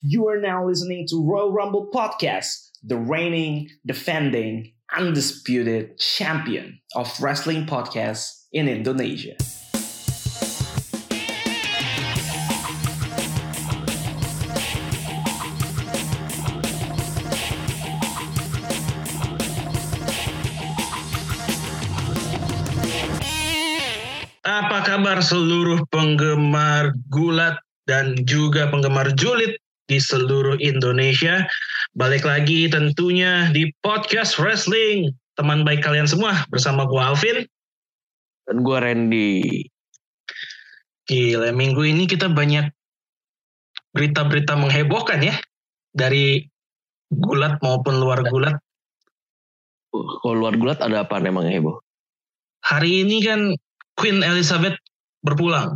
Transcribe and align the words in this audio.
You 0.00 0.28
are 0.28 0.38
now 0.38 0.62
listening 0.62 1.10
to 1.10 1.26
Royal 1.26 1.50
Rumble 1.50 1.90
Podcast, 1.92 2.70
the 2.86 2.94
reigning, 2.94 3.66
defending, 3.84 4.70
undisputed 4.94 5.98
champion 5.98 6.78
of 6.94 7.10
wrestling 7.18 7.66
podcasts 7.66 8.46
in 8.54 8.70
Indonesia. 8.70 9.34
Apa 24.46 24.78
kabar 24.86 25.18
seluruh 25.26 25.82
penggemar 25.90 26.94
gulat 27.10 27.58
dan 27.90 28.14
juga 28.22 28.70
penggemar 28.70 29.10
julid 29.18 29.58
di 29.88 29.96
seluruh 29.96 30.60
Indonesia? 30.60 31.48
Balik 31.96 32.28
lagi 32.28 32.68
tentunya 32.68 33.48
di 33.50 33.72
podcast 33.80 34.36
wrestling. 34.36 35.10
Teman 35.34 35.64
baik 35.64 35.82
kalian 35.82 36.06
semua 36.06 36.44
bersama 36.52 36.84
gue 36.84 37.00
Alvin. 37.00 37.38
Dan 38.44 38.62
gue 38.62 38.78
Randy. 38.78 39.40
Gila, 41.08 41.56
minggu 41.56 41.82
ini 41.88 42.04
kita 42.04 42.28
banyak 42.28 42.68
berita-berita 43.96 44.54
menghebohkan 44.60 45.24
ya. 45.24 45.34
Dari 45.96 46.44
gulat 47.08 47.56
maupun 47.64 47.96
luar 47.96 48.20
gulat. 48.28 48.60
Uh, 49.88 50.04
Kalau 50.20 50.36
luar 50.36 50.54
gulat 50.60 50.78
ada 50.84 51.08
apa 51.08 51.16
emang 51.24 51.48
heboh? 51.48 51.80
Hari 52.60 53.08
ini 53.08 53.24
kan 53.24 53.56
Queen 53.96 54.20
Elizabeth 54.20 54.76
berpulang. 55.24 55.72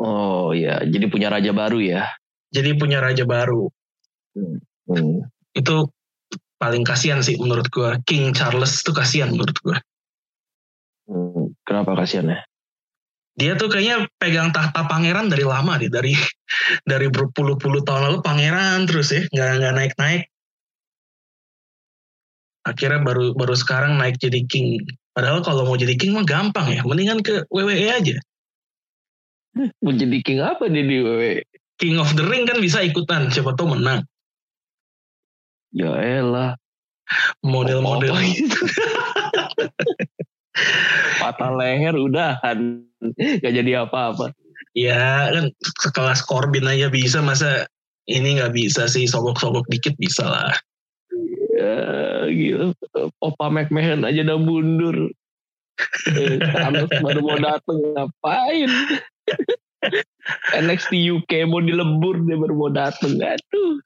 Oh 0.00 0.56
iya, 0.56 0.80
jadi 0.84 1.08
punya 1.12 1.28
raja 1.28 1.52
baru 1.52 1.80
ya. 1.80 2.08
Jadi 2.56 2.70
punya 2.80 3.04
raja 3.04 3.28
baru. 3.28 3.68
Hmm. 4.32 5.20
Itu 5.52 5.92
paling 6.56 6.88
kasihan 6.88 7.20
sih 7.20 7.36
menurut 7.36 7.68
gua. 7.68 8.00
King 8.08 8.32
Charles 8.32 8.80
itu 8.80 8.96
kasihan 8.96 9.28
menurut 9.28 9.56
gua. 9.60 9.76
Hmm. 11.04 11.52
Kenapa 11.68 11.92
kasihan 12.00 12.32
ya? 12.32 12.40
Dia 13.36 13.52
tuh 13.60 13.68
kayaknya 13.68 14.08
pegang 14.16 14.48
tahta 14.48 14.88
pangeran 14.88 15.28
dari 15.28 15.44
lama 15.44 15.76
deh, 15.76 15.92
dari 15.92 16.16
dari 16.88 17.12
berpuluh-puluh 17.12 17.84
tahun 17.84 18.08
lalu 18.08 18.18
pangeran 18.24 18.88
terus 18.88 19.12
ya, 19.12 19.28
nggak 19.28 19.50
nggak 19.60 19.74
naik-naik. 19.76 20.24
Akhirnya 22.64 23.04
baru 23.04 23.36
baru 23.36 23.52
sekarang 23.52 24.00
naik 24.00 24.16
jadi 24.16 24.40
king. 24.48 24.80
Padahal 25.12 25.44
kalau 25.44 25.68
mau 25.68 25.76
jadi 25.76 25.92
king 26.00 26.16
mah 26.16 26.24
gampang 26.24 26.72
ya, 26.72 26.80
mendingan 26.88 27.20
ke 27.20 27.44
WWE 27.52 27.92
aja. 27.92 28.16
Mau 29.84 29.92
jadi 29.92 30.16
king 30.24 30.40
apa 30.40 30.68
dia 30.72 30.84
di 30.84 30.96
WWE? 31.04 31.44
King 31.76 32.00
of 32.00 32.16
the 32.16 32.24
Ring 32.24 32.48
kan 32.48 32.60
bisa 32.60 32.80
ikutan, 32.80 33.28
siapa 33.28 33.52
tahu 33.52 33.76
menang. 33.76 34.04
Ya 35.76 35.92
elah. 36.00 36.56
Model-model 37.44 38.16
gitu. 38.32 38.56
Patah 41.20 41.52
leher 41.52 41.94
udahan. 41.94 42.80
Gak 43.20 43.54
jadi 43.54 43.84
apa-apa. 43.84 44.32
Ya 44.72 45.28
kan 45.32 45.52
sekelas 45.84 46.24
Corbin 46.24 46.68
aja 46.68 46.88
bisa, 46.88 47.20
masa 47.20 47.68
ini 48.08 48.40
nggak 48.40 48.56
bisa 48.56 48.88
sih, 48.88 49.08
sogok-sogok 49.08 49.68
dikit 49.68 49.96
bisa 50.00 50.24
lah. 50.24 50.52
Ya 51.56 51.76
gila. 52.28 52.72
Opa 53.20 53.46
McMahon 53.52 54.04
aja 54.04 54.20
udah 54.24 54.38
mundur. 54.40 54.96
Eh, 56.08 56.40
Thanos 56.40 56.88
baru 57.04 57.20
mau 57.20 57.36
dateng 57.36 57.78
ngapain? 57.92 58.70
NXT 60.64 60.92
UK 60.96 61.46
mau 61.46 61.60
dilebur 61.62 62.22
dia 62.24 62.36
baru 62.38 62.54
mau 62.56 62.70
dateng. 62.72 63.18
Aduh. 63.20 63.78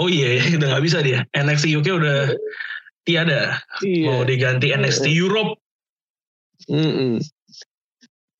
Oh 0.00 0.08
iya, 0.08 0.40
ya, 0.40 0.56
udah 0.56 0.68
nggak 0.72 0.84
bisa 0.84 1.04
dia. 1.04 1.24
NXT 1.36 1.68
UK 1.76 1.86
udah 2.00 2.32
tiada. 3.04 3.60
Iya. 3.84 4.08
Mau 4.08 4.22
diganti 4.24 4.72
NXT 4.72 5.06
Europe. 5.12 5.60
Mm-mm. 6.66 7.20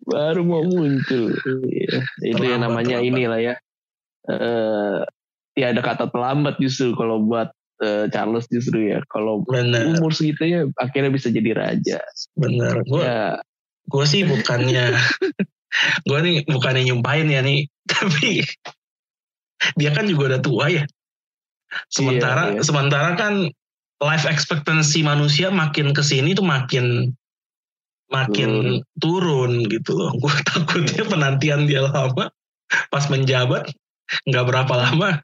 Baru 0.06 0.42
mau 0.46 0.64
muncul. 0.64 1.34
Iya. 1.68 1.98
Itu 2.24 2.42
yang 2.42 2.64
namanya 2.64 2.98
terlambat. 2.98 3.10
inilah 3.12 3.40
ya. 3.42 3.54
Eh 4.26 5.00
ya 5.56 5.66
ada 5.72 5.80
kata 5.80 6.12
terlambat 6.12 6.60
justru 6.60 6.92
kalau 6.96 7.24
buat 7.24 7.52
eh, 7.84 8.06
Charles 8.10 8.48
justru 8.48 8.90
ya. 8.96 9.04
Kalau 9.12 9.44
Bener, 9.44 9.92
umur 9.96 10.16
segitunya 10.16 10.66
akhirnya 10.80 11.10
bisa 11.12 11.28
jadi 11.28 11.52
raja. 11.52 12.00
bener. 12.38 12.80
Gue 12.88 13.02
Ya, 13.04 13.40
gue 13.86 14.04
sih 14.08 14.22
bukannya, 14.26 14.94
gue 16.04 16.18
nih 16.22 16.36
bukannya 16.48 16.82
nyumpahin 16.88 17.28
ya 17.32 17.40
nih, 17.44 17.68
tapi 17.92 18.42
dia 19.76 19.90
kan 19.92 20.04
juga 20.08 20.36
udah 20.36 20.40
tua 20.44 20.66
ya. 20.68 20.84
Sementara 21.90 22.54
Iya, 22.54 22.60
iya. 22.60 22.62
sementara 22.62 23.16
kan 23.18 23.50
life 24.04 24.26
expectancy 24.28 25.00
manusia 25.02 25.48
makin 25.48 25.90
ke 25.96 26.04
sini 26.04 26.36
tuh 26.36 26.44
makin 26.44 27.10
makin 28.12 28.80
turun, 29.02 29.66
gitu 29.66 29.96
loh. 29.98 30.12
Gue 30.20 30.32
takutnya 30.50 31.02
penantian 31.08 31.66
dia 31.66 31.82
lama, 31.84 32.30
pas 32.92 33.04
menjabat 33.10 33.66
nggak 34.30 34.44
berapa 34.46 34.74
lama 34.78 35.18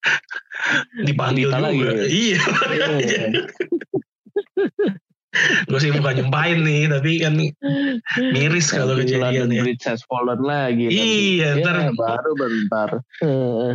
dipanggil 1.08 1.50
juga. 1.50 1.90
ya? 1.90 2.06
Iya, 2.06 2.42
iya. 3.02 3.24
Gue 5.70 5.78
sih 5.78 5.94
bukan 5.94 6.18
nyumpahin 6.18 6.66
nih, 6.66 6.90
tapi 6.90 7.22
kan 7.22 7.38
miris 8.34 8.74
kalau 8.74 8.98
kejadian 8.98 9.46
London 9.46 9.54
ya. 9.54 9.62
Bridge 9.62 9.84
has 9.86 10.02
fallen 10.10 10.42
lagi. 10.42 10.90
nanti. 10.90 11.38
Iya, 11.38 11.54
Ya, 11.54 11.62
ntar 11.62 11.94
baru 11.94 12.32
bentar. 12.34 12.88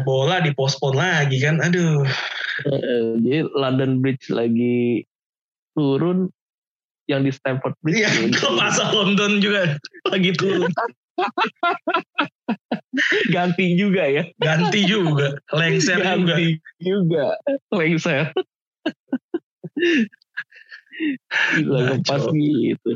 Bola 0.03 0.43
dipospon 0.43 0.99
lagi 0.99 1.39
kan, 1.39 1.63
aduh. 1.63 2.03
jadi 3.23 3.47
London 3.55 4.03
Bridge 4.03 4.27
lagi 4.31 5.03
turun 5.75 6.31
yang 7.07 7.23
di 7.23 7.31
Stamford 7.31 7.75
Bridge. 7.79 8.03
Iya, 8.03 8.09
ya, 8.11 8.27
klub 8.35 8.59
asal 8.59 8.91
London 8.91 9.39
juga 9.39 9.79
lagi 10.11 10.35
turun. 10.35 10.67
ganti 13.35 13.79
juga 13.79 14.03
ya. 14.11 14.27
Ganti 14.43 14.83
juga, 14.83 15.39
lengser 15.55 16.03
juga. 16.03 16.35
ganti 16.35 16.59
juga. 16.83 17.39
Lengser. 17.71 18.35
Gila 21.59 21.79
ngepas 21.99 22.23
gitu. 22.31 22.91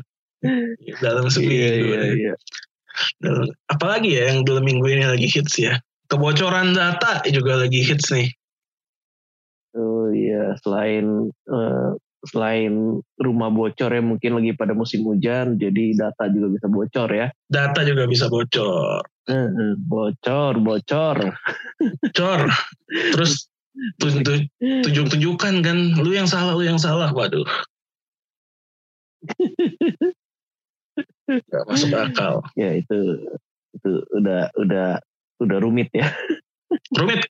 Dalam 1.03 1.27
seminggu. 1.27 1.51
Iya, 1.55 1.71
iya, 1.83 2.01
iya. 2.15 2.33
Dalam- 3.19 3.51
apalagi 3.67 4.15
ya 4.15 4.31
yang 4.31 4.43
dalam 4.47 4.63
minggu 4.63 4.87
ini 4.87 5.03
lagi 5.07 5.27
hits 5.27 5.59
ya. 5.59 5.79
Kebocoran 6.09 6.73
data 6.73 7.21
juga 7.29 7.59
lagi 7.59 7.83
hits 7.85 8.09
nih. 8.09 8.29
Oh 9.77 10.09
iya, 10.09 10.57
selain 10.65 11.29
eh, 11.29 11.89
selain 12.27 12.99
rumah 13.21 13.47
bocor 13.53 13.93
ya 13.93 14.01
mungkin 14.03 14.41
lagi 14.41 14.51
pada 14.57 14.73
musim 14.75 15.05
hujan, 15.07 15.55
jadi 15.55 15.95
data 15.95 16.27
juga 16.33 16.51
bisa 16.51 16.67
bocor 16.67 17.09
ya. 17.13 17.27
Data 17.47 17.85
juga 17.85 18.09
bisa 18.09 18.27
bocor. 18.27 19.05
Bocor, 19.77 20.53
bocor. 20.59 21.17
Bocor. 21.79 22.39
Terus 23.13 23.47
tunjuk 24.01 24.49
tunjuk-tunjukkan 24.83 25.53
kan, 25.63 25.77
lu 26.01 26.11
yang 26.11 26.25
salah, 26.27 26.57
lu 26.57 26.65
yang 26.65 26.81
salah. 26.81 27.13
Waduh. 27.13 27.45
Gak 31.29 31.63
masuk 31.69 31.93
akal. 31.93 32.41
Ya 32.57 32.73
itu 32.73 32.97
itu 33.77 33.91
udah 34.17 34.49
udah 34.57 34.97
udah 35.39 35.57
rumit 35.61 35.87
ya, 35.93 36.09
Rumit. 36.97 37.21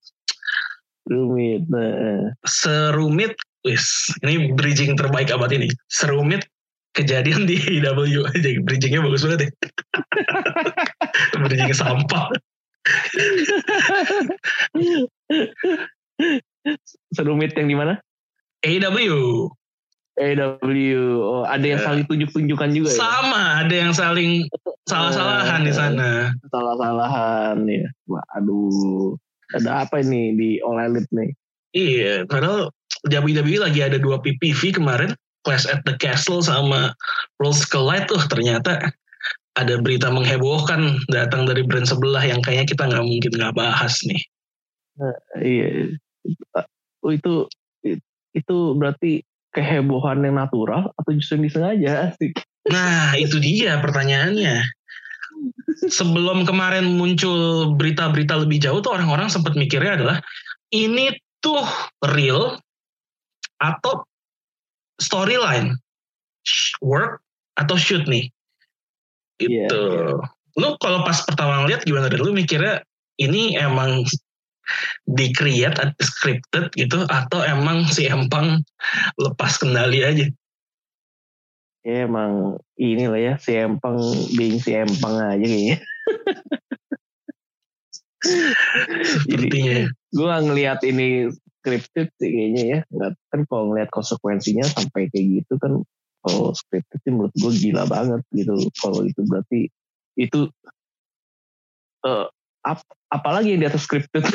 rumit. 1.10 1.66
Nah, 1.68 2.32
serumit 2.48 3.36
wis 3.68 4.08
ini 4.24 4.56
bridging 4.56 4.96
terbaik 4.96 5.34
abad 5.36 5.52
ini 5.52 5.68
serumit 5.92 6.48
kejadian 6.96 7.44
di 7.44 7.60
IW 7.60 8.24
aja 8.24 8.50
bridgingnya 8.64 9.04
bagus 9.04 9.28
banget 9.28 9.42
ya 9.46 9.52
bridging 11.44 11.76
sampah 11.76 12.32
serumit 17.16 17.56
yang 17.56 17.68
di 17.70 17.76
mana? 17.78 17.94
AW 18.60 18.98
AW. 20.20 20.92
Oh, 21.24 21.44
ada 21.48 21.64
yang 21.64 21.80
Ya. 21.80 21.86
saling 21.88 22.06
tunjuk-tunjukkan 22.06 22.70
juga 22.76 22.90
ya? 22.92 23.00
sama 23.00 23.64
ada 23.64 23.72
yang 23.74 23.94
saling 23.96 24.44
salah-salahan 24.86 25.64
di 25.64 25.72
sana 25.72 26.36
Salah-salahan 26.52 27.58
ya. 27.66 27.88
Waduh. 28.06 29.16
Ada 29.56 29.88
apa 29.88 30.04
ini 30.04 30.36
di 30.36 30.50
All 30.62 30.78
Elite 30.78 31.10
nih? 31.10 31.32
iya 31.72 32.26
padahal 32.26 32.74
WWE 33.06 33.62
lagi 33.62 33.86
ada 33.86 34.02
dua 34.02 34.18
PPV 34.20 34.74
kemarin 34.76 35.14
Clash 35.46 35.70
at 35.70 35.86
the 35.86 35.94
Castle 35.96 36.42
sama 36.42 36.98
Worlds 37.38 37.62
Collide 37.64 38.10
tuh 38.10 38.18
ternyata 38.26 38.90
ada 39.54 39.78
berita 39.78 40.10
menghebohkan 40.10 40.98
datang 41.14 41.46
dari 41.46 41.62
brand 41.62 41.86
sebelah 41.86 42.26
yang 42.26 42.42
kayaknya 42.42 42.74
kita 42.74 42.84
nggak 42.90 43.06
mungkin 43.06 43.32
nggak 43.38 43.54
bahas 43.54 44.02
nih 44.04 44.18
Iya. 45.38 45.96
Oh, 47.00 47.14
itu 47.14 47.46
itu 48.36 48.58
berarti 48.76 49.24
kehebohan 49.56 50.22
yang 50.22 50.38
natural 50.38 50.94
atau 50.94 51.12
justru 51.16 51.42
yang 51.42 51.46
disengaja 51.50 51.92
sih? 52.18 52.32
Nah, 52.70 53.18
itu 53.18 53.42
dia 53.42 53.82
pertanyaannya. 53.82 54.66
sebelum 55.80 56.44
kemarin 56.44 57.00
muncul 57.00 57.72
berita-berita 57.80 58.36
lebih 58.44 58.60
jauh 58.60 58.84
tuh 58.84 58.92
orang-orang 59.00 59.32
sempat 59.32 59.56
mikirnya 59.56 59.96
adalah 59.96 60.18
ini 60.76 61.16
tuh 61.40 61.64
real 62.04 62.60
atau 63.64 64.04
storyline 65.00 65.80
work 66.84 67.24
atau 67.56 67.80
shoot 67.80 68.04
nih 68.12 68.28
Iya, 69.40 69.72
gitu 69.72 70.20
lu 70.60 70.76
kalau 70.84 71.08
pas 71.08 71.16
pertama 71.24 71.64
ngeliat 71.64 71.88
gimana 71.88 72.12
dan 72.12 72.20
lu 72.20 72.36
mikirnya 72.36 72.84
ini 73.16 73.56
emang 73.56 74.04
di 75.06 75.32
create 75.34 75.94
scripted 76.00 76.70
gitu 76.76 77.06
atau 77.10 77.42
emang 77.46 77.88
si 77.90 78.06
Empang 78.10 78.62
lepas 79.18 79.58
kendali 79.58 80.06
aja 80.06 80.28
Ya 81.88 82.04
emang 82.04 82.60
inilah 82.76 83.18
ya 83.18 83.34
si 83.40 83.56
Empang 83.56 83.96
being 84.36 84.60
si 84.60 84.76
Empang 84.76 85.16
aja 85.16 85.40
kayaknya. 85.40 85.80
sepertinya 89.24 89.88
Gue 90.12 90.36
ngelihat 90.44 90.84
ini 90.84 91.32
scripted 91.64 92.12
sih 92.20 92.30
kayaknya 92.30 92.64
ya. 92.68 92.80
Nggak, 92.92 93.12
kan 93.32 93.42
kalau 93.48 93.64
ngelihat 93.72 93.90
konsekuensinya 93.96 94.68
sampai 94.68 95.08
kayak 95.08 95.42
gitu 95.42 95.56
kan 95.56 95.80
kalau 96.20 96.52
scripted 96.52 97.00
sih 97.00 97.12
menurut 97.16 97.32
gue 97.40 97.52
gila 97.56 97.88
banget 97.88 98.22
gitu. 98.36 98.54
Kalau 98.84 99.08
itu 99.08 99.22
berarti 99.24 99.72
itu 100.20 100.52
eh 102.04 102.28
ap, 102.68 102.84
apalagi 103.08 103.56
yang 103.56 103.64
di 103.64 103.70
atas 103.72 103.88
scripted. 103.88 104.28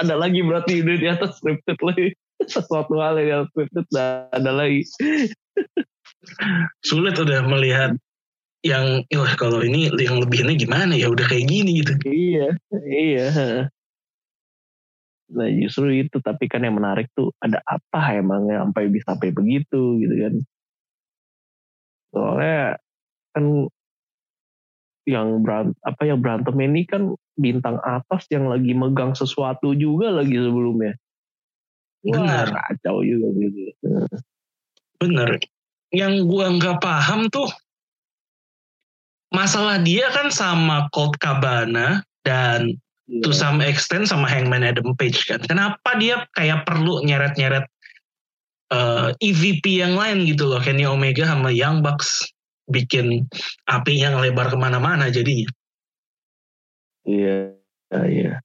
Ada 0.00 0.14
lagi 0.14 0.40
berarti 0.44 0.82
udah 0.84 0.96
di 0.98 1.08
atas 1.08 1.38
scripted 1.40 1.78
lagi. 1.80 2.14
Sesuatu 2.44 2.98
hal 2.98 3.18
yang 3.20 3.46
scripted 3.52 3.86
ada 3.94 4.50
lagi. 4.50 4.84
sulit 6.80 7.16
udah 7.20 7.44
melihat 7.44 7.92
yang 8.64 9.04
wah 9.12 9.34
kalau 9.36 9.60
ini 9.60 9.92
yang 10.00 10.16
lebihnya 10.24 10.56
gimana 10.56 10.96
ya 10.96 11.12
udah 11.12 11.28
kayak 11.28 11.52
gini 11.52 11.84
gitu 11.84 11.92
Iya, 12.08 12.48
iya. 12.88 13.28
Nah 15.34 15.48
justru 15.52 15.92
itu 15.92 16.16
tapi 16.24 16.48
kan 16.48 16.64
yang 16.64 16.80
menarik 16.80 17.12
tuh 17.12 17.28
ada 17.44 17.60
apa 17.68 18.16
emangnya 18.16 18.64
sampai 18.64 18.88
bisa 18.88 19.12
sampai 19.12 19.30
begitu 19.36 20.00
gitu 20.00 20.14
kan. 20.16 20.34
Soalnya 22.14 22.80
kan 23.36 23.44
yang 25.04 25.44
berant 25.44 25.76
apa 25.84 26.02
yang 26.08 26.18
berantem 26.24 26.56
ini 26.60 26.88
kan 26.88 27.12
bintang 27.36 27.76
atas 27.84 28.24
yang 28.32 28.48
lagi 28.48 28.72
megang 28.72 29.12
sesuatu 29.12 29.76
juga 29.76 30.10
lagi 30.12 30.36
sebelumnya. 30.36 30.96
Benar. 32.04 32.52
Wah, 32.52 32.60
kacau 32.68 33.00
juga 33.00 33.28
gitu. 33.36 33.60
bener 35.04 35.36
yang 35.92 36.24
gua 36.26 36.48
nggak 36.54 36.80
paham 36.80 37.28
tuh 37.28 37.46
masalah 39.34 39.82
dia 39.82 40.08
kan 40.14 40.30
sama 40.30 40.86
Colt 40.94 41.18
Cabana 41.18 42.00
dan 42.24 42.78
to 43.20 43.30
Iya. 43.30 43.36
some 43.36 43.60
extent 43.60 44.08
sama 44.08 44.24
Hangman 44.24 44.64
Adam 44.64 44.96
Page 44.96 45.28
kan 45.28 45.42
kenapa 45.44 45.98
dia 46.00 46.24
kayak 46.32 46.64
perlu 46.64 47.04
nyeret-nyeret 47.04 47.68
eh, 48.72 49.08
EVP 49.20 49.84
yang 49.84 49.94
lain 49.98 50.24
gitu 50.24 50.48
loh 50.48 50.62
Kenny 50.62 50.88
Omega 50.88 51.28
sama 51.28 51.52
Young 51.52 51.84
Bucks 51.84 52.32
bikin 52.64 53.28
apinya 53.68 54.16
ngelebar 54.16 54.48
ke 54.52 54.56
mana-mana 54.56 55.12
jadinya 55.12 55.50
Iya, 57.04 57.52
iya. 57.92 58.40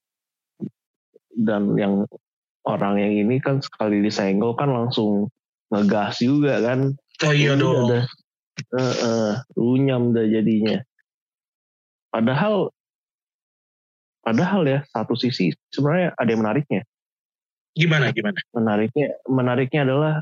Dan 1.31 1.80
yang 1.80 2.04
orang 2.68 3.00
yang 3.00 3.13
ini 3.16 3.39
kan 3.39 3.63
sekali 3.63 4.04
disenggol 4.04 4.54
kan 4.60 4.69
langsung 4.69 5.31
ngegas 5.71 6.19
juga 6.19 6.60
kan. 6.60 6.94
oh 7.24 7.33
iya 7.33 7.56
Udah 7.56 7.60
dong. 7.60 7.88
Eh, 8.60 8.95
eh, 9.00 9.31
runyam 9.56 10.12
dah 10.12 10.27
jadinya. 10.27 10.83
Padahal, 12.12 12.68
padahal 14.19 14.68
ya 14.68 14.80
satu 14.92 15.16
sisi 15.16 15.56
sebenarnya 15.71 16.12
ada 16.19 16.30
yang 16.30 16.44
menariknya. 16.44 16.83
gimana 17.80 18.12
gimana 18.12 18.36
Menariknya, 18.51 19.07
menariknya 19.30 19.81
adalah 19.88 20.13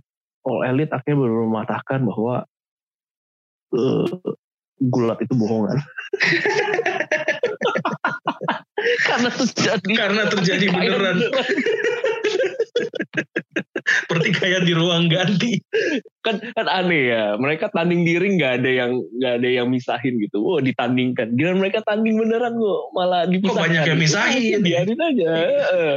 All 0.46 0.62
Elite 0.68 0.94
akhirnya 0.94 1.26
baru 1.26 1.50
mematahkan 1.50 2.06
bahwa 2.06 2.46
eh, 3.74 4.08
gulat 4.82 5.18
itu 5.26 5.34
bohongan. 5.34 5.78
Karena 9.08 9.30
terjadi. 9.34 9.92
Karena 9.98 10.24
terjadi 10.30 10.66
beneran. 10.70 11.18
Pertikaian 14.06 14.64
di 14.68 14.74
ruang 14.76 15.10
ganti. 15.10 15.58
Kan 16.22 16.44
kan 16.54 16.68
aneh 16.68 17.10
ya 17.10 17.24
mereka 17.40 17.72
tanding 17.72 18.04
diri 18.04 18.36
nggak 18.36 18.62
ada 18.62 18.70
yang 18.70 18.92
nggak 19.18 19.34
ada 19.42 19.50
yang 19.50 19.68
misahin 19.72 20.20
gitu. 20.22 20.44
Wow 20.44 20.62
ditandingkan. 20.62 21.34
Gila 21.34 21.58
mereka 21.58 21.82
tanding 21.88 22.20
beneran 22.20 22.60
kok 22.60 22.82
malah 22.94 23.26
dipisahkan. 23.26 23.64
banyak 23.64 23.84
yang 23.88 24.00
misahin? 24.00 24.60
Biarin 24.62 25.00
aja 25.02 25.30
Heeh. 25.34 25.94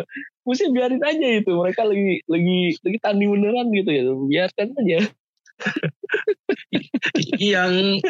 mesti 0.47 0.65
biarin 0.73 1.03
aja 1.05 1.27
itu. 1.43 1.53
Mereka 1.53 1.83
lagi 1.85 2.25
lagi 2.25 2.61
lagi 2.81 2.99
tanding 3.03 3.31
beneran 3.35 3.67
gitu 3.75 3.91
ya. 3.91 4.03
Biarkan 4.09 4.69
aja 4.81 4.99
yang 7.53 8.01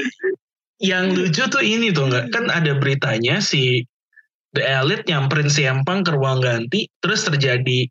yang 0.81 1.13
lucu 1.13 1.45
tuh 1.47 1.61
ini 1.61 1.93
tuh 1.93 2.09
nggak 2.09 2.33
kan 2.33 2.49
ada 2.49 2.77
beritanya 2.81 3.39
si 3.39 3.85
The 4.57 4.67
Elite 4.67 5.07
nyamperin 5.07 5.53
si 5.53 5.69
Empang 5.69 6.03
ke 6.03 6.11
ruang 6.17 6.43
ganti 6.43 6.91
terus 6.99 7.23
terjadi 7.23 7.87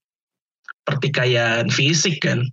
pertikaian 0.83 1.69
fisik 1.69 2.19
kan? 2.25 2.43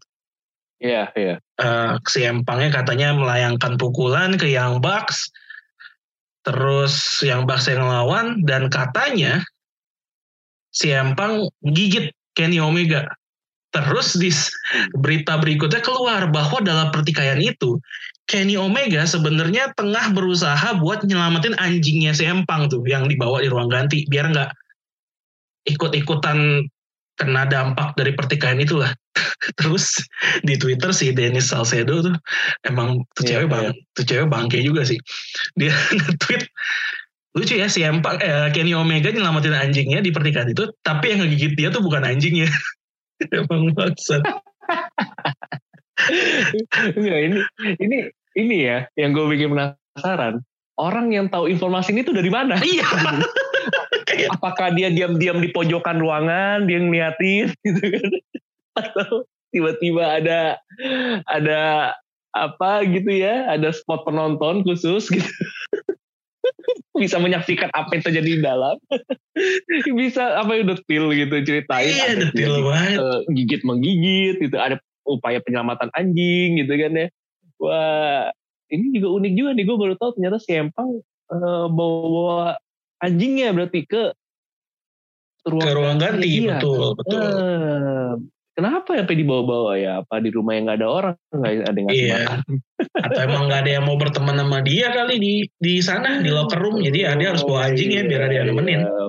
Iya 0.77 1.09
iya. 1.17 1.37
Eh, 1.57 1.93
si 2.05 2.23
Empangnya 2.23 2.69
katanya 2.69 3.17
melayangkan 3.17 3.81
pukulan 3.81 4.37
ke 4.37 4.53
Young 4.53 4.85
Bucks 4.85 5.33
terus 6.47 7.25
Young 7.27 7.49
Bucks 7.49 7.67
yang 7.67 7.83
ngelawan 7.83 8.45
dan 8.47 8.71
katanya 8.71 9.43
si 10.71 10.93
Empang 10.93 11.49
gigit 11.65 12.13
Kenny 12.37 12.61
Omega 12.61 13.09
terus 13.85 14.17
di 14.17 14.31
berita 14.97 15.37
berikutnya 15.37 15.83
keluar 15.85 16.29
bahwa 16.31 16.63
dalam 16.65 16.89
pertikaian 16.95 17.41
itu 17.41 17.77
Kenny 18.27 18.59
Omega 18.59 19.07
sebenarnya 19.07 19.71
tengah 19.79 20.11
berusaha 20.11 20.79
buat 20.83 21.07
nyelamatin 21.07 21.55
anjingnya 21.63 22.11
si 22.11 22.27
Empang 22.27 22.67
tuh 22.67 22.83
yang 22.83 23.07
dibawa 23.07 23.39
di 23.39 23.49
ruang 23.51 23.71
ganti 23.71 24.03
biar 24.11 24.35
nggak 24.35 24.51
ikut-ikutan 25.67 26.67
kena 27.17 27.49
dampak 27.49 27.97
dari 27.97 28.13
pertikaian 28.13 28.61
itulah. 28.61 28.93
Terus 29.59 30.03
di 30.45 30.59
Twitter 30.61 30.93
si 30.93 31.11
Dennis 31.17 31.49
Salcedo 31.49 32.05
tuh 32.05 32.17
emang 32.69 33.03
tuh 33.17 33.25
Iya, 33.25 33.43
cewek 33.43 33.49
bang, 33.49 33.67
tuh 33.97 34.05
cewek 34.05 34.27
bangke 34.29 34.59
juga 34.61 34.85
sih. 34.85 35.01
Dia 35.57 35.73
nge-tweet 35.97 36.45
lucu 37.37 37.55
ya 37.61 37.69
si 37.69 37.85
Empang 37.85 38.17
eh, 38.21 38.49
Kenny 38.53 38.73
Omega 38.73 39.13
nyelamatin 39.13 39.53
anjingnya 39.53 40.01
di 40.01 40.13
pertikaian 40.13 40.49
itu, 40.53 40.73
tapi 40.81 41.13
yang 41.13 41.25
ngegigit 41.25 41.53
dia 41.57 41.69
tuh 41.73 41.81
bukan 41.85 42.05
anjingnya. 42.05 42.49
emang 43.33 43.73
maksud. 43.73 44.23
Enggak, 46.97 47.21
ini 47.25 47.39
ini 47.81 47.99
ini 48.37 48.57
ya 48.69 48.85
yang 49.01 49.17
gue 49.17 49.25
bikin 49.33 49.57
penasaran 49.57 50.45
orang 50.77 51.09
yang 51.13 51.27
tahu 51.33 51.49
informasi 51.49 51.97
ini 51.97 52.05
tuh 52.05 52.15
dari 52.15 52.29
mana 52.29 52.61
Iya. 52.61 52.87
Apakah 54.37 54.73
dia 54.73 54.89
diam-diam 54.89 55.43
di 55.43 55.51
pojokan 55.53 56.01
ruangan 56.01 56.65
dia 56.69 56.79
ngeliatin 56.81 57.53
gitu 57.65 57.85
kan 57.85 58.11
atau 58.77 59.25
tiba-tiba 59.51 60.21
ada 60.21 60.61
ada 61.25 61.93
apa 62.37 62.85
gitu 62.85 63.09
ya 63.09 63.49
ada 63.49 63.73
spot 63.73 64.05
penonton 64.05 64.61
khusus 64.69 65.09
gitu 65.09 65.33
bisa 67.01 67.17
menyaksikan 67.21 67.71
apa 67.73 67.91
yang 67.97 68.05
terjadi 68.05 68.31
di 68.39 68.43
dalam 68.43 68.77
bisa 70.01 70.41
apa 70.41 70.53
ya 70.57 70.63
detil 70.65 71.13
gitu 71.13 71.35
ceritain 71.45 71.93
iya 71.93 72.05
ada 72.13 72.17
detil 72.29 72.55
banget. 72.65 72.99
eh, 73.01 73.21
gigit 73.37 73.63
menggigit 73.63 74.37
gitu 74.41 74.57
ada 74.57 74.77
upaya 75.07 75.39
penyelamatan 75.45 75.93
anjing 75.95 76.59
gitu 76.61 76.73
kan 76.75 76.93
ya 76.97 77.07
wah 77.61 78.29
ini 78.73 78.99
juga 78.99 79.09
unik 79.23 79.33
juga 79.39 79.51
nih 79.55 79.65
gue 79.65 79.77
baru 79.79 79.95
tahu 80.01 80.11
ternyata 80.19 80.39
si 80.43 80.51
Empang 80.57 80.91
eh, 81.31 81.67
bawa 81.71 82.59
anjingnya 83.01 83.55
berarti 83.55 83.87
ke 83.87 84.17
Ke 85.47 85.79
ruang 85.79 86.03
ganti, 86.03 86.27
Iya, 86.43 86.59
betul, 86.59 86.99
betul. 86.99 87.23
Eh, 87.23 88.13
kenapa 88.57 88.97
sampai 88.97 89.17
dibawa-bawa 89.21 89.73
ya 89.77 89.93
apa 90.01 90.17
di 90.25 90.33
rumah 90.33 90.57
yang 90.57 90.65
nggak 90.65 90.79
ada 90.81 90.89
orang 90.89 91.17
nggak 91.29 91.53
ada 91.69 91.77
yang 91.77 91.87
ngasih 91.87 92.01
Iya. 92.09 92.17
makan 92.17 92.41
Atau 92.97 93.21
emang 93.29 93.43
nggak 93.53 93.61
ada 93.61 93.71
yang 93.77 93.85
mau 93.85 93.97
berteman 94.01 94.37
sama 94.41 94.59
dia 94.65 94.89
kali 94.97 95.15
di 95.21 95.35
di 95.61 95.75
sana 95.85 96.25
di 96.25 96.33
locker 96.33 96.57
room, 96.57 96.81
jadi 96.81 96.99
ya 97.05 97.11
dia 97.21 97.29
harus 97.37 97.45
bawa 97.45 97.69
anjing 97.69 97.93
ya 97.93 98.03
biar 98.09 98.23
ada 98.27 98.35
yang 98.41 98.47
nemenin. 98.49 98.81
Iya. 98.89 99.05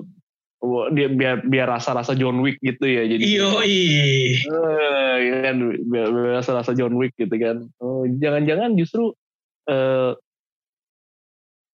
Wah, 0.57 0.89
dia 0.89 1.07
biar 1.07 1.45
biar 1.45 1.69
rasa-rasa 1.69 2.17
John 2.17 2.41
Wick 2.41 2.57
gitu 2.65 2.81
ya 2.81 3.05
jadi 3.05 3.21
Iyo 3.21 3.61
Eh, 3.61 4.35
ya 5.21 5.35
kan 5.45 5.55
biar, 5.85 6.07
biar 6.11 6.33
rasa-rasa 6.41 6.73
John 6.73 6.97
Wick 6.97 7.13
gitu 7.15 7.31
kan. 7.37 7.69
Oh, 7.79 8.03
jangan-jangan 8.09 8.73
justru 8.75 9.13
eh 9.69 10.17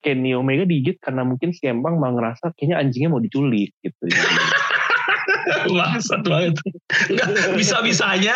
Kenny 0.03 0.35
Omega 0.35 0.67
digigit 0.67 0.99
karena 0.99 1.23
mungkin 1.23 1.55
si 1.55 1.63
Empang 1.63 1.95
mau 1.95 2.11
ngerasa 2.11 2.51
kayaknya 2.59 2.75
anjingnya 2.83 3.09
mau 3.09 3.23
diculik 3.23 3.71
gitu. 3.79 4.03
Bangsat 5.77 6.21
banget. 6.25 6.55
Enggak, 7.09 7.27
bisa-bisanya 7.57 8.35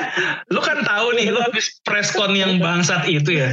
lu 0.51 0.59
kan 0.59 0.83
tahu 0.83 1.15
nih 1.15 1.31
lu 1.31 1.39
habis 1.39 1.79
preskon 1.83 2.35
yang 2.35 2.59
bangsat 2.59 3.07
itu 3.07 3.41
ya. 3.43 3.49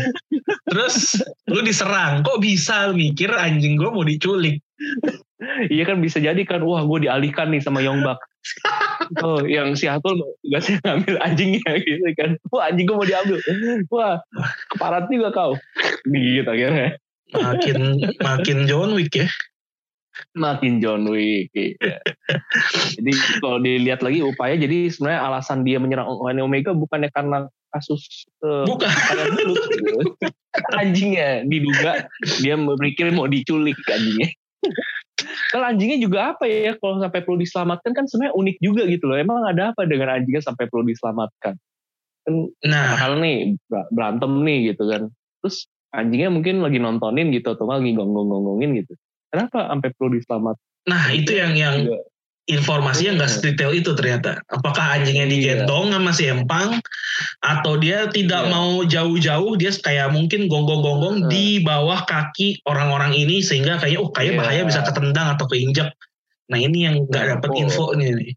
Terus 0.69 1.21
lu 1.49 1.61
diserang. 1.63 2.25
Kok 2.27 2.43
bisa 2.43 2.91
lu 2.91 2.99
mikir 2.99 3.31
anjing 3.33 3.79
gue 3.79 3.91
mau 3.91 4.05
diculik? 4.05 4.61
Iya 5.69 5.85
kan 5.85 6.01
bisa 6.01 6.19
jadi 6.19 6.41
kan, 6.47 6.65
wah 6.65 6.83
gue 6.89 7.05
dialihkan 7.05 7.53
nih 7.53 7.61
sama 7.61 7.85
Yongbak. 7.85 8.17
oh, 9.25 9.41
yang 9.49 9.73
si 9.73 9.89
Atul 9.89 10.21
gak 10.53 10.63
sih 10.65 10.77
ngambil 10.85 11.17
anjingnya 11.21 11.73
gitu 11.81 12.09
kan. 12.17 12.31
Wah 12.53 12.69
anjing 12.69 12.85
gue 12.89 12.97
mau 12.97 13.09
diambil. 13.09 13.39
Wah, 13.93 14.21
keparat 14.73 15.09
juga 15.09 15.29
kau. 15.33 15.53
Gitu 16.09 16.49
akhirnya. 16.49 16.97
Makin 17.35 17.79
makin 18.21 18.59
John 18.69 18.95
Wick 18.95 19.17
ya. 19.17 19.29
Makin 20.35 20.79
John 20.79 21.07
Wick. 21.11 21.51
Iya. 21.55 21.99
jadi 23.01 23.13
kalau 23.43 23.59
dilihat 23.59 24.01
lagi 24.01 24.23
upaya, 24.23 24.55
jadi 24.55 24.91
sebenarnya 24.91 25.21
alasan 25.27 25.67
dia 25.67 25.83
menyerang 25.83 26.07
Kenny 26.23 26.43
Omega 26.43 26.71
bukannya 26.71 27.11
karena 27.11 27.51
kasus 27.75 28.31
uh, 28.47 28.63
Bukan. 28.63 28.87
dulu 29.35 29.55
anjingnya 30.79 31.43
diduga 31.43 32.07
dia 32.39 32.55
berpikir 32.55 33.11
mau 33.11 33.27
diculik 33.27 33.75
anjingnya 33.91 34.31
kalau 35.51 35.67
anjingnya 35.67 35.99
juga 35.99 36.35
apa 36.35 36.47
ya 36.47 36.79
kalau 36.79 37.03
sampai 37.03 37.27
perlu 37.27 37.43
diselamatkan 37.43 37.91
kan 37.91 38.07
sebenarnya 38.07 38.35
unik 38.39 38.57
juga 38.63 38.87
gitu 38.87 39.11
loh 39.11 39.19
emang 39.19 39.43
ada 39.43 39.75
apa 39.75 39.91
dengan 39.91 40.15
anjingnya 40.15 40.47
sampai 40.47 40.71
perlu 40.71 40.87
diselamatkan 40.87 41.59
kan 42.25 42.35
Nah, 42.65 42.97
hal 42.97 43.21
nih 43.21 43.61
ber- 43.69 43.91
berantem 43.93 44.33
nih 44.47 44.73
gitu 44.73 44.89
kan 44.89 45.03
terus 45.43 45.69
anjingnya 45.93 46.31
mungkin 46.33 46.63
lagi 46.65 46.79
nontonin 46.81 47.35
gitu 47.35 47.53
atau 47.53 47.69
lagi 47.69 47.93
gonggong-gonggongin 47.93 48.81
gitu 48.81 48.95
kenapa 49.35 49.59
sampai 49.67 49.89
perlu 49.93 50.09
diselamatkan 50.15 50.65
nah 50.87 51.05
itu 51.11 51.35
yang 51.35 51.59
yang 51.59 51.77
juga? 51.85 51.99
informasinya 52.45 53.25
nggak 53.25 53.33
sedetail 53.33 53.73
itu 53.73 53.97
ternyata. 53.97 54.37
Apakah 54.53 55.01
anjingnya 55.01 55.25
Iya. 55.25 55.33
digendong 55.65 55.97
sama 55.97 56.13
si 56.13 56.29
Empang 56.29 56.77
atau 57.41 57.81
dia 57.81 58.05
tidak 58.13 58.45
Iya. 58.45 58.53
mau 58.53 58.85
jauh-jauh, 58.85 59.57
dia 59.57 59.73
kayak 59.73 60.13
mungkin 60.13 60.45
gonggong-gonggong 60.45 61.33
di 61.33 61.65
bawah 61.65 62.05
kaki 62.05 62.61
orang-orang 62.69 63.17
ini 63.17 63.41
sehingga 63.41 63.81
kayak 63.81 63.97
oh 63.97 64.13
kayak 64.13 64.37
Iya. 64.37 64.41
bahaya 64.45 64.63
bisa 64.69 64.85
ketendang 64.85 65.33
atau 65.33 65.49
keinjak. 65.49 65.89
Nah 66.53 66.61
ini 66.61 66.85
yang 66.85 67.09
nggak 67.09 67.41
dapat 67.41 67.49
Oh. 67.49 67.61
info 67.65 67.85
nih. 67.97 68.37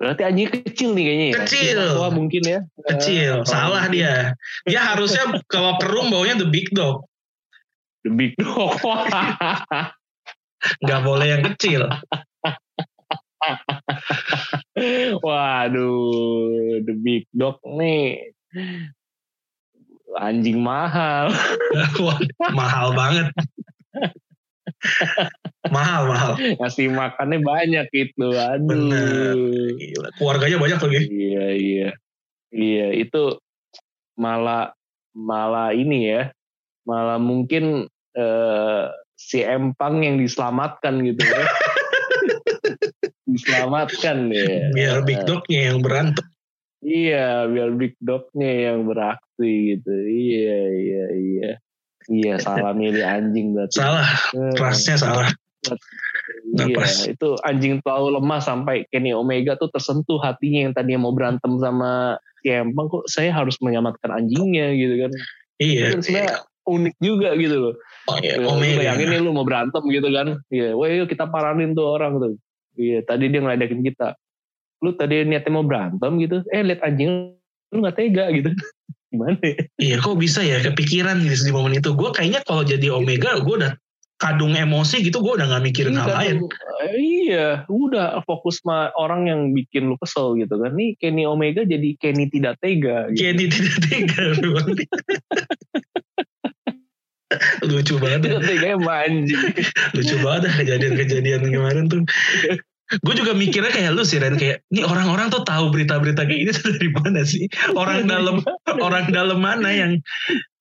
berarti 0.00 0.22
anjingnya 0.26 0.50
kecil 0.66 0.90
nih 0.96 1.04
kayaknya 1.06 1.26
ya 1.28 1.34
Kecil. 1.44 1.78
Wah 2.02 2.10
mungkin 2.10 2.42
ya 2.42 2.60
Kecil, 2.88 3.32
Eh, 3.36 3.46
salah 3.46 3.84
mungkin. 3.86 3.94
dia. 3.94 4.14
Dia 4.66 4.80
harusnya 4.90 5.22
kalau 5.46 5.78
kerung 5.78 6.10
baunya 6.10 6.34
the 6.34 6.48
big 6.50 6.66
dog, 6.74 7.04
The 8.02 8.10
big 8.10 8.32
dog. 8.40 8.74
nggak 10.84 11.00
boleh 11.04 11.26
yang 11.36 11.42
kecil. 11.52 11.84
Waduh, 15.24 16.84
the 16.84 16.94
big 17.00 17.24
dog 17.32 17.56
nih. 17.64 18.36
Anjing 20.18 20.58
mahal. 20.60 21.30
Mahal 22.58 22.92
banget. 22.98 23.30
mahal 25.70 26.08
mahal. 26.08 26.32
Ngasih 26.58 26.90
makannya 26.90 27.38
banyak 27.44 27.86
itu. 27.94 28.28
Aduh. 28.32 28.66
Bener. 28.66 29.36
Gila, 29.78 30.08
Keluarganya 30.18 30.58
banyak 30.58 30.78
lagi. 30.82 30.98
Iya, 31.06 31.46
iya. 31.54 31.90
Iya, 32.50 32.86
itu 32.98 33.38
malah 34.18 34.74
malah 35.14 35.70
ini 35.76 36.10
ya. 36.10 36.34
Malah 36.82 37.22
mungkin 37.22 37.86
eh, 38.18 38.84
si 39.20 39.44
Empang 39.44 40.00
yang 40.00 40.16
diselamatkan 40.16 41.04
gitu 41.04 41.20
ya. 41.20 41.44
diselamatkan 43.28 44.32
ya. 44.32 44.72
Biar 44.72 44.96
big 45.04 45.20
dognya 45.28 45.60
yang 45.70 45.78
berantem. 45.84 46.24
Iya, 46.80 47.44
biar 47.52 47.76
big 47.76 47.92
dognya 48.00 48.72
yang 48.72 48.88
beraksi 48.88 49.76
gitu. 49.76 49.92
Iya, 49.92 50.60
iya, 50.72 51.04
iya. 51.12 51.50
Iya, 52.08 52.34
salah 52.40 52.72
milih 52.72 53.04
anjing 53.04 53.52
berarti. 53.52 53.76
Salah, 53.76 54.08
Eh, 54.32 54.56
rasnya 54.56 54.96
salah. 54.96 55.28
nggak 56.50 56.68
Iya, 56.72 56.76
pas. 56.80 56.92
itu 57.06 57.28
anjing 57.44 57.84
terlalu 57.84 58.16
lemah 58.16 58.40
sampai 58.40 58.88
Kenny 58.88 59.12
Omega 59.12 59.60
tuh 59.60 59.68
tersentuh 59.68 60.16
hatinya 60.18 60.66
yang 60.66 60.72
tadinya 60.72 61.04
mau 61.04 61.12
berantem 61.12 61.52
sama 61.60 62.16
si 62.40 62.48
Empang 62.48 62.88
kok 62.88 63.04
saya 63.06 63.28
harus 63.30 63.60
menyelamatkan 63.60 64.08
anjingnya 64.08 64.72
gitu 64.72 65.04
kan. 65.06 65.12
Iya. 65.60 65.94
Itu 65.94 66.08
sebenarnya 66.08 66.49
unik 66.68 66.94
juga 67.00 67.32
gitu 67.36 67.56
loh. 67.56 67.74
Oh, 68.08 68.16
iya. 68.20 68.40
Lu 68.40 68.56
Omega. 68.56 68.80
bayangin 68.80 69.08
nih 69.12 69.20
lu 69.22 69.32
mau 69.32 69.46
berantem 69.46 69.80
gitu 69.88 70.08
kan. 70.12 70.40
Iya, 70.52 70.76
wah 70.76 70.88
yuk 70.88 71.08
kita 71.08 71.28
paranin 71.28 71.72
tuh 71.72 71.86
orang 71.88 72.20
tuh. 72.20 72.36
Iya, 72.76 73.04
tadi 73.04 73.32
dia 73.32 73.40
ngeledekin 73.40 73.80
kita. 73.84 74.16
Lu 74.80 74.96
tadi 74.96 75.24
niatnya 75.28 75.52
mau 75.52 75.64
berantem 75.66 76.16
gitu, 76.20 76.40
eh 76.52 76.64
lihat 76.64 76.80
anjing 76.84 77.36
lu 77.70 77.78
gak 77.84 77.96
tega 78.00 78.32
gitu. 78.32 78.50
Gimana 79.10 79.42
ya? 79.42 79.58
Iya, 79.82 79.96
kok 79.98 80.16
bisa 80.22 80.40
ya 80.40 80.62
kepikiran 80.62 81.18
gitu 81.26 81.50
di 81.50 81.52
momen 81.52 81.74
itu. 81.74 81.90
Gue 81.98 82.14
kayaknya 82.14 82.46
kalau 82.46 82.62
jadi 82.62 82.94
Omega, 82.94 83.42
gue 83.42 83.54
udah 83.58 83.74
kadung 84.20 84.52
emosi 84.52 85.00
gitu, 85.00 85.24
gue 85.24 85.32
udah 85.40 85.48
nggak 85.48 85.64
mikirin 85.64 85.96
Iya, 85.96 86.04
hal 86.04 86.12
lain. 86.12 86.36
eh, 86.84 86.96
iya, 87.00 87.46
udah 87.72 88.20
fokus 88.28 88.60
sama 88.60 88.92
orang 89.00 89.32
yang 89.32 89.40
bikin 89.56 89.88
lu 89.88 89.96
kesel 89.96 90.36
gitu 90.36 90.60
kan. 90.60 90.76
Nih 90.76 90.92
Kenny 91.00 91.24
Omega 91.24 91.64
jadi 91.64 91.96
Kenny 91.96 92.28
tidak 92.28 92.60
tega. 92.60 93.08
Gitu. 93.10 93.24
Jadi 93.26 93.44
tidak 93.48 93.76
tega. 93.88 94.22
Lucu 97.62 97.94
banget. 98.02 98.26
ya. 98.26 98.74
Anjing. 98.76 99.38
Lucu 99.94 100.16
banget 100.22 100.40
dah 100.50 100.54
kejadian-kejadian 100.58 101.42
kemarin 101.46 101.84
tuh. 101.86 102.02
Gue 103.06 103.14
juga 103.14 103.30
mikirnya 103.38 103.70
kayak 103.70 103.94
lu 103.94 104.02
sih 104.02 104.18
Ren 104.18 104.34
kayak 104.34 104.66
ini 104.74 104.82
orang-orang 104.82 105.30
tuh 105.30 105.46
tahu 105.46 105.70
berita-berita 105.70 106.26
kayak 106.26 106.40
ini 106.42 106.50
tuh 106.50 106.74
dari 106.74 106.90
mana 106.90 107.22
sih? 107.22 107.46
Orang 107.78 108.10
dalam 108.10 108.42
orang 108.82 109.14
dalam 109.14 109.38
mana 109.38 109.70
yang 109.70 110.02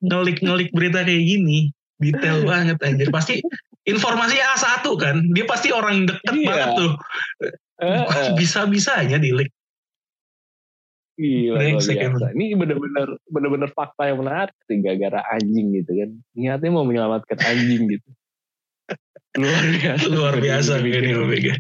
ngelik-ngelik 0.06 0.70
berita 0.70 1.02
kayak 1.02 1.26
gini? 1.26 1.74
Detail 1.98 2.46
banget 2.46 2.78
anjir. 2.86 3.10
Pasti 3.10 3.42
informasinya 3.90 4.46
A1 4.56 4.86
kan. 5.02 5.26
Dia 5.34 5.46
pasti 5.50 5.74
orang 5.74 6.06
deket 6.06 6.34
Iya. 6.38 6.46
banget 6.48 6.70
tuh. 6.78 6.92
Eh, 7.82 8.06
eh. 8.06 8.30
Bisa-bisanya 8.38 9.18
di 9.18 9.34
leak. 9.34 9.50
Gila, 11.20 11.60
Brengsek 11.60 12.00
biasa. 12.00 12.32
Ini 12.32 12.56
bener-bener 12.56 13.20
bener-bener 13.28 13.70
fakta 13.76 14.08
yang 14.08 14.24
menarik 14.24 14.56
sih 14.72 14.80
gara-gara 14.80 15.20
anjing 15.36 15.76
gitu 15.76 15.92
kan. 15.92 16.10
Niatnya 16.32 16.72
mau 16.72 16.88
menyelamatkan 16.88 17.36
anjing 17.44 17.92
gitu. 17.92 18.10
Luar 19.36 19.64
biasa. 19.68 20.06
Luar 20.08 20.36
biasa 20.40 20.72
Kenny 20.80 21.12
Omega. 21.12 21.54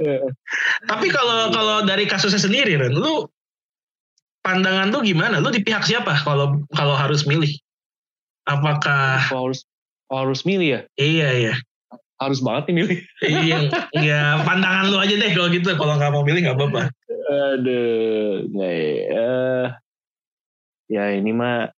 Tapi 0.88 1.08
kalau 1.12 1.52
kalau 1.52 1.78
dari 1.84 2.08
kasusnya 2.08 2.40
sendiri 2.40 2.80
Ren, 2.80 2.96
lu 2.96 3.28
pandangan 4.48 4.96
lu 4.96 5.04
gimana? 5.04 5.44
Lu 5.44 5.52
di 5.52 5.60
pihak 5.60 5.84
siapa 5.84 6.24
kalau 6.24 6.64
kalau 6.72 6.96
harus 6.96 7.28
milih? 7.28 7.52
Apakah 8.48 9.20
kalau 9.28 9.52
harus 9.52 9.68
kalau 10.08 10.32
harus 10.32 10.42
milih 10.48 10.68
ya, 10.72 10.82
iya 10.96 11.30
iya. 11.36 11.56
harus 12.20 12.44
banget 12.44 12.68
nih 12.68 12.76
milih. 12.84 12.98
Iya, 13.24 13.60
ya 13.96 14.22
pandangan 14.48 14.92
lu 14.92 15.00
aja 15.00 15.16
deh 15.16 15.32
kalau 15.32 15.48
gitu. 15.52 15.72
Kalau 15.76 15.96
nggak 15.96 16.12
mau 16.12 16.24
milih 16.24 16.48
nggak 16.48 16.58
apa-apa. 16.60 16.92
Aduh, 17.30 18.50
nggak 18.50 18.74
ya. 18.74 19.30
Ya 20.90 21.04
ini 21.14 21.30
mah 21.30 21.70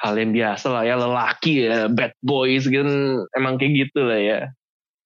hal 0.00 0.14
yang 0.16 0.32
biasa 0.32 0.66
lah 0.72 0.82
ya 0.88 0.96
lelaki 0.96 1.68
ya 1.68 1.88
bad 1.92 2.12
boys 2.24 2.64
kan 2.68 2.88
emang 3.36 3.60
kayak 3.60 3.88
gitu 3.88 4.00
lah 4.08 4.20
ya. 4.20 4.38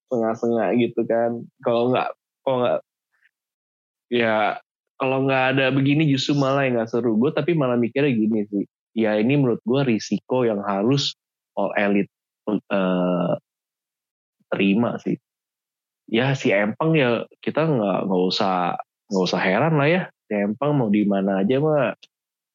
Setengah-setengah 0.07 0.69
gitu 0.79 1.01
kan. 1.11 1.31
Kalau 1.67 1.91
nggak 1.91 2.09
kalau 2.47 2.57
nggak 2.63 2.79
ya 4.11 4.59
kalau 5.03 5.19
nggak 5.27 5.45
ada 5.57 5.67
begini 5.75 6.07
justru 6.07 6.39
malah 6.39 6.63
yang 6.67 6.79
nggak 6.79 6.91
seru. 6.95 7.19
Gue 7.19 7.35
tapi 7.35 7.59
malah 7.59 7.75
mikirnya 7.75 8.15
gini 8.15 8.47
sih. 8.47 8.65
Ya 8.95 9.19
ini 9.19 9.35
menurut 9.35 9.63
gue 9.67 9.83
risiko 9.83 10.47
yang 10.47 10.63
harus 10.63 11.19
all 11.59 11.75
elite 11.75 12.11
eh, 12.51 13.33
terima 14.51 14.95
sih. 15.03 15.19
Ya 16.11 16.35
si 16.39 16.55
Empang 16.55 16.95
ya 16.95 17.27
kita 17.43 17.67
nggak 17.67 17.99
nggak 18.07 18.23
usah 18.31 18.79
nggak 19.11 19.27
usah 19.27 19.43
heran 19.43 19.75
lah 19.77 19.89
ya. 19.91 20.03
Si 20.31 20.33
Empang 20.39 20.79
mau 20.79 20.89
di 20.89 21.03
mana 21.03 21.43
aja 21.43 21.59
mah 21.59 21.93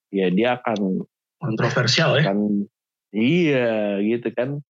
ya 0.09 0.31
dia 0.31 0.55
akan 0.55 1.03
Kontroversial 1.35 2.23
ya. 2.23 2.31
kan 2.31 2.39
iya 3.11 3.99
gitu 3.99 4.31
kan. 4.31 4.63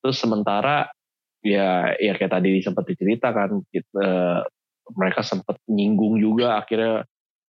Terus 0.00 0.16
sementara 0.22 0.88
ya 1.42 1.94
ya 1.98 2.14
kayak 2.14 2.32
tadi 2.38 2.62
sempat 2.62 2.86
diceritakan 2.86 3.66
kita 3.74 4.08
mereka 4.94 5.26
sempat 5.26 5.58
nyinggung 5.66 6.22
juga 6.22 6.62
akhirnya 6.62 7.02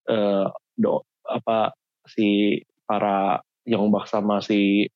eh, 0.10 0.46
do 0.78 1.06
apa 1.28 1.74
si 2.10 2.58
para 2.88 3.42
Youngbak 3.68 4.08
sama 4.08 4.40
si 4.40 4.88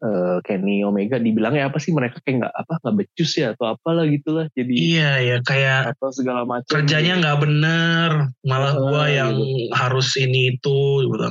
eh, 0.00 0.38
Kenny 0.44 0.82
Omega 0.82 1.20
dibilangnya 1.20 1.68
apa 1.68 1.76
sih 1.76 1.92
mereka 1.92 2.18
kayak 2.24 2.44
nggak 2.44 2.54
apa 2.56 2.72
nggak 2.80 2.96
becus 3.00 3.32
ya 3.36 3.52
atau 3.52 3.76
apalah 3.76 4.04
gitulah 4.08 4.46
jadi 4.56 4.72
Iya 4.72 5.10
ya 5.20 5.36
kayak 5.44 5.96
atau 5.96 6.08
segala 6.12 6.42
macam 6.48 6.68
kerjanya 6.72 7.20
nggak 7.20 7.38
bener, 7.40 8.10
malah 8.44 8.72
gua 8.76 9.04
Eh, 9.08 9.20
yang 9.20 9.36
gitu. 9.36 9.72
harus 9.76 10.08
ini 10.16 10.56
itu. 10.56 10.80
gitu. 11.08 11.26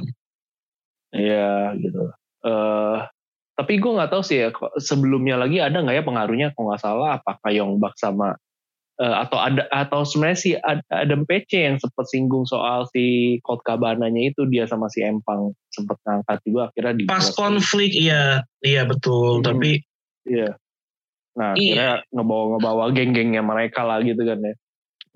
Iya 1.10 1.74
gitu. 1.82 2.14
eh 2.46 3.00
tapi 3.60 3.76
gue 3.76 3.92
nggak 3.92 4.12
tahu 4.16 4.24
sih 4.24 4.40
ya 4.40 4.50
sebelumnya 4.80 5.36
lagi 5.36 5.60
ada 5.60 5.84
nggak 5.84 6.00
ya 6.00 6.04
pengaruhnya 6.08 6.48
kalau 6.56 6.72
nggak 6.72 6.80
salah 6.80 7.20
apakah 7.20 7.52
Yongbak 7.52 7.92
sama 8.00 8.40
uh, 9.00 9.16
atau 9.26 9.40
ada 9.40 9.64
atau 9.72 10.04
sebenarnya 10.04 10.40
si 10.40 10.50
Adam 10.92 11.24
PC 11.24 11.52
yang 11.56 11.78
sempat 11.80 12.06
singgung 12.12 12.44
soal 12.46 12.86
si 12.92 13.38
Colt 13.42 13.64
Cabana-nya 13.64 14.36
itu 14.36 14.46
dia 14.52 14.68
sama 14.68 14.92
si 14.92 15.02
Empang 15.02 15.56
sempat 15.72 15.98
ngangkat 16.04 16.40
juga 16.44 16.62
akhirnya 16.70 16.94
di 16.94 17.04
pas 17.08 17.28
konflik 17.34 17.96
iya 17.96 18.44
iya 18.62 18.84
betul 18.84 19.40
hmm. 19.40 19.46
tapi 19.48 19.72
iya 20.28 20.54
nah 21.40 21.56
iya. 21.56 21.64
akhirnya 21.64 21.94
ngebawa-ngebawa 22.12 22.84
geng-gengnya 22.92 23.42
mereka 23.42 23.88
lah 23.88 24.04
gitu 24.04 24.20
kan 24.28 24.44
ya 24.44 24.54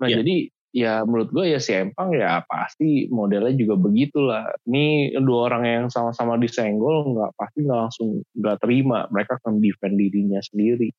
nah 0.00 0.08
iya. 0.08 0.16
jadi 0.24 0.36
ya 0.74 1.06
menurut 1.06 1.30
gue 1.30 1.54
ya 1.54 1.62
si 1.62 1.70
Empang 1.70 2.10
ya 2.18 2.42
pasti 2.50 3.06
modelnya 3.06 3.54
juga 3.54 3.78
begitulah. 3.78 4.50
Ini 4.66 5.14
dua 5.22 5.46
orang 5.46 5.62
yang 5.62 5.86
sama-sama 5.86 6.34
disenggol 6.34 7.14
nggak 7.14 7.30
pasti 7.38 7.62
nggak 7.62 7.78
langsung 7.78 8.08
nggak 8.34 8.58
terima. 8.58 9.06
Mereka 9.14 9.38
akan 9.38 9.62
defend 9.62 9.94
dirinya 10.02 10.42
sendiri. 10.42 10.90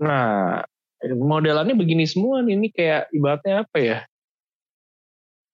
Nah 0.00 0.64
modelannya 1.12 1.76
begini 1.76 2.08
semua 2.08 2.40
nih. 2.40 2.56
Ini 2.56 2.68
kayak 2.72 3.02
ibaratnya 3.12 3.54
apa 3.68 3.78
ya? 3.80 3.98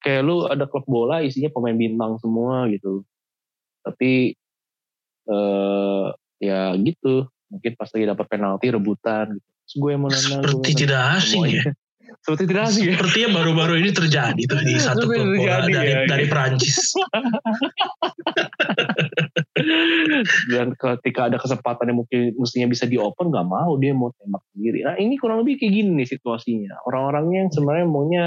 Kayak 0.01 0.23
lu 0.25 0.47
ada 0.47 0.65
klub 0.71 0.87
bola 0.87 1.21
isinya 1.21 1.51
pemain 1.51 1.77
bintang 1.77 2.17
semua 2.23 2.71
gitu. 2.71 3.03
Tapi 3.83 4.39
eh, 5.27 6.07
ya 6.39 6.61
gitu. 6.79 7.27
Mungkin 7.51 7.73
pas 7.75 7.91
lagi 7.91 8.07
dapat 8.07 8.27
penalti 8.31 8.67
rebutan 8.71 9.35
gitu. 9.35 9.49
Terus 9.67 9.75
gue 9.79 9.93
mau 9.99 10.09
nanya. 10.11 10.39
Seperti 10.39 10.71
tidak 10.87 11.03
asing 11.19 11.45
ya 11.51 11.65
seperti 12.21 12.53
tidak 12.53 12.69
asing 12.69 12.85
ya. 12.85 13.01
Sepertinya 13.01 13.29
baru-baru 13.41 13.81
ini 13.81 13.91
terjadi 13.97 14.43
tuh 14.45 14.61
di 14.61 14.77
satu 14.77 15.09
klub 15.09 15.41
bola 15.41 15.65
dari 15.65 15.89
ya, 15.89 16.05
dari 16.05 16.29
Prancis. 16.29 16.93
Dan 20.53 20.77
ketika 20.77 21.33
ada 21.33 21.41
kesempatan 21.41 21.89
yang 21.89 22.05
mungkin 22.05 22.37
mestinya 22.37 22.69
bisa 22.69 22.85
di 22.85 23.01
open 23.01 23.33
nggak 23.33 23.49
mau 23.49 23.73
dia 23.81 23.97
mau 23.97 24.13
tembak 24.21 24.45
sendiri. 24.53 24.85
Nah 24.85 25.01
ini 25.01 25.17
kurang 25.17 25.41
lebih 25.41 25.65
kayak 25.65 25.73
gini 25.81 26.05
nih 26.05 26.09
situasinya. 26.13 26.85
Orang-orangnya 26.85 27.49
yang 27.49 27.51
sebenarnya 27.57 27.87
maunya 27.89 28.27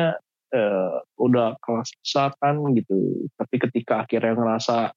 uh, 0.57 0.97
udah 1.21 1.53
kelas 1.61 1.93
besar 2.01 2.33
kan 2.41 2.65
gitu. 2.73 3.29
Tapi 3.37 3.55
ketika 3.61 4.09
akhirnya 4.09 4.33
ngerasa 4.33 4.89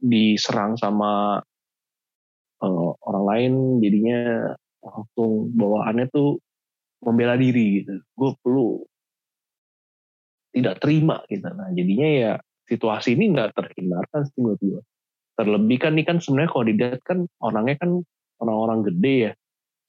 diserang 0.00 0.80
sama 0.80 1.44
uh, 2.64 2.90
orang 3.04 3.24
lain 3.28 3.52
jadinya 3.84 4.56
langsung 4.80 5.52
bawaannya 5.52 6.08
tuh 6.08 6.40
membela 7.06 7.38
diri 7.38 7.82
gitu. 7.82 8.02
Gue 8.18 8.30
perlu 8.42 8.82
tidak 10.50 10.82
terima 10.82 11.22
gitu. 11.30 11.46
Nah 11.46 11.70
jadinya 11.70 12.08
ya 12.08 12.32
situasi 12.66 13.14
ini 13.14 13.30
nggak 13.30 13.54
terhindarkan 13.54 14.26
sih 14.26 14.42
menurut 14.42 14.60
gue 14.60 14.82
terlebih 15.36 15.78
kan 15.78 15.92
ini 15.94 16.02
kan 16.02 16.18
sebenarnya 16.18 16.50
kalau 16.50 16.64
dilihat 16.64 17.00
kan 17.04 17.18
orangnya 17.44 17.76
kan 17.76 17.90
orang-orang 18.40 18.80
gede 18.88 19.14
ya 19.14 19.32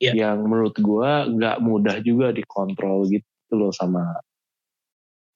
yeah. 0.04 0.14
yang 0.14 0.44
menurut 0.44 0.76
gue 0.76 1.12
nggak 1.40 1.58
mudah 1.64 1.98
juga 2.04 2.36
dikontrol 2.36 3.08
gitu 3.08 3.54
loh 3.56 3.72
sama 3.72 4.04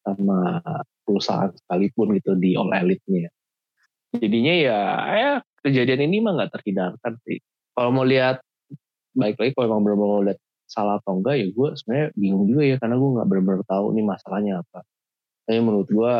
sama 0.03 0.59
perusahaan 1.07 1.49
sekalipun 1.55 2.19
gitu 2.19 2.35
di 2.35 2.59
all 2.59 2.75
elite-nya 2.75 3.31
jadinya 4.19 4.53
ya 4.53 4.79
ya 5.15 5.31
kejadian 5.63 6.09
ini 6.09 6.17
mah 6.19 6.33
nggak 6.37 6.51
terhindarkan 6.59 7.13
sih. 7.25 7.39
Kalau 7.71 7.89
mau 7.93 8.03
lihat 8.03 8.41
baik 9.15 9.37
lagi 9.37 9.51
kalau 9.55 9.65
emang 9.71 9.81
benar-benar 9.85 10.21
lihat 10.33 10.39
salah 10.71 11.03
atau 11.03 11.19
enggak 11.19 11.35
ya 11.35 11.47
gue 11.51 11.69
sebenarnya 11.75 12.07
bingung 12.15 12.47
juga 12.47 12.63
ya 12.63 12.75
karena 12.79 12.95
gue 12.95 13.09
nggak 13.19 13.27
benar-benar 13.27 13.63
tahu 13.67 13.85
nih 13.91 14.05
masalahnya 14.07 14.53
apa. 14.63 14.79
Tapi 15.43 15.59
menurut 15.59 15.89
gue, 15.91 16.13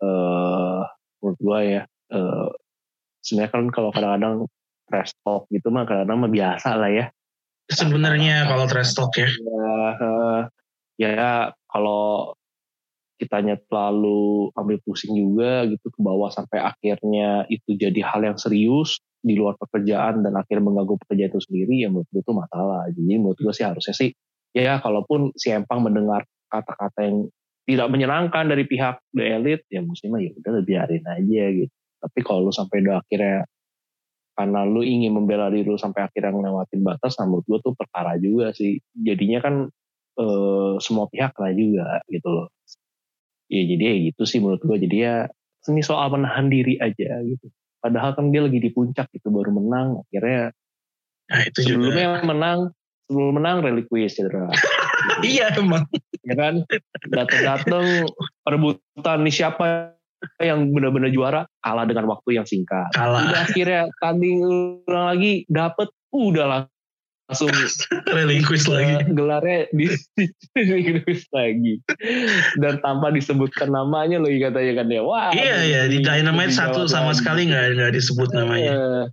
uh, 0.00 0.82
menurut 1.20 1.38
gue 1.44 1.58
ya, 1.68 1.82
uh, 2.16 2.48
sebenarnya 3.20 3.50
kan 3.52 3.62
kalau 3.68 3.90
kadang-kadang 3.92 4.34
trash 4.88 5.12
talk 5.20 5.44
gitu 5.52 5.68
mah 5.68 5.84
kadang-kadang 5.84 6.18
mah 6.24 6.32
biasa 6.32 6.68
lah 6.80 6.90
ya. 6.90 7.06
Sebenarnya 7.68 8.48
kalau 8.48 8.64
trash 8.64 8.96
talk 8.96 9.12
ya. 9.20 9.28
Ya, 9.28 9.76
uh, 10.00 10.40
ya 10.96 11.52
kalau 11.68 12.34
kitanya 13.20 13.60
terlalu 13.68 14.48
ambil 14.56 14.80
pusing 14.80 15.12
juga 15.12 15.68
gitu 15.68 15.92
ke 15.92 16.00
bawah 16.00 16.32
sampai 16.32 16.64
akhirnya 16.64 17.44
itu 17.52 17.76
jadi 17.76 18.00
hal 18.00 18.24
yang 18.24 18.40
serius 18.40 18.96
di 19.20 19.36
luar 19.36 19.54
pekerjaan 19.60 20.24
dan 20.24 20.32
akhirnya 20.36 20.64
mengganggu 20.64 20.96
pekerjaan 21.04 21.30
itu 21.32 21.40
sendiri 21.44 21.74
ya 21.84 21.88
menurut 21.92 22.08
gue 22.08 22.22
itu 22.24 22.32
masalah. 22.32 22.88
Jadi 22.88 23.12
menurut 23.20 23.38
gue 23.38 23.52
sih 23.52 23.66
harusnya 23.68 23.94
sih 23.94 24.10
ya 24.56 24.80
kalaupun 24.80 25.30
si 25.36 25.52
Empang 25.52 25.84
mendengar 25.84 26.24
kata-kata 26.50 27.00
yang 27.06 27.16
tidak 27.68 27.88
menyenangkan 27.92 28.50
dari 28.50 28.64
pihak 28.66 28.98
the 29.14 29.22
elite 29.22 29.64
ya 29.70 29.84
mestinya 29.84 30.18
ya 30.18 30.32
udah 30.34 30.64
biarin 30.64 31.04
aja 31.06 31.44
gitu. 31.54 31.74
Tapi 32.00 32.18
kalau 32.24 32.48
lu 32.48 32.52
sampai 32.52 32.80
udah 32.82 33.04
akhirnya 33.04 33.44
karena 34.34 34.60
lu 34.64 34.80
ingin 34.80 35.12
membela 35.12 35.52
diri 35.52 35.68
lu 35.68 35.76
sampai 35.76 36.08
akhirnya 36.08 36.32
ngelewatin 36.32 36.80
batas 36.80 37.20
nah 37.20 37.28
menurut 37.28 37.44
gue 37.44 37.58
tuh 37.60 37.74
perkara 37.76 38.16
juga 38.16 38.56
sih. 38.56 38.80
Jadinya 38.96 39.44
kan 39.44 39.54
e, 40.16 40.26
semua 40.80 41.06
pihak 41.12 41.36
lah 41.36 41.52
juga 41.52 42.00
gitu 42.08 42.28
loh. 42.32 42.48
Ya 43.52 43.62
jadi 43.68 43.82
ya 43.84 43.96
gitu 44.10 44.22
sih 44.24 44.40
menurut 44.40 44.64
gue 44.64 44.76
jadi 44.88 44.96
ya 44.96 45.16
ini 45.68 45.84
soal 45.84 46.08
menahan 46.08 46.48
diri 46.48 46.80
aja 46.80 47.20
gitu 47.20 47.52
Padahal 47.80 48.12
kan 48.12 48.28
dia 48.28 48.44
lagi 48.44 48.60
di 48.60 48.70
puncak 48.70 49.08
gitu 49.16 49.32
baru 49.32 49.56
menang 49.56 50.04
akhirnya 50.04 50.52
nah, 51.32 51.40
itu 51.48 51.58
sebelumnya 51.64 52.20
juga. 52.20 52.28
menang 52.28 52.58
sebelum 53.08 53.32
menang 53.40 53.56
reliquis 53.64 54.14
cedera. 54.14 54.52
iya 55.26 55.50
emang. 55.56 55.88
Ya 56.22 56.34
kan 56.36 56.54
datang-datang 57.10 58.06
perebutan 58.46 59.18
nih 59.26 59.34
siapa 59.34 59.96
yang 60.38 60.70
benar-benar 60.70 61.10
juara 61.10 61.40
kalah 61.64 61.88
dengan 61.88 62.06
waktu 62.06 62.38
yang 62.38 62.46
singkat. 62.46 62.92
Kalah. 62.92 63.26
Udah 63.26 63.40
akhirnya 63.48 63.82
tanding 63.98 64.44
ulang 64.86 65.06
lagi 65.16 65.48
dapet 65.48 65.88
udah 66.12 66.46
langsung 67.30 67.50
relinquish 68.18 68.66
lagi. 68.66 69.06
gelarnya 69.14 69.70
di 69.70 69.86
relinquish 70.58 71.30
lagi. 71.30 71.78
Dan 72.58 72.82
tanpa 72.82 73.14
disebutkan 73.14 73.70
namanya 73.70 74.18
loh 74.18 74.26
katanya 74.28 74.82
kan 74.82 74.86
ya. 74.90 75.02
Wah 75.06 75.30
iya 75.30 75.56
iya 75.62 75.82
di 75.86 76.02
Dynamite 76.02 76.50
satu 76.50 76.90
sama 76.90 77.14
lagi. 77.14 77.22
sekali 77.22 77.40
nggak 77.46 77.78
nggak 77.78 77.92
disebut 77.94 78.28
namanya. 78.34 78.72
Uh, 78.74 79.04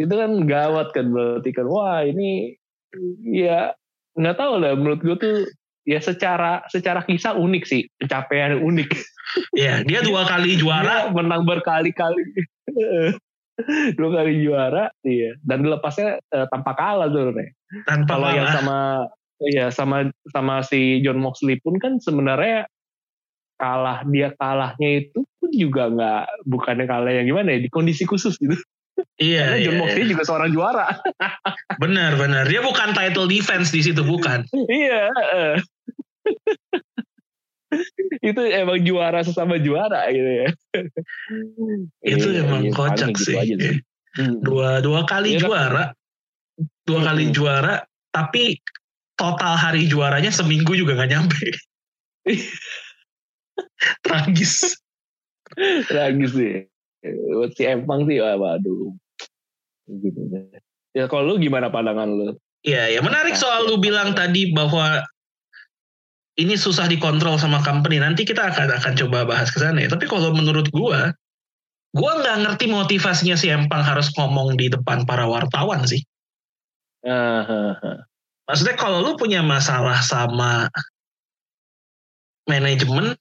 itu 0.00 0.14
kan 0.16 0.30
gawat 0.48 0.88
kan 0.96 1.12
berarti 1.12 1.50
kan. 1.52 1.68
Wah 1.68 2.00
ini 2.08 2.56
ya 3.28 3.76
nggak 4.16 4.36
tahu 4.40 4.64
lah. 4.64 4.72
Menurut 4.72 5.04
gue 5.04 5.16
tuh 5.20 5.36
ya 5.84 6.00
secara 6.00 6.64
secara 6.72 7.04
kisah 7.04 7.36
unik 7.36 7.64
sih. 7.68 7.84
Pencapaian 8.00 8.64
unik. 8.64 8.88
Iya, 9.52 9.84
dia 9.84 10.00
dua 10.00 10.24
kali 10.24 10.56
juara, 10.56 11.12
dia 11.12 11.12
menang 11.12 11.44
berkali-kali 11.44 12.24
dua 13.98 14.10
kali 14.22 14.42
juara 14.42 14.90
iya 15.02 15.34
dan 15.42 15.66
dilepasnya 15.66 16.22
uh, 16.34 16.46
tanpa 16.50 16.72
kalah 16.78 17.10
sebenarnya 17.10 17.52
tanpa 17.84 18.10
kalau 18.14 18.28
yang 18.30 18.48
sama 18.54 18.78
iya 19.42 19.66
sama 19.74 19.96
sama 20.30 20.62
si 20.62 21.02
John 21.02 21.18
Moxley 21.18 21.58
pun 21.58 21.76
kan 21.82 21.98
sebenarnya 21.98 22.70
kalah 23.58 24.06
dia 24.06 24.30
kalahnya 24.38 25.02
itu 25.02 25.26
pun 25.42 25.50
juga 25.50 25.90
nggak 25.90 26.22
bukannya 26.46 26.86
kalah 26.86 27.10
yang 27.10 27.26
gimana 27.26 27.58
ya 27.58 27.66
di 27.66 27.70
kondisi 27.70 28.06
khusus 28.06 28.38
gitu 28.38 28.54
Iya, 29.18 29.46
Karena 29.46 29.58
John 29.62 29.74
iya, 29.74 29.80
Moxley 29.82 30.02
iya. 30.02 30.10
juga 30.10 30.22
seorang 30.26 30.50
juara. 30.50 30.86
benar, 31.82 32.18
benar. 32.18 32.50
Dia 32.50 32.66
bukan 32.66 32.90
title 32.98 33.30
defense 33.30 33.70
di 33.70 33.86
situ, 33.86 34.02
bukan. 34.02 34.42
iya. 34.66 35.06
Itu 38.28 38.40
emang 38.48 38.80
juara 38.80 39.20
sesama 39.20 39.60
juara 39.60 40.08
gitu 40.08 40.30
ya. 40.44 40.48
itu 42.04 42.26
iya, 42.32 42.40
emang 42.44 42.64
iya, 42.68 42.72
kocak 42.72 43.12
gitu 43.12 43.22
sih. 43.32 43.36
sih. 43.36 43.76
Hmm. 44.18 44.40
Dua 44.40 44.80
dua 44.80 45.04
kali 45.04 45.36
ya, 45.36 45.44
juara, 45.44 45.92
dua 46.88 47.00
hmm. 47.04 47.08
kali 47.12 47.24
juara, 47.30 47.74
tapi 48.10 48.58
total 49.14 49.54
hari 49.58 49.84
juaranya 49.86 50.32
seminggu 50.32 50.72
juga 50.72 50.96
nggak 50.96 51.10
nyampe. 51.12 51.44
Tragis. 54.04 54.78
Tragis 55.86 56.32
sih. 56.34 56.66
Buat 57.04 57.52
si 57.54 57.62
Empang 57.68 58.08
sih, 58.08 58.18
waduh. 58.18 58.96
Gitu. 59.86 60.20
Ya 60.96 61.06
kalau 61.06 61.34
lu 61.34 61.34
gimana 61.38 61.70
pandangan 61.70 62.08
lu? 62.10 62.34
Iya, 62.66 62.98
ya 62.98 63.00
menarik 63.04 63.38
soal 63.38 63.70
lu 63.70 63.78
bilang 63.78 64.18
tadi 64.18 64.50
bahwa 64.50 65.06
ini 66.38 66.54
susah 66.54 66.86
dikontrol 66.86 67.34
sama 67.36 67.58
company. 67.66 67.98
Nanti 67.98 68.22
kita 68.22 68.54
akan 68.54 68.70
akan 68.78 68.94
coba 68.94 69.26
bahas 69.26 69.50
ke 69.50 69.58
sana 69.58 69.82
ya. 69.82 69.90
Tapi 69.90 70.06
kalau 70.06 70.30
menurut 70.30 70.70
gua, 70.70 71.10
gua 71.90 72.12
nggak 72.22 72.46
ngerti 72.46 72.70
motivasinya 72.70 73.34
si 73.34 73.50
Empang 73.50 73.82
harus 73.82 74.14
ngomong 74.14 74.54
di 74.54 74.70
depan 74.70 75.02
para 75.02 75.26
wartawan 75.26 75.82
sih. 75.82 76.00
Uh, 77.02 77.74
Maksudnya 78.46 78.78
kalau 78.78 79.02
lu 79.02 79.18
punya 79.18 79.42
masalah 79.42 79.98
sama 80.00 80.70
manajemen, 82.48 83.18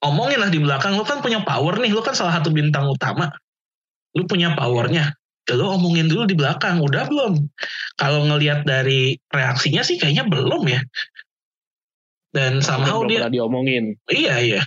omongin 0.00 0.40
lah 0.40 0.50
di 0.50 0.58
belakang. 0.58 0.96
Lu 0.96 1.04
kan 1.04 1.20
punya 1.20 1.44
power 1.44 1.76
nih. 1.78 1.92
Lu 1.92 2.00
kan 2.00 2.16
salah 2.16 2.40
satu 2.40 2.48
bintang 2.48 2.88
utama. 2.88 3.28
Lu 4.16 4.24
punya 4.24 4.56
powernya. 4.56 5.12
Ya 5.46 5.54
lu 5.54 5.68
omongin 5.68 6.10
dulu 6.10 6.26
di 6.26 6.34
belakang. 6.34 6.82
Udah 6.82 7.06
belum? 7.06 7.38
Kalau 8.00 8.26
ngelihat 8.26 8.66
dari 8.66 9.14
reaksinya 9.30 9.86
sih 9.86 9.94
kayaknya 9.94 10.26
belum 10.26 10.64
ya 10.66 10.82
dan 12.36 12.60
somehow 12.60 13.00
dia 13.08 13.32
diomongin. 13.32 13.96
Iya 14.12 14.36
iya. 14.44 14.62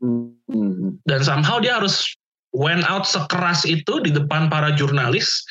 Hmm. 0.00 0.96
dan 1.04 1.20
somehow 1.20 1.60
dia 1.60 1.76
harus 1.76 2.08
went 2.56 2.80
out 2.88 3.04
sekeras 3.04 3.68
itu 3.68 4.00
di 4.00 4.08
depan 4.08 4.48
para 4.48 4.72
jurnalis 4.72 5.44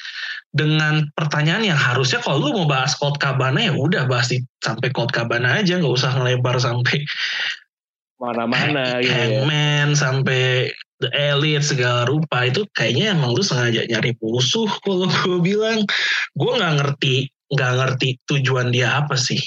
dengan 0.57 1.05
pertanyaan 1.13 1.69
yang 1.69 1.77
harusnya 1.77 2.17
kalau 2.25 2.49
lu 2.49 2.57
mau 2.57 2.65
bahas 2.65 2.97
Colt 2.97 3.21
Cabana 3.21 3.69
ya 3.69 3.77
udah 3.77 4.09
bahas 4.09 4.33
di, 4.33 4.41
sampai 4.65 4.89
Colt 4.89 5.13
Cabana 5.13 5.62
aja 5.62 5.77
nggak 5.77 5.93
usah 5.93 6.17
ngelebar 6.17 6.57
sampai 6.57 7.05
mana-mana 8.17 8.97
gitu 9.05 9.13
ya. 9.13 9.45
Hangman 9.45 9.93
sampai 9.93 10.73
The 10.99 11.13
Elite 11.13 11.63
segala 11.63 12.09
rupa. 12.09 12.49
Itu 12.49 12.65
kayaknya 12.73 13.15
emang 13.15 13.38
lu 13.38 13.45
sengaja 13.45 13.85
nyari 13.85 14.17
musuh 14.19 14.67
kalau 14.81 15.07
gue 15.07 15.39
bilang. 15.39 15.85
Gue 16.33 16.51
nggak 16.57 16.73
ngerti 16.81 17.29
nggak 17.53 17.73
ngerti 17.77 18.17
tujuan 18.29 18.73
dia 18.73 18.97
apa 18.97 19.13
sih 19.17 19.39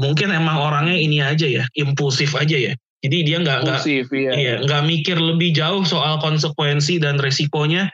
mungkin 0.00 0.32
emang 0.32 0.56
orangnya 0.60 0.96
ini 0.96 1.20
aja 1.20 1.44
ya 1.44 1.64
impulsif 1.76 2.32
aja 2.38 2.56
ya 2.56 2.72
jadi 3.02 3.16
dia 3.26 3.36
nggak 3.42 3.58
nggak 3.66 3.80
iya. 4.14 4.32
iya 4.32 4.54
nggak 4.62 4.82
mikir 4.86 5.18
lebih 5.18 5.52
jauh 5.52 5.82
soal 5.82 6.22
konsekuensi 6.22 7.02
dan 7.02 7.18
resikonya 7.18 7.90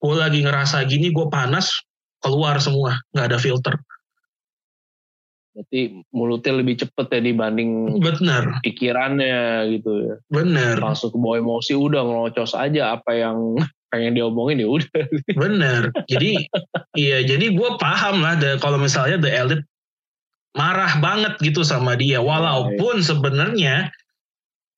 gue 0.00 0.14
lagi 0.16 0.42
ngerasa 0.42 0.84
gini 0.88 1.12
gue 1.12 1.28
panas 1.28 1.70
keluar 2.24 2.58
semua 2.58 2.98
nggak 3.12 3.26
ada 3.30 3.38
filter 3.38 3.76
Berarti 5.54 6.02
mulutnya 6.10 6.50
lebih 6.58 6.82
cepet 6.82 7.06
ya 7.14 7.20
dibanding 7.30 8.02
bener 8.02 8.58
pikirannya 8.66 9.70
gitu 9.78 9.90
ya. 10.02 10.16
bener 10.26 10.82
Langsung 10.82 11.14
ke 11.14 11.18
bawah 11.22 11.38
emosi 11.38 11.78
udah 11.78 12.02
ngelocos 12.02 12.58
aja 12.58 12.98
apa 12.98 13.14
yang 13.14 13.54
pengen 13.94 14.18
diomongin 14.18 14.66
ya 14.66 14.66
udah. 14.66 15.06
Bener. 15.38 15.94
Jadi 16.10 16.50
iya, 16.98 17.22
jadi 17.22 17.54
gue 17.54 17.70
paham 17.78 18.18
lah 18.18 18.34
kalau 18.58 18.82
misalnya 18.82 19.22
The 19.22 19.30
Elite 19.30 19.66
marah 20.54 20.94
banget 21.02 21.34
gitu 21.42 21.66
sama 21.66 21.98
dia. 21.98 22.22
Walaupun 22.22 23.02
sebenarnya 23.02 23.90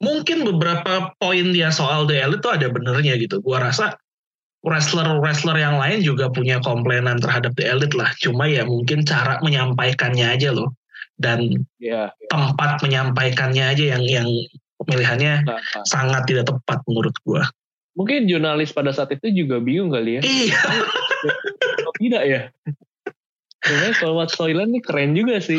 mungkin 0.01 0.45
beberapa 0.45 1.13
poin 1.21 1.53
dia 1.53 1.73
soal 1.73 2.05
The 2.09 2.21
Elite 2.21 2.43
tuh 2.45 2.53
ada 2.57 2.69
benernya 2.69 3.17
gitu. 3.21 3.41
Gue 3.45 3.57
rasa 3.61 3.97
wrestler-wrestler 4.67 5.57
yang 5.61 5.79
lain 5.79 6.03
juga 6.03 6.33
punya 6.33 6.59
komplainan 6.65 7.21
terhadap 7.23 7.55
The 7.55 7.65
Elite 7.69 7.97
lah. 7.97 8.11
Cuma 8.19 8.49
ya 8.51 8.65
mungkin 8.67 9.05
cara 9.07 9.39
menyampaikannya 9.45 10.27
aja 10.27 10.51
loh. 10.53 10.75
Dan 11.17 11.65
Ya, 11.81 12.13
tempat 12.29 12.85
menyampaikannya 12.85 13.65
aja 13.73 13.85
yang 13.97 14.05
yang 14.05 14.29
pemilihannya 14.77 15.49
nggak 15.49 15.61
apa. 15.61 15.81
sangat 15.89 16.29
tidak 16.29 16.45
tepat 16.53 16.85
menurut 16.85 17.17
gue. 17.25 17.41
Mungkin 17.97 18.29
jurnalis 18.29 18.77
pada 18.77 18.93
saat 18.93 19.17
itu 19.17 19.33
juga 19.33 19.57
bingung 19.57 19.89
kali 19.89 20.21
ya. 20.21 20.23
Iya. 20.25 20.61
Tidak 21.97 22.23
ya? 22.29 22.41
Sebenarnya 23.67 23.95
kalau 23.99 24.13
buat 24.23 24.31
storyline 24.31 24.71
ini 24.71 24.81
keren 24.81 25.13
juga 25.19 25.43
sih. 25.43 25.59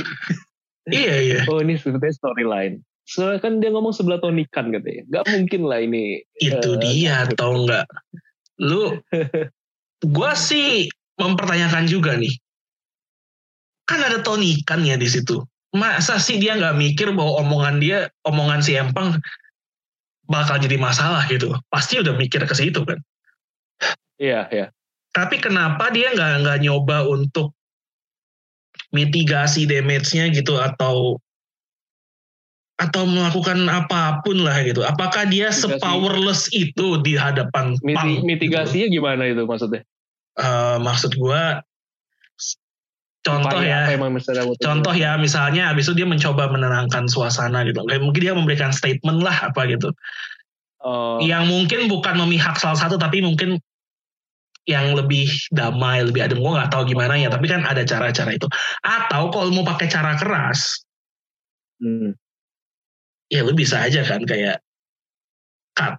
iya 0.88 1.16
iya. 1.20 1.40
Oh 1.52 1.60
ini 1.60 1.76
sebetulnya 1.76 2.16
storyline. 2.16 2.80
Soalnya 3.08 3.40
kan 3.44 3.60
dia 3.60 3.72
ngomong 3.72 3.92
sebelah 3.92 4.20
Tony 4.24 4.48
Khan 4.48 4.72
katanya. 4.72 5.04
Gak 5.12 5.26
mungkin 5.36 5.68
lah 5.68 5.84
ini. 5.84 6.24
itu 6.40 6.70
eh, 6.76 6.80
dia 6.80 7.28
atau 7.28 7.64
enggak 7.64 7.88
lu 8.58 8.98
gua 10.16 10.34
sih 10.34 10.90
mempertanyakan 11.18 11.86
juga 11.86 12.18
nih 12.18 12.34
kan 13.88 14.02
ada 14.04 14.22
Tony 14.22 14.58
Khan 14.66 14.84
ya 14.84 14.98
di 14.98 15.08
situ 15.08 15.42
masa 15.74 16.18
sih 16.18 16.42
dia 16.42 16.58
nggak 16.58 16.78
mikir 16.78 17.14
bahwa 17.14 17.42
omongan 17.46 17.78
dia 17.78 18.10
omongan 18.26 18.66
si 18.66 18.74
Empang 18.74 19.18
bakal 20.28 20.60
jadi 20.60 20.76
masalah 20.76 21.24
gitu 21.30 21.54
pasti 21.72 22.02
udah 22.02 22.18
mikir 22.18 22.44
ke 22.44 22.56
situ 22.58 22.84
kan 22.84 23.00
Iya, 24.18 24.50
iya. 24.50 24.68
tapi 25.14 25.38
kenapa 25.38 25.94
dia 25.94 26.10
nggak 26.10 26.42
nggak 26.42 26.60
nyoba 26.66 27.06
untuk 27.06 27.54
mitigasi 28.92 29.68
damage-nya 29.68 30.32
gitu 30.32 30.56
atau 30.56 31.20
atau 32.78 33.10
melakukan 33.10 33.66
apa 33.68 34.22
pun 34.22 34.46
lah 34.46 34.62
gitu. 34.62 34.86
Apakah 34.86 35.26
dia 35.26 35.50
Mitigasi. 35.50 35.82
sepowerless 35.82 36.42
itu 36.54 37.02
di 37.02 37.18
hadapan 37.18 37.74
Miti- 37.82 37.98
Punk? 37.98 38.24
mitigasinya 38.24 38.88
gimana 38.88 39.26
itu 39.26 39.44
maksudnya? 39.44 39.82
Eh, 40.38 40.78
maksud 40.78 41.18
gua 41.18 41.66
contoh 43.26 43.60
Upaya 43.60 43.92
ya 43.92 43.98
misalnya 44.08 44.44
contoh 44.56 44.94
ya 44.96 45.12
misalnya 45.20 45.74
abis 45.76 45.92
itu 45.92 46.00
dia 46.00 46.08
mencoba 46.08 46.48
menenangkan 46.48 47.12
suasana 47.12 47.68
gitu 47.68 47.84
kayak 47.84 48.00
mungkin 48.00 48.22
dia 48.24 48.32
memberikan 48.32 48.72
statement 48.72 49.20
lah 49.20 49.52
apa 49.52 49.68
gitu 49.68 49.92
Oh, 50.78 51.18
yang 51.20 51.50
mungkin 51.50 51.90
bukan 51.90 52.16
memihak 52.16 52.56
salah 52.62 52.78
satu 52.78 52.96
tapi 52.96 53.20
mungkin 53.20 53.58
yang 54.68 54.94
lebih 55.00 55.32
damai 55.50 56.04
lebih 56.04 56.28
adem 56.28 56.44
gue 56.44 56.52
nggak 56.52 56.72
tahu 56.72 56.84
gimana 56.92 57.16
ya 57.16 57.32
tapi 57.32 57.48
kan 57.48 57.64
ada 57.64 57.88
cara-cara 57.88 58.36
itu 58.36 58.48
atau 58.84 59.32
kalau 59.32 59.50
mau 59.56 59.64
pakai 59.64 59.88
cara 59.88 60.20
keras 60.20 60.84
hmm. 61.80 62.12
ya 63.32 63.42
lu 63.48 63.56
bisa 63.56 63.88
aja 63.88 64.04
kan 64.04 64.28
kayak 64.28 64.60
cut 65.72 65.96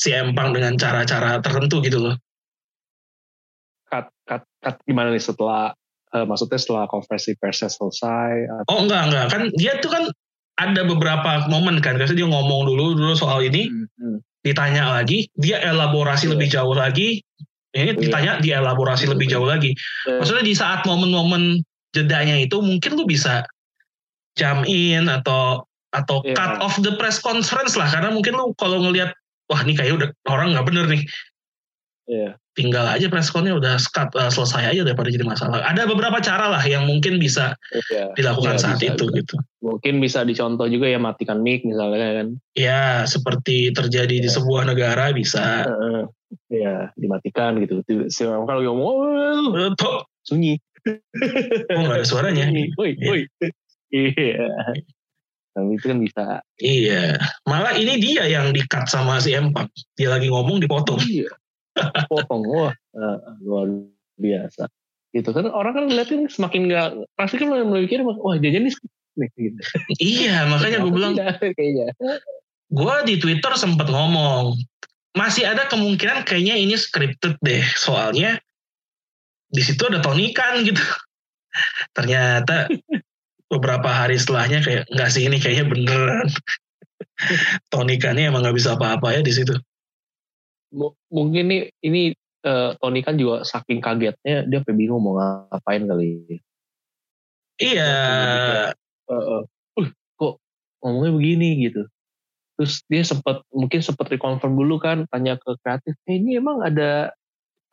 si 0.00 0.12
empang 0.16 0.56
dengan 0.56 0.74
cara-cara 0.80 1.36
tertentu 1.44 1.84
gitu 1.84 2.00
loh 2.00 2.16
cut, 3.92 4.08
cut, 4.24 4.42
cut 4.64 4.76
gimana 4.88 5.12
nih 5.12 5.20
setelah 5.20 5.76
eh, 6.16 6.24
maksudnya 6.24 6.56
setelah 6.56 6.84
konversi 6.88 7.36
persnya 7.36 7.68
selesai 7.68 8.64
atau 8.64 8.72
oh 8.72 8.78
enggak 8.88 9.02
enggak 9.12 9.26
kan 9.28 9.42
dia 9.52 9.76
tuh 9.84 9.92
kan 9.92 10.04
ada 10.56 10.88
beberapa 10.88 11.44
momen 11.52 11.84
kan 11.84 12.00
karena 12.00 12.16
dia 12.16 12.24
ngomong 12.24 12.64
dulu 12.64 12.96
dulu 12.96 13.12
soal 13.12 13.44
ini 13.44 13.68
Hmm, 13.68 13.86
hmm. 14.00 14.18
ditanya 14.40 14.94
lagi, 14.94 15.28
dia 15.36 15.60
elaborasi 15.60 16.30
Iya. 16.30 16.32
lebih 16.32 16.48
jauh 16.48 16.76
lagi. 16.76 17.20
Ini 17.76 17.92
Iya. 17.92 18.00
ditanya, 18.00 18.32
dia 18.40 18.56
elaborasi 18.58 19.04
lebih 19.04 19.28
jauh 19.28 19.44
lagi. 19.44 19.76
Eh, 20.08 20.16
Maksudnya 20.16 20.40
di 20.42 20.54
saat 20.54 20.82
momen-momen 20.82 21.60
jedanya 21.92 22.36
itu 22.36 22.56
mungkin 22.58 22.96
lu 22.96 23.04
bisa 23.04 23.44
jump 24.34 24.64
in 24.64 25.08
atau 25.08 25.64
atau 25.88 26.20
Iya. 26.22 26.36
cut 26.36 26.52
off 26.60 26.76
the 26.80 26.92
press 26.96 27.16
conference 27.16 27.72
lah 27.72 27.88
karena 27.88 28.12
mungkin 28.12 28.36
lu 28.36 28.52
kalau 28.54 28.80
ngelihat 28.80 29.12
wah 29.48 29.60
ini 29.60 29.72
kayak 29.72 29.96
udah 29.96 30.08
orang 30.28 30.52
nggak 30.52 30.66
bener 30.68 30.84
nih 30.88 31.02
Iya. 32.06 32.36
tinggal 32.52 32.84
aja 32.86 33.08
press 33.08 33.32
connya 33.32 33.50
udah 33.50 33.80
cut, 33.90 34.12
uh, 34.12 34.28
selesai 34.28 34.76
aja 34.76 34.84
daripada 34.84 35.08
jadi 35.08 35.24
masalah 35.24 35.64
ada 35.64 35.82
beberapa 35.84 36.20
cara 36.20 36.46
lah 36.46 36.60
yang 36.62 36.84
mungkin 36.84 37.16
bisa 37.16 37.56
Iya. 37.72 38.12
dilakukan 38.12 38.54
Iya, 38.54 38.62
saat 38.62 38.76
bisa, 38.76 38.92
itu 38.92 39.04
bisa. 39.08 39.16
gitu 39.24 39.36
Mungkin 39.64 39.94
bisa 39.98 40.20
dicontoh 40.22 40.68
juga 40.68 40.86
ya 40.86 41.00
matikan 41.00 41.40
mic 41.40 41.64
misalnya 41.64 41.98
kan. 42.20 42.28
ya 42.52 43.02
seperti 43.02 43.72
terjadi 43.72 44.20
di 44.20 44.28
Iya. 44.28 44.36
sebuah 44.36 44.68
negara 44.68 45.10
bisa. 45.10 45.64
Iya, 46.46 46.94
dimatikan 46.94 47.58
gitu. 47.58 47.82
Si 48.06 48.22
orang 48.22 48.46
kalau 48.46 48.62
ngomong 48.62 48.86
"Oh, 49.82 50.00
sunyi. 50.22 50.62
kok 50.86 51.02
nggak 51.74 51.98
ada 51.98 52.06
suaranya 52.06 52.46
Woi, 52.78 52.94
Iya. 52.94 53.06
woi. 53.10 53.22
Iya. 53.90 54.46
Tapi 55.56 55.70
itu 55.74 55.84
kan 55.88 55.98
bisa. 55.98 56.24
Iya, 56.62 57.16
malah 57.48 57.74
ini 57.74 57.98
dia 57.98 58.28
yang 58.30 58.54
di-cut 58.54 58.86
sama 58.86 59.18
si 59.18 59.34
Empang. 59.34 59.66
Dia 59.98 60.14
lagi 60.14 60.30
ngomong 60.30 60.62
dipotong. 60.62 61.00
Iya. 61.02 61.32
Potong. 62.06 62.46
Wah, 62.46 62.70
eh, 62.72 63.18
luar 63.42 63.66
biasa. 64.20 64.70
Gitu 65.10 65.32
kan 65.32 65.48
orang 65.50 65.72
kan 65.74 65.84
ngeliatin 65.90 66.28
semakin 66.28 66.68
nggak 66.70 66.88
pasti 67.16 67.40
kan 67.40 67.48
memikir 67.50 68.04
wah 68.04 68.36
jajan 68.38 68.68
nih 68.68 68.74
gitu. 69.40 69.60
iya, 69.96 70.44
makanya 70.44 70.84
gue 70.84 70.92
bilang, 70.92 71.16
kayaknya. 71.56 71.88
gue 72.68 72.94
di 73.08 73.14
Twitter 73.16 73.52
sempet 73.56 73.88
ngomong, 73.88 74.60
masih 75.16 75.48
ada 75.48 75.64
kemungkinan 75.66 76.28
kayaknya 76.28 76.60
ini 76.60 76.76
scripted 76.76 77.40
deh, 77.40 77.64
soalnya 77.72 78.36
di 79.48 79.62
situ 79.64 79.88
ada 79.88 80.04
Tony 80.04 80.36
Khan 80.36 80.60
gitu. 80.62 80.78
Ternyata 81.96 82.68
beberapa 83.48 83.88
hari 83.88 84.20
setelahnya 84.20 84.60
kayak 84.60 84.84
nggak 84.92 85.10
sih 85.10 85.24
ini 85.24 85.40
kayaknya 85.40 85.64
beneran. 85.72 86.28
Tony 87.72 87.96
Khan-nya 87.96 88.28
emang 88.28 88.44
nggak 88.44 88.56
bisa 88.60 88.76
apa-apa 88.76 89.16
ya 89.16 89.20
di 89.24 89.32
situ. 89.32 89.56
M- 90.76 90.96
mungkin 91.08 91.48
nih 91.48 91.62
ini 91.80 92.12
eh, 92.44 92.70
Tony 92.76 93.00
kan 93.00 93.16
juga 93.16 93.40
saking 93.48 93.80
kagetnya 93.80 94.44
dia 94.44 94.58
sampai 94.60 94.76
bingung 94.76 95.00
mau 95.00 95.16
ngapain 95.16 95.88
kali. 95.88 96.40
Iya, 97.56 97.96
eh, 99.08 99.12
"Uh, 99.80 99.88
kok 100.20 100.36
ngomongnya 100.84 101.12
begini 101.16 101.48
gitu. 101.64 101.88
Terus 102.56 102.80
dia 102.88 103.04
sempat 103.04 103.44
mungkin 103.52 103.84
sempat 103.84 104.08
reconfirm 104.08 104.56
dulu 104.56 104.80
kan 104.80 105.04
tanya 105.12 105.36
ke 105.36 105.52
kreatif, 105.60 105.92
eh, 106.08 106.16
ini 106.16 106.40
emang 106.40 106.64
ada 106.64 107.12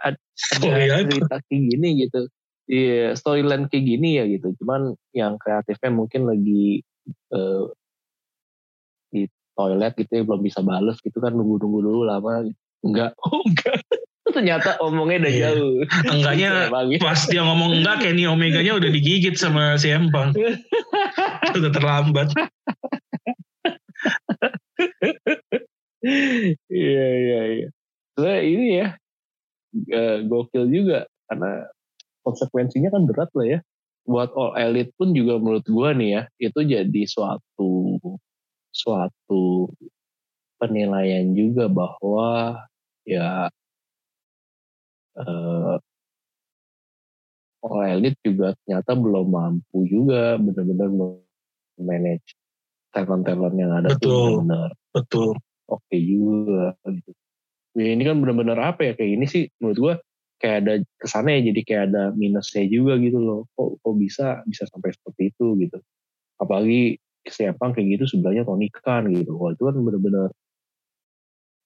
ada, 0.03 0.19
apa?" 0.59 1.07
cerita 1.07 1.39
kayak 1.47 1.61
gini 1.71 2.03
gitu. 2.03 2.27
Iya, 2.63 3.15
storyline 3.15 3.67
kayak 3.67 3.83
gini 3.83 4.09
ya 4.19 4.23
gitu. 4.27 4.55
Cuman 4.63 4.95
yang 5.11 5.35
kreatifnya 5.39 5.91
mungkin 5.91 6.27
lagi 6.27 6.83
eh, 7.31 7.63
di 9.09 9.23
toilet 9.53 9.93
gitu 9.95 10.11
ya 10.11 10.23
belum 10.25 10.41
bisa 10.41 10.59
bales 10.63 10.97
gitu 10.99 11.17
kan 11.19 11.31
nunggu-nunggu 11.31 11.79
dulu 11.79 12.01
lama. 12.03 12.43
Enggak, 12.83 13.15
oh 13.23 13.43
enggak. 13.43 13.79
Ternyata 14.23 14.81
omongnya 14.81 15.27
udah 15.27 15.31
Iya. 15.31 15.43
jauh. 15.53 15.75
enggaknya 16.09 16.49
Emang 16.71 16.89
ya. 16.89 16.97
pas 16.97 17.19
dia 17.27 17.41
ngomong 17.43 17.71
enggak 17.79 17.95
Kenny 18.01 18.25
Omega-nya 18.25 18.73
udah 18.79 18.89
digigit 18.89 19.35
sama 19.37 19.77
si 19.77 19.93
Empang. 19.93 20.33
udah 21.59 21.71
terlambat. 21.71 22.33
Iya 26.03 27.05
iya 27.23 27.41
iya. 27.55 27.67
Soalnya 28.13 28.41
ini 28.43 28.67
ya 28.83 28.87
eh, 29.89 30.17
gokil 30.27 30.67
juga 30.69 31.07
karena 31.31 31.65
konsekuensinya 32.27 32.89
kan 32.91 33.03
berat 33.07 33.31
lah 33.33 33.47
ya. 33.47 33.59
Buat 34.03 34.35
all 34.35 34.53
elite 34.59 34.91
pun 34.99 35.15
juga 35.15 35.39
menurut 35.39 35.63
gua 35.71 35.95
nih 35.95 36.09
ya 36.19 36.21
itu 36.43 36.59
jadi 36.59 37.01
suatu 37.07 37.97
suatu 38.73 39.71
penilaian 40.59 41.31
juga 41.31 41.71
bahwa 41.71 42.59
ya 43.07 43.47
eh, 45.15 45.75
All 47.63 47.79
Elite 47.87 48.19
juga 48.27 48.51
ternyata 48.63 48.91
belum 48.91 49.27
mampu 49.31 49.87
juga 49.87 50.35
benar-benar 50.35 50.91
manage 51.79 52.35
talent-talent 52.91 53.55
yang 53.55 53.71
ada 53.71 53.95
Betul. 53.95 54.43
benar 54.43 54.69
Betul. 54.91 55.39
Oke 55.69 55.95
juga 55.97 56.75
gitu. 56.87 57.11
Ya, 57.73 57.89
ini 57.97 58.05
kan 58.05 58.21
benar-benar 58.21 58.59
apa 58.61 58.85
ya 58.85 58.93
kayak 58.93 59.11
ini 59.17 59.25
sih 59.25 59.43
menurut 59.57 59.77
gua 59.81 59.93
kayak 60.37 60.57
ada 60.65 60.73
kesannya 61.01 61.39
ya 61.39 61.41
jadi 61.49 61.61
kayak 61.65 61.83
ada 61.89 62.03
minusnya 62.13 62.63
juga 62.69 62.99
gitu 63.01 63.17
loh. 63.17 63.41
Kok 63.57 63.81
kok 63.81 63.95
bisa 63.97 64.27
bisa 64.45 64.63
sampai 64.69 64.93
seperti 64.93 65.33
itu 65.33 65.47
gitu. 65.57 65.77
Apalagi 66.37 67.01
siapa 67.25 67.73
kayak 67.73 67.87
gitu 67.97 68.05
sebelahnya 68.05 68.45
Tony 68.45 68.69
Khan 68.69 69.09
gitu. 69.09 69.33
Wah 69.39 69.55
itu 69.55 69.63
kan 69.65 69.75
benar-benar 69.79 70.29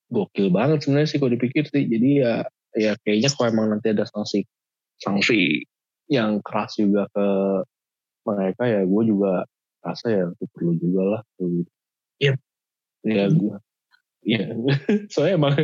gokil 0.08 0.48
banget 0.54 0.88
sebenarnya 0.88 1.10
sih 1.12 1.20
kalau 1.20 1.34
dipikir 1.36 1.64
sih. 1.68 1.84
Jadi 1.90 2.10
ya 2.24 2.48
ya 2.78 2.96
kayaknya 3.04 3.30
kalau 3.36 3.48
emang 3.52 3.68
nanti 3.76 3.92
ada 3.92 4.08
sanksi 4.08 4.48
sanksi 5.02 5.66
yang 6.08 6.40
keras 6.40 6.80
juga 6.80 7.10
ke 7.12 7.28
mereka 8.24 8.64
ya 8.64 8.82
gue 8.88 9.04
juga 9.08 9.44
rasa 9.84 10.08
ya 10.12 10.24
itu 10.32 10.46
perlu 10.56 10.74
juga 10.80 11.02
lah 11.04 11.22
gitu. 11.36 11.68
Yep. 12.24 12.36
Ya 13.08 13.26
gue 13.28 13.58
ya 14.28 14.44
soalnya 15.12 15.40
emang 15.40 15.56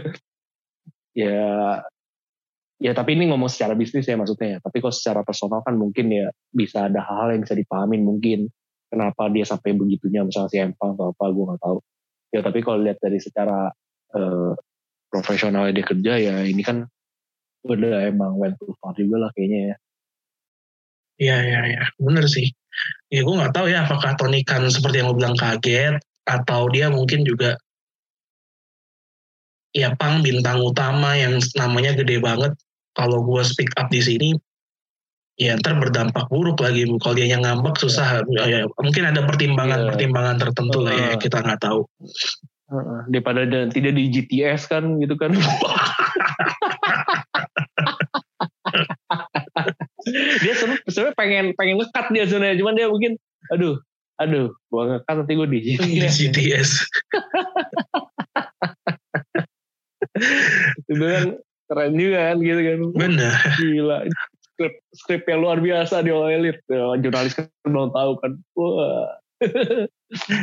ya 1.12 1.84
ya 2.84 2.91
tapi 2.91 3.15
ini 3.15 3.32
ngomong 3.32 3.47
secara 3.47 3.80
bisnis 3.80 4.04
ya 4.04 4.19
maksudnya 4.19 4.58
ya. 4.58 4.60
Tapi 4.60 4.84
kalau 4.84 4.91
secara 4.91 5.21
personal 5.23 5.63
kan 5.63 5.80
mungkin 5.80 6.12
ya 6.12 6.28
bisa 6.52 6.91
ada 6.91 6.99
hal-hal 6.99 7.39
yang 7.39 7.41
bisa 7.47 7.56
dipahamin 7.56 8.04
mungkin 8.04 8.52
kenapa 8.91 9.32
dia 9.32 9.47
sampai 9.47 9.71
begitunya 9.71 10.28
misalnya 10.28 10.52
si 10.52 10.60
Empang 10.60 10.99
atau 10.99 11.15
apa 11.15 11.26
gue 11.32 11.43
nggak 11.47 11.62
tahu. 11.63 11.78
Ya 12.36 12.39
tapi 12.43 12.60
kalau 12.60 12.84
lihat 12.84 12.99
dari 12.99 13.23
secara 13.23 13.71
eh, 14.19 14.54
profesional 15.08 15.71
dia 15.71 15.86
kerja 15.88 16.13
ya 16.19 16.36
ini 16.43 16.60
kan 16.60 16.84
udah 17.63 18.04
emang 18.12 18.36
went 18.36 18.60
too 18.60 18.76
far 18.84 18.91
juga 18.99 19.28
lah 19.28 19.32
kayaknya 19.32 19.71
ya. 19.71 19.76
Iya, 21.13 21.38
iya, 21.45 21.60
iya. 21.71 21.84
Bener 22.02 22.26
sih. 22.28 22.52
Ya 23.08 23.23
gue 23.23 23.32
nggak 23.32 23.54
tahu 23.54 23.71
ya 23.71 23.86
apakah 23.86 24.17
Tony 24.19 24.43
Khan 24.43 24.67
seperti 24.67 24.99
yang 24.99 25.13
lo 25.13 25.15
bilang 25.15 25.38
kaget 25.38 26.02
atau 26.28 26.67
dia 26.73 26.89
mungkin 26.91 27.23
juga 27.23 27.56
ya 29.73 29.97
pang 29.97 30.21
bintang 30.21 30.62
utama 30.62 31.17
yang 31.17 31.41
namanya 31.57 31.97
gede 31.97 32.21
banget. 32.21 32.53
Kalau 32.93 33.25
gue 33.25 33.41
speak 33.41 33.73
up 33.81 33.89
di 33.89 34.05
sini, 34.05 34.29
ya 35.41 35.57
ntar 35.57 35.81
berdampak 35.81 36.29
buruk 36.29 36.62
lagi. 36.62 36.86
Kalau 37.01 37.15
dia 37.17 37.25
yang 37.25 37.41
ngambek 37.41 37.81
susah. 37.81 38.21
Ya, 38.29 38.45
ya, 38.45 38.59
mungkin 38.77 39.09
ada 39.09 39.25
pertimbangan-pertimbangan 39.25 40.38
tertentu 40.38 40.86
lah 40.86 40.93
ya 40.93 41.17
Uh. 41.17 41.19
kita 41.19 41.41
nggak 41.41 41.62
tahu. 41.65 41.89
Heeh, 42.69 42.99
Daripada 43.09 43.49
ada, 43.49 43.65
tidak 43.73 43.97
di 43.97 44.13
GTS 44.13 44.69
kan 44.69 45.01
gitu 45.01 45.17
kan. 45.17 45.33
dia 50.43 50.53
sebenarnya 50.57 51.15
pengen 51.15 51.45
pengen 51.55 51.79
ngekat 51.79 52.12
dia 52.12 52.27
sebenarnya 52.27 52.59
cuman 52.59 52.75
dia 52.75 52.88
mungkin 52.91 53.15
aduh 53.53 53.79
aduh 54.19 54.51
gua 54.67 54.97
ngekat 54.99 55.15
nanti 55.15 55.33
gue 55.38 55.47
di 55.47 55.59
Di 55.63 55.73
GTS 55.79 56.13
GTS. 56.19 56.69
itu 60.91 61.04
kan 61.04 61.28
keren 61.69 61.93
juga 61.97 62.19
kan 62.32 62.38
gitu 62.41 62.62
kan. 62.62 62.78
Bener. 62.93 63.34
gila. 63.58 63.97
Skrip 64.54 64.73
skrip 64.93 65.23
yang 65.26 65.39
luar 65.41 65.58
biasa 65.58 66.06
di 66.06 66.13
All 66.13 66.30
Elite. 66.30 66.62
Ya, 66.69 66.93
jurnalis 67.02 67.34
kan 67.34 67.49
belum 67.65 67.89
tahu 67.91 68.12
kan. 68.21 68.32
Wah. 68.58 69.10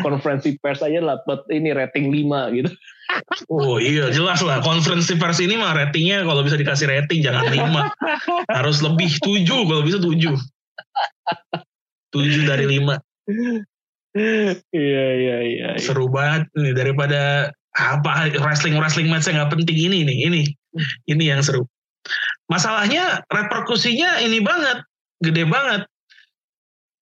Konferensi 0.05 0.59
pers 0.59 0.83
aja 0.83 0.99
dapat 0.99 1.47
ini 1.55 1.71
rating 1.71 2.11
5 2.11 2.59
gitu. 2.59 2.71
Oh 3.51 3.83
iya 3.83 4.07
jelas 4.15 4.39
lah. 4.39 4.63
Konferensi 4.63 5.19
pers 5.19 5.43
ini 5.43 5.59
mah 5.59 5.75
ratingnya 5.75 6.23
kalau 6.23 6.47
bisa 6.47 6.55
dikasih 6.55 6.87
rating 6.87 7.27
jangan 7.27 7.51
5 7.51 7.59
harus 8.55 8.79
lebih 8.87 9.11
7 9.19 9.43
kalau 9.67 9.83
bisa 9.83 9.99
7 9.99 10.31
7 12.15 12.47
dari 12.47 12.67
5 12.71 12.87
iya 14.15 14.55
iya 14.75 15.07
iya 15.15 15.37
iya. 15.47 15.69
seru 15.79 16.11
banget 16.11 16.51
nih 16.59 16.75
daripada 16.75 17.51
apa 17.77 18.35
wrestling 18.43 18.77
wrestling 18.79 19.07
match 19.07 19.31
yang 19.31 19.43
nggak 19.43 19.53
penting? 19.55 19.77
Ini 19.77 19.99
nih 20.07 20.19
ini. 20.27 20.43
Ini 21.07 21.25
yang 21.37 21.41
seru. 21.43 21.67
Masalahnya 22.51 23.23
reperkusinya 23.31 24.23
ini 24.23 24.43
banget. 24.43 24.83
Gede 25.23 25.45
banget. 25.47 25.87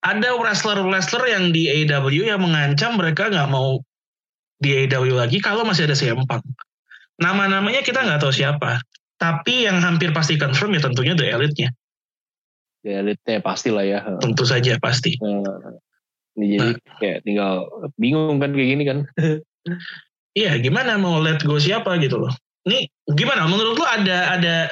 Ada 0.04 0.38
wrestler 0.38 0.78
wrestler 0.86 1.26
yang 1.26 1.50
di 1.50 1.66
AEW 1.66 2.22
yang 2.24 2.40
mengancam 2.40 2.94
mereka 2.96 3.28
nggak 3.32 3.50
mau 3.50 3.82
di 4.58 4.86
AEW 4.86 5.14
lagi 5.14 5.38
kalau 5.38 5.62
masih 5.62 5.86
ada 5.86 5.94
CM 5.94 6.22
Punk 6.26 6.42
nama-namanya 7.18 7.82
kita 7.82 8.06
nggak 8.06 8.22
tahu 8.22 8.32
siapa. 8.32 8.80
Tapi 9.18 9.66
yang 9.66 9.82
hampir 9.82 10.14
pasti 10.14 10.38
confirm 10.38 10.78
ya 10.78 10.80
tentunya 10.86 11.14
The 11.18 11.26
Elite-nya. 11.34 11.68
Ya 12.86 13.02
elite 13.02 13.42
pasti 13.42 13.74
lah 13.74 13.82
ya. 13.82 14.06
Tentu 14.22 14.46
saja 14.46 14.78
pasti. 14.78 15.18
Nah, 15.18 15.42
ini 16.38 16.54
jadi 16.54 16.70
kayak 17.02 17.18
tinggal 17.26 17.66
bingung 17.98 18.38
kan 18.38 18.54
kayak 18.54 18.68
gini 18.78 18.84
kan 18.86 18.98
Iya, 20.38 20.54
gimana 20.62 20.94
mau 21.02 21.18
let 21.18 21.42
go 21.42 21.58
siapa 21.58 21.98
gitu 21.98 22.22
loh. 22.22 22.32
Ini 22.70 22.86
gimana 23.18 23.50
menurut 23.50 23.74
lo 23.74 23.86
ada 23.88 24.38
ada 24.38 24.70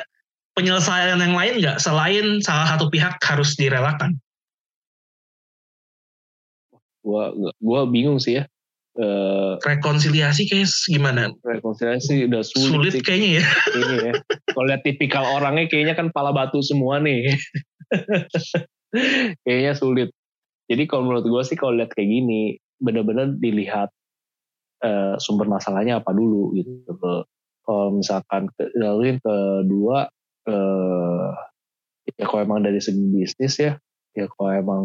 penyelesaian 0.55 1.19
yang 1.19 1.35
lain 1.35 1.59
nggak 1.59 1.83
selain 1.83 2.39
salah 2.39 2.71
satu 2.71 2.87
pihak 2.87 3.19
harus 3.27 3.59
direlakan? 3.59 4.15
gua 7.07 7.31
gua 7.63 7.87
bingung 7.87 8.19
sih 8.19 8.43
ya 8.43 8.45
eh 8.99 9.53
Rekonsiliasi 9.63 10.51
kayak 10.51 10.67
gimana? 10.91 11.31
rekonsiliasi 11.47 12.27
udah 12.27 12.43
sulit, 12.43 12.67
Sulit 12.73 12.93
sih 12.99 13.03
kayaknya 13.05 13.31
ya. 13.39 13.45
kayaknya 13.71 13.97
ya 14.03 14.13
kalau 14.51 14.67
lihat 14.67 14.83
tipikal 14.83 15.25
orangnya 15.39 15.71
kayaknya 15.71 15.95
kan 15.95 16.11
pala 16.11 16.35
batu 16.35 16.59
semua 16.65 16.99
nih 16.99 17.31
kayaknya 19.47 19.73
sulit 19.79 20.11
jadi 20.67 20.83
kalau 20.91 21.07
menurut 21.07 21.29
gua 21.31 21.43
sih 21.47 21.55
kalau 21.55 21.79
lihat 21.79 21.95
kayak 21.95 22.11
gini 22.11 22.59
benar-benar 22.83 23.37
dilihat 23.39 23.93
eh, 24.83 25.15
sumber 25.21 25.47
masalahnya 25.49 26.01
apa 26.03 26.11
dulu 26.13 26.53
gitu. 26.57 26.97
Kalau 27.67 27.87
misalkan 27.99 28.51
lalu 28.77 29.17
yang 29.17 29.21
kedua 29.23 30.09
eh, 30.49 31.29
ya 32.17 32.25
kalau 32.25 32.41
emang 32.45 32.61
dari 32.63 32.79
segi 32.79 33.03
bisnis 33.11 33.55
ya 33.59 33.73
ya 34.17 34.27
kalau 34.33 34.51
emang 34.53 34.85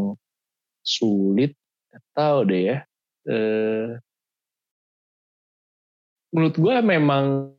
sulit 0.83 1.55
tahu 2.15 2.47
deh 2.47 2.61
ya. 2.75 2.77
Eh, 3.29 4.01
menurut 6.31 6.55
gue 6.55 6.75
memang 6.81 7.53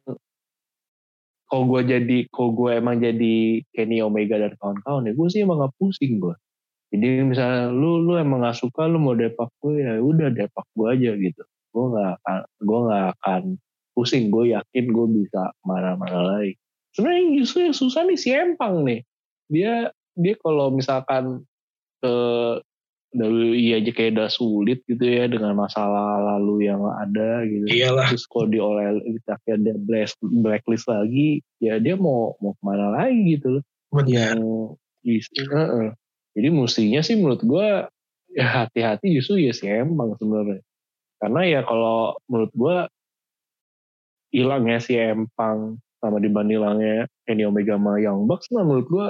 kalau 1.52 1.68
gue 1.68 1.84
jadi 1.84 2.18
kalau 2.32 2.56
gue 2.56 2.70
emang 2.80 2.96
jadi 2.96 3.60
Kenny 3.76 4.00
Omega 4.00 4.40
dan 4.40 4.56
kawan-kawan 4.56 5.04
ya 5.04 5.12
gue 5.12 5.28
sih 5.28 5.44
emang 5.44 5.60
gak 5.60 5.76
pusing 5.76 6.16
gue 6.16 6.32
jadi 6.88 7.28
misalnya 7.28 7.68
lu 7.68 8.00
lu 8.00 8.16
emang 8.16 8.40
gak 8.40 8.56
suka 8.56 8.88
lu 8.88 8.96
mau 8.96 9.12
depak 9.12 9.52
gue 9.60 9.84
ya 9.84 10.00
udah 10.00 10.32
depak 10.32 10.64
gue 10.72 10.88
aja 10.88 11.12
gitu 11.12 11.44
gue 11.72 11.84
nggak 11.92 12.10
akan 12.20 12.38
gue 12.60 12.78
nggak 12.88 13.06
akan 13.18 13.42
pusing 13.92 14.28
gue 14.28 14.44
yakin 14.56 14.84
gue 14.88 15.06
bisa 15.20 15.52
mana-mana 15.64 16.20
lagi 16.36 16.56
sebenarnya 16.92 17.24
justru 17.40 17.58
yang 17.68 17.76
susah 17.76 18.02
nih 18.04 18.18
si 18.20 18.28
Empang 18.32 18.84
nih 18.84 19.00
dia 19.48 19.88
dia 20.12 20.34
kalau 20.40 20.68
misalkan 20.72 21.44
ke 22.00 22.14
WWE 23.12 23.76
aja 23.76 23.90
kayak 23.92 24.16
udah 24.16 24.28
sulit 24.32 24.80
gitu 24.88 25.04
ya 25.04 25.28
dengan 25.28 25.52
masalah 25.52 26.36
lalu 26.36 26.64
yang 26.72 26.80
ada 26.88 27.44
gitu 27.44 27.68
Iyalah. 27.68 28.08
terus 28.08 28.24
kalau 28.24 28.48
di 28.48 28.56
oleh 28.56 29.04
dia 29.04 29.76
blacklist, 29.76 30.16
blacklist 30.20 30.86
lagi 30.88 31.44
ya 31.60 31.76
dia 31.76 31.92
mau 32.00 32.32
mau 32.40 32.56
ke 32.56 32.62
mana 32.64 32.88
lagi 32.96 33.36
gitu 33.36 33.60
loh 33.60 33.64
Benar. 33.92 34.08
yang 34.08 34.40
is- 35.04 35.28
Heeh. 35.36 35.92
jadi 36.32 36.48
mestinya 36.48 37.00
sih 37.04 37.20
menurut 37.20 37.44
gue 37.44 37.66
ya 38.32 38.46
hati-hati 38.64 39.12
justru 39.12 39.44
ya 39.44 39.52
si 39.52 39.68
Empang 39.68 40.16
sebenarnya 40.16 40.64
karena 41.22 41.40
ya 41.46 41.60
kalau 41.62 42.18
menurut 42.26 42.52
gue 42.52 42.76
hilangnya 44.34 44.82
si 44.82 44.98
Empang 44.98 45.78
sama 46.02 46.18
dibanding 46.18 46.58
hilangnya 46.58 47.06
Kenny 47.22 47.46
Omega 47.46 47.78
sama 47.78 48.02
Young 48.02 48.26
Bucks 48.26 48.50
nah 48.50 48.66
menurut 48.66 48.90
gue 48.90 49.08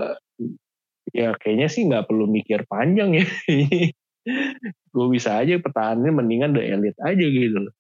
ya 1.13 1.37
kayaknya 1.37 1.69
sih 1.69 1.83
nggak 1.87 2.09
perlu 2.09 2.27
mikir 2.27 2.65
panjang 2.67 3.21
ya. 3.21 3.27
Gue 4.93 5.07
bisa 5.13 5.41
aja 5.41 5.59
pertahanannya 5.59 6.13
mendingan 6.15 6.55
The 6.57 6.63
Elite 6.63 7.01
aja 7.03 7.27
gitu 7.27 7.59
loh. 7.69 7.75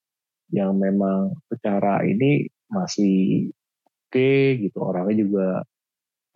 Yang 0.53 0.71
memang 0.75 1.18
secara 1.49 2.05
ini 2.05 2.51
masih 2.68 3.49
oke 4.09 4.33
gitu 4.61 4.79
orangnya 4.81 5.16
juga 5.23 5.49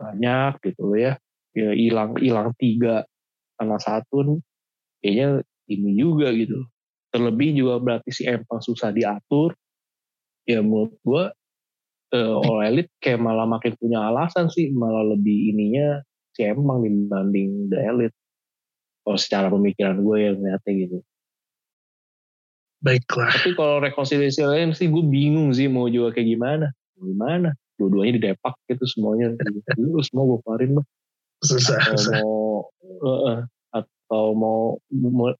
banyak 0.00 0.52
gitu 0.64 0.80
loh 0.92 0.98
ya. 0.98 1.12
Ya 1.56 1.72
hilang 1.72 2.16
hilang 2.20 2.52
tiga 2.60 3.04
karena 3.56 3.80
satu 3.80 4.40
kayaknya 5.00 5.40
ini 5.72 5.90
juga 5.96 6.28
gitu 6.36 6.68
terlebih 7.16 7.56
juga 7.56 7.80
berarti 7.80 8.12
si 8.12 8.28
Empang 8.28 8.60
susah 8.60 8.92
diatur. 8.92 9.56
Ya 10.44 10.60
menurut 10.60 10.92
gue 11.00 11.24
eh, 12.12 12.44
All 12.44 12.60
Elite 12.68 12.92
kayak 13.00 13.24
malah 13.24 13.48
makin 13.48 13.72
punya 13.80 14.04
alasan 14.04 14.52
sih 14.52 14.68
malah 14.76 15.16
lebih 15.16 15.56
ininya 15.56 16.04
si 16.36 16.44
Empang 16.44 16.84
dibanding 16.84 17.72
The 17.72 17.78
Elite. 17.80 18.16
Kalau 19.00 19.18
secara 19.18 19.48
pemikiran 19.48 20.04
gue 20.04 20.16
yang 20.20 20.36
ngeliatnya 20.36 20.72
gitu. 20.76 20.98
Baiklah. 22.76 23.32
tapi 23.32 23.56
kalau 23.56 23.80
rekonsiliasi 23.80 24.44
lain 24.44 24.76
sih 24.76 24.86
gue 24.92 25.00
bingung 25.00 25.50
sih 25.56 25.66
mau 25.66 25.88
juga 25.88 26.12
kayak 26.12 26.28
gimana. 26.28 26.66
Gimana? 27.00 27.56
Dua-duanya 27.80 28.20
didepak 28.20 28.54
gitu 28.68 28.84
semuanya. 28.84 29.32
Lu 29.80 29.98
semua 30.04 30.28
gue 30.28 30.38
keluarin 30.44 30.70
susah, 31.40 31.80
atau 31.80 31.96
susah. 31.96 32.20
mau 32.20 32.68
eh, 32.84 33.40
atau 34.06 34.38
mau, 34.38 34.78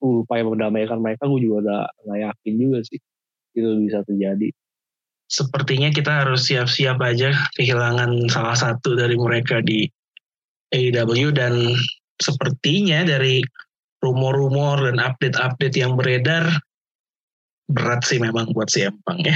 upaya 0.03 0.43
mendamaikan 0.43 0.99
mereka 0.99 1.23
gue 1.25 1.39
juga 1.39 1.57
udah 1.63 1.81
nggak 2.03 2.19
yakin 2.19 2.53
juga 2.59 2.79
sih 2.83 2.99
itu 3.55 3.69
bisa 3.79 4.03
terjadi 4.03 4.51
Sepertinya 5.27 5.91
kita 5.91 6.23
harus 6.23 6.47
siap-siap 6.47 7.03
aja 7.03 7.35
kehilangan 7.59 8.31
salah 8.31 8.55
satu 8.55 8.95
dari 8.95 9.19
mereka 9.19 9.59
di 9.59 9.83
AEW 10.71 11.35
dan 11.35 11.75
sepertinya 12.15 13.03
dari 13.03 13.43
rumor-rumor 13.99 14.87
dan 14.87 15.03
update-update 15.03 15.75
yang 15.75 15.99
beredar 15.99 16.47
berat 17.67 18.07
sih 18.07 18.23
memang 18.23 18.55
buat 18.55 18.71
si 18.71 18.87
Empang 18.87 19.19
ya. 19.19 19.35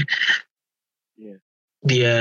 Iya. 1.20 1.36
Dia 1.84 2.18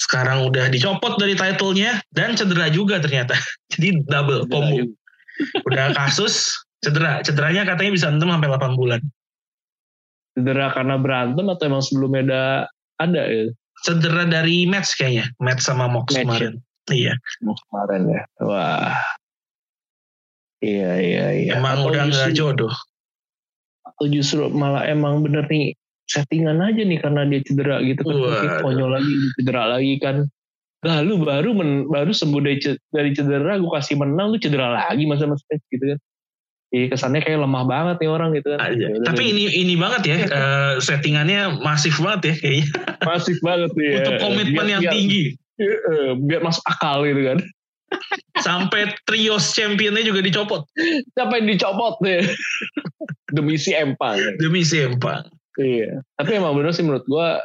sekarang 0.00 0.48
udah 0.48 0.72
dicopot 0.72 1.20
dari 1.20 1.36
titlenya 1.36 2.00
dan 2.16 2.40
cedera 2.40 2.72
juga 2.72 3.04
ternyata. 3.04 3.36
Jadi 3.76 4.00
double 4.08 4.48
combo. 4.48 4.88
Udah 5.66 5.92
kasus 5.96 6.54
cedera. 6.80 7.20
Cederanya 7.20 7.64
katanya 7.68 7.92
bisa 7.94 8.06
6 8.12 8.20
sampai 8.20 8.48
8 8.48 8.74
bulan. 8.78 9.00
cedera 10.30 10.70
karena 10.70 10.94
berantem 10.94 11.42
atau 11.50 11.64
emang 11.66 11.82
sebelumnya 11.82 12.22
ada 12.22 12.42
ada 13.02 13.22
ya 13.26 13.50
Cedera 13.80 14.28
dari 14.28 14.62
match 14.68 14.94
kayaknya. 14.94 15.26
Match 15.42 15.64
sama 15.64 15.88
Mox 15.90 16.12
Match, 16.14 16.22
kemarin. 16.22 16.54
Iya. 16.86 17.14
Mau 17.42 17.56
kemarin 17.68 18.02
ya 18.08 18.22
wah 18.44 18.94
iya 20.60 20.90
iya 21.00 21.26
iya 21.34 21.52
Emang 21.56 21.80
Atau 21.82 21.88
udah 21.92 22.02
nggak 22.08 22.30
jodoh. 22.36 22.72
atau 23.80 24.06
justru 24.06 24.48
malah 24.52 24.84
emang 24.86 25.24
bener 25.24 25.44
nih 25.48 25.72
settingan 26.08 26.60
aja 26.62 26.82
nih 26.84 26.98
karena 27.00 27.22
dia 27.26 27.40
cedera 27.44 27.76
gitu 27.84 28.02
kan 28.06 28.60
konyol 28.64 28.90
lagi 28.96 29.12
cedera 29.38 29.62
lagi 29.76 29.94
kan 30.02 30.16
Lah 30.80 31.04
lu 31.04 31.20
baru 31.20 31.52
men, 31.52 31.84
baru 31.86 32.08
sembuh 32.08 32.40
dari, 32.40 32.56
dari 32.88 33.10
cedera 33.12 33.60
gue 33.60 33.68
kasih 33.68 33.96
menang 33.96 34.32
lu 34.32 34.38
cedera 34.40 34.72
lagi 34.72 35.04
masa 35.04 35.28
mas 35.28 35.44
gitu 35.44 35.84
kan 35.86 36.00
Iya 36.70 36.86
kesannya 36.86 37.20
kayak 37.20 37.42
lemah 37.42 37.66
banget 37.66 37.96
nih 37.98 38.08
orang 38.08 38.30
gitu 38.30 38.54
kan 38.54 38.62
Aja. 38.62 38.86
Tapi 39.02 39.22
ini 39.26 39.50
ini 39.50 39.74
banget 39.74 40.02
ya 40.06 40.16
eh, 40.38 40.72
settingannya 40.78 41.58
masif 41.60 41.98
banget 41.98 42.20
ya 42.22 42.34
kayaknya. 42.38 42.66
masif 43.02 43.36
banget 43.42 43.72
ya. 43.74 43.90
Butuh 43.98 44.14
komitmen 44.22 44.54
Biar- 44.56 44.70
yang 44.70 44.82
biar- 44.86 44.94
tinggi. 44.94 45.24
Iya, 45.60 45.76
biar 46.16 46.40
masuk 46.40 46.64
akal 46.64 47.04
gitu 47.04 47.20
kan 47.20 47.38
Sampai 48.46 48.96
trios 49.04 49.52
championnya 49.52 50.00
juga 50.00 50.24
dicopot 50.24 50.64
siapa 51.12 51.36
yang 51.36 51.52
dicopot 51.52 52.00
deh 52.00 52.24
demi 53.36 53.60
si 53.60 53.76
empang 53.76 54.16
demi 54.40 54.64
si 54.64 54.80
Empang. 54.80 55.28
iya 55.60 56.00
tapi 56.16 56.40
emang 56.40 56.56
bener 56.56 56.72
sih 56.72 56.80
menurut 56.80 57.04
gua 57.04 57.44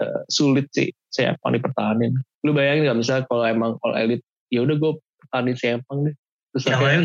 eh, 0.00 0.20
sulit 0.28 0.66
sih 0.72 0.88
si 1.12 1.20
empang 1.24 1.56
dipertahanin. 1.56 2.12
Lu 2.44 2.52
bayangin 2.52 2.88
nggak 2.88 2.98
misalnya 2.98 3.24
kalau 3.28 3.44
emang 3.44 3.72
kalau 3.80 3.94
elit 3.96 4.20
ya 4.52 4.62
udah 4.62 4.76
gue 4.76 4.92
pertahanin 5.24 5.56
si 5.56 5.66
empang 5.72 5.98
deh. 6.10 6.14
Terus 6.54 6.64
Yang 6.68 6.82
lain? 6.82 7.02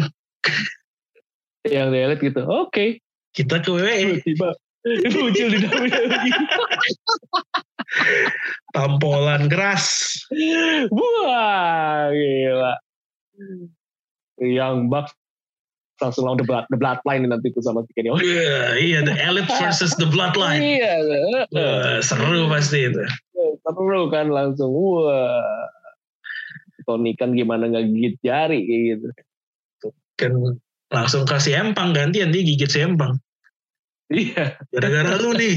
Yang 1.78 1.88
di 1.88 2.00
elit 2.00 2.20
gitu 2.20 2.42
oke. 2.46 2.86
Kita 3.32 3.64
ke 3.64 3.70
WWE 3.72 4.20
tiba 4.26 4.50
muncul 5.14 5.48
di 5.54 5.58
WWE 5.62 6.20
tampolan 8.76 9.46
keras. 9.48 9.86
wah 10.90 12.10
gila. 12.10 12.76
Yang 14.42 14.76
Bucks 14.90 15.14
langsung 16.02 16.26
lawan 16.26 16.42
the, 16.42 16.48
blood, 16.50 16.66
the 16.74 16.78
bloodline 16.82 17.24
nanti 17.30 17.54
tuh 17.54 17.62
sama 17.62 17.86
si 17.86 17.94
Kenny 17.94 18.10
Omega. 18.10 18.26
Iya, 18.26 18.58
iya 18.82 19.00
the 19.06 19.14
elite 19.16 19.52
versus 19.62 19.94
the 19.96 20.10
bloodline. 20.10 20.58
Iya, 20.60 20.94
Wah, 21.54 22.02
seru 22.02 22.50
pasti 22.50 22.90
itu. 22.90 23.02
seru 23.62 24.10
kan 24.10 24.34
langsung 24.34 24.74
wah 24.74 25.38
Tony 26.84 27.14
kan 27.14 27.38
gimana 27.38 27.70
nggak 27.70 27.86
gigit 27.94 28.16
jari 28.26 28.60
kayak 28.66 28.82
gitu 28.98 29.08
Kan 30.18 30.32
langsung 30.90 31.24
kasih 31.30 31.62
Empang 31.62 31.94
gantian 31.94 32.34
dia 32.34 32.42
gigit 32.42 32.68
si 32.68 32.82
Empang. 32.82 33.22
iya 34.10 34.58
Gara-gara 34.74 35.16
lu 35.22 35.38
nih. 35.38 35.56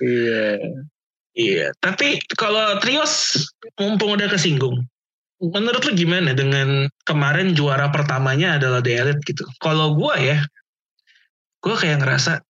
iya 0.00 0.58
Iya, 1.34 1.74
tapi 1.82 2.22
kalau 2.38 2.78
trios 2.78 3.34
mumpung 3.74 4.14
udah 4.14 4.30
kesinggung, 4.30 4.86
menurut 5.40 5.82
lu 5.86 5.92
gimana 5.96 6.36
dengan 6.36 6.86
kemarin 7.08 7.56
juara 7.56 7.90
pertamanya 7.90 8.58
adalah 8.60 8.84
The 8.84 8.92
Elite 8.94 9.22
gitu? 9.26 9.42
Kalau 9.58 9.98
gua 9.98 10.18
ya, 10.18 10.38
gua 11.62 11.74
kayak 11.74 12.04
ngerasa 12.04 12.42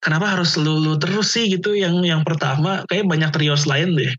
kenapa 0.00 0.38
harus 0.38 0.54
lu, 0.56 0.94
terus 0.96 1.34
sih 1.34 1.50
gitu 1.50 1.74
yang 1.74 2.00
yang 2.06 2.22
pertama 2.22 2.86
kayak 2.88 3.04
banyak 3.08 3.30
trios 3.34 3.68
lain 3.68 3.98
deh. 3.98 4.12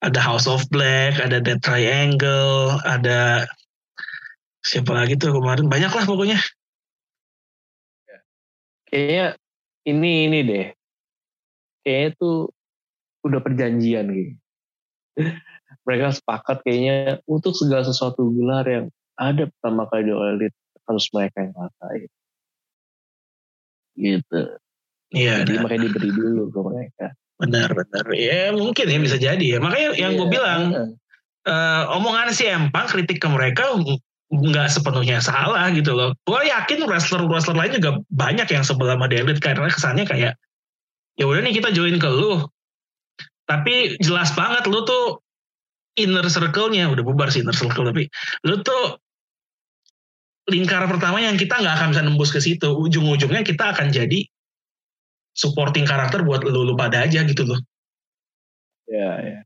Ada 0.00 0.20
House 0.20 0.46
of 0.46 0.64
Black, 0.70 1.18
ada 1.20 1.42
The 1.42 1.60
Triangle, 1.60 2.78
ada 2.86 3.48
siapa 4.64 4.96
lagi 4.96 5.18
tuh 5.20 5.34
kemarin 5.36 5.68
banyak 5.68 5.92
lah 5.92 6.04
pokoknya. 6.08 6.40
kayaknya 8.94 9.26
ini 9.90 10.30
ini 10.30 10.38
deh 10.46 10.66
kayaknya 11.82 12.10
tuh 12.14 12.46
udah 13.26 13.42
perjanjian 13.42 14.06
gitu 14.14 14.32
mereka 15.84 16.16
sepakat 16.16 16.64
kayaknya 16.64 17.20
untuk 17.28 17.52
segala 17.56 17.84
sesuatu 17.84 18.28
gelar 18.32 18.64
yang 18.66 18.86
ada 19.20 19.46
pertama 19.46 19.86
kali 19.88 20.10
di 20.10 20.12
All 20.12 20.36
Elite 20.36 20.56
harus 20.84 21.06
mereka 21.12 21.36
yang 21.44 21.54
rasain 21.54 22.10
gitu 23.94 24.42
Iya, 25.14 25.46
jadi 25.46 25.62
makanya 25.62 25.94
diberi 25.94 26.10
dulu 26.10 26.50
ke 26.50 26.58
mereka 26.58 27.06
benar-benar. 27.38 28.04
Ya 28.14 28.54
mungkin 28.54 28.86
ya 28.86 28.98
bisa 28.98 29.18
jadi 29.18 29.46
ya. 29.46 29.58
Makanya 29.58 29.98
yang 29.98 30.18
gue 30.18 30.26
Iya, 30.30 30.34
bilang 30.34 30.60
eh, 31.44 31.82
omongan 31.94 32.30
si 32.34 32.46
Empang 32.46 32.86
kritik 32.90 33.22
ke 33.22 33.28
mereka 33.30 33.74
nggak 34.30 34.68
sepenuhnya 34.70 35.22
salah 35.22 35.70
gitu 35.74 35.94
loh. 35.94 36.14
Gue 36.26 36.40
yakin 36.46 36.86
wrestler-wrestler 36.86 37.54
lain 37.54 37.78
juga 37.78 38.00
banyak 38.10 38.48
yang 38.50 38.64
sebelah 38.66 38.98
sama 38.98 39.06
David 39.10 39.38
karena 39.38 39.70
kesannya 39.70 40.04
kayak 40.06 40.32
ya 41.14 41.24
udah 41.26 41.42
nih 41.42 41.54
kita 41.54 41.70
join 41.74 41.98
ke 41.98 42.08
lu. 42.10 42.42
Tapi 43.44 44.00
jelas 44.00 44.32
banget 44.32 44.64
lu 44.66 44.82
tuh 44.88 45.20
inner 45.94 46.26
circle-nya 46.26 46.90
udah 46.90 47.04
bubar 47.06 47.30
sih 47.30 47.42
inner 47.42 47.54
circle 47.54 47.86
tapi 47.86 48.10
lu 48.42 48.58
tuh 48.60 48.98
lingkaran 50.44 50.90
pertama 50.92 51.24
yang 51.24 51.40
kita 51.40 51.56
nggak 51.56 51.74
akan 51.80 51.88
bisa 51.96 52.02
nembus 52.04 52.28
ke 52.28 52.36
situ. 52.36 52.68
Ujung-ujungnya 52.68 53.40
kita 53.40 53.72
akan 53.72 53.88
jadi 53.88 54.28
supporting 55.32 55.88
karakter 55.88 56.20
buat 56.20 56.44
lu, 56.44 56.68
lu 56.68 56.76
pada 56.76 57.08
aja 57.08 57.24
gitu 57.24 57.48
loh. 57.48 57.56
ya 58.84 59.10
ya 59.24 59.38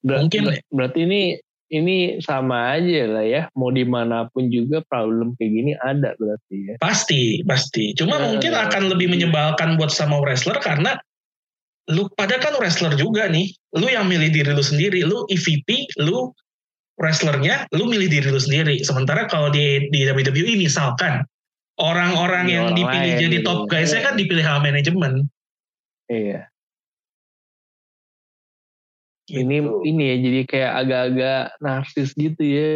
Ber- 0.00 0.24
Mungkin 0.24 0.48
ber- 0.48 0.64
berarti 0.72 1.04
ini 1.04 1.36
ini 1.68 2.16
sama 2.24 2.80
aja 2.80 3.04
lah 3.10 3.24
ya 3.28 3.42
mau 3.52 3.68
di 3.68 3.84
mana 3.84 4.24
pun 4.32 4.48
juga 4.48 4.80
problem 4.88 5.36
kayak 5.36 5.50
gini 5.52 5.72
ada 5.84 6.16
berarti 6.16 6.56
ya 6.72 6.74
Pasti, 6.80 7.44
pasti. 7.44 7.92
Cuma 7.92 8.16
Ya. 8.16 8.32
mungkin 8.32 8.56
akan 8.56 8.82
lebih 8.88 9.12
menyebalkan 9.12 9.76
buat 9.76 9.92
sama 9.92 10.16
wrestler 10.24 10.56
karena 10.64 10.96
lu 11.92 12.10
pada 12.18 12.38
kan 12.42 12.58
wrestler 12.58 12.94
juga 12.98 13.30
nih. 13.30 13.50
Lu 13.78 13.86
yang 13.86 14.10
milih 14.10 14.30
diri 14.34 14.50
lu 14.50 14.64
sendiri. 14.64 15.06
Lu 15.06 15.22
EVP, 15.30 15.96
lu 16.02 16.32
wrestlernya, 16.98 17.68
lu 17.76 17.86
milih 17.86 18.08
diri 18.10 18.28
lu 18.32 18.40
sendiri. 18.40 18.82
Sementara 18.82 19.28
kalau 19.30 19.52
di, 19.52 19.86
di 19.94 20.02
WWE 20.08 20.56
misalkan 20.58 21.22
orang-orang 21.76 22.48
Iya, 22.48 22.54
yang 22.56 22.64
orang 22.72 22.78
dipilih 22.80 23.12
lain 23.12 23.22
jadi 23.22 23.36
gitu. 23.38 23.46
top 23.46 23.60
guys-nya 23.68 24.00
kan 24.02 24.14
dipilih 24.16 24.44
sama 24.44 24.60
manajemen. 24.64 25.12
iya 26.06 26.46
ini 29.26 29.58
Gitu. 29.58 29.70
ini 29.84 30.02
ya 30.06 30.16
jadi 30.22 30.40
kayak 30.46 30.72
agak-agak 30.86 31.40
narsis 31.58 32.14
gitu 32.14 32.42
ya 32.42 32.70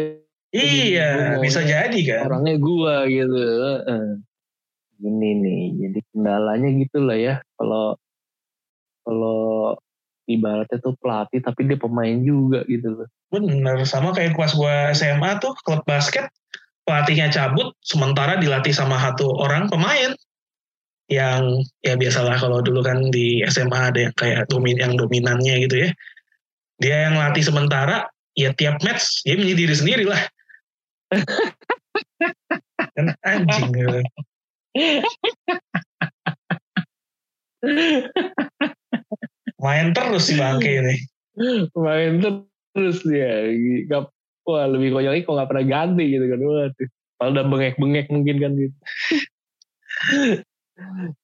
Iya, 0.51 1.39
Gua 1.39 1.47
bisa 1.47 1.63
jadi 1.63 1.95
kan. 2.03 2.27
orangnya 2.27 2.59
gua 2.59 3.07
gitu 3.07 3.39
Heeh. 3.39 4.05
ini 4.99 5.29
nih 5.39 5.61
jadi 5.79 5.99
kendalanya 6.11 6.69
gitu 6.75 6.97
lah 7.01 7.15
ya 7.17 7.35
kalau 7.55 7.95
kalau 9.05 9.75
ibaratnya 10.29 10.77
tuh 10.79 10.95
pelatih 11.01 11.41
tapi 11.43 11.67
dia 11.67 11.75
pemain 11.75 12.15
juga 12.21 12.63
gitu 12.69 13.03
loh 13.03 13.09
Bener, 13.31 13.79
sama 13.87 14.11
kayak 14.11 14.35
pas 14.35 14.51
gua 14.53 14.91
SMA 14.95 15.39
tuh 15.39 15.55
klub 15.65 15.81
basket 15.87 16.29
pelatihnya 16.85 17.31
cabut 17.31 17.73
sementara 17.81 18.37
dilatih 18.37 18.73
sama 18.73 18.99
satu 18.99 19.31
orang 19.39 19.71
pemain 19.71 20.13
yang 21.11 21.59
ya 21.83 21.99
biasalah 21.99 22.39
kalau 22.39 22.63
dulu 22.63 22.79
kan 22.79 23.11
di 23.11 23.43
SMA 23.51 23.91
ada 23.91 23.99
yang 24.07 24.15
kayak 24.15 24.47
domin 24.47 24.79
yang 24.79 24.95
dominannya 24.95 25.67
gitu 25.67 25.75
ya. 25.87 25.89
Dia 26.79 27.11
yang 27.11 27.19
latih 27.19 27.43
sementara 27.43 28.07
ya 28.31 28.55
tiap 28.55 28.79
match 28.79 29.27
dia 29.27 29.35
milih 29.35 29.59
diri 29.59 29.75
sendiri 29.75 30.07
lah. 30.07 30.23
kan 32.95 33.11
anjing 33.27 33.75
gitu. 33.75 33.99
Main 39.61 39.93
terus 39.93 40.27
si 40.27 40.35
bangke 40.35 40.81
ini. 40.81 40.95
main 41.71 42.19
terus 42.73 42.97
dia 43.05 43.45
Gak, 43.87 44.09
wah 44.43 44.65
lebih 44.67 44.91
konyol 44.91 45.13
lagi 45.13 45.23
kok 45.23 45.31
nggak 45.31 45.49
pernah 45.49 45.65
ganti 45.65 46.03
gitu 46.09 46.25
kan 46.27 46.39
waduh 46.41 46.87
kalau 47.15 47.29
udah 47.31 47.45
bengek-bengek 47.47 48.05
mungkin 48.09 48.35
kan 48.37 48.51
gitu 48.57 48.75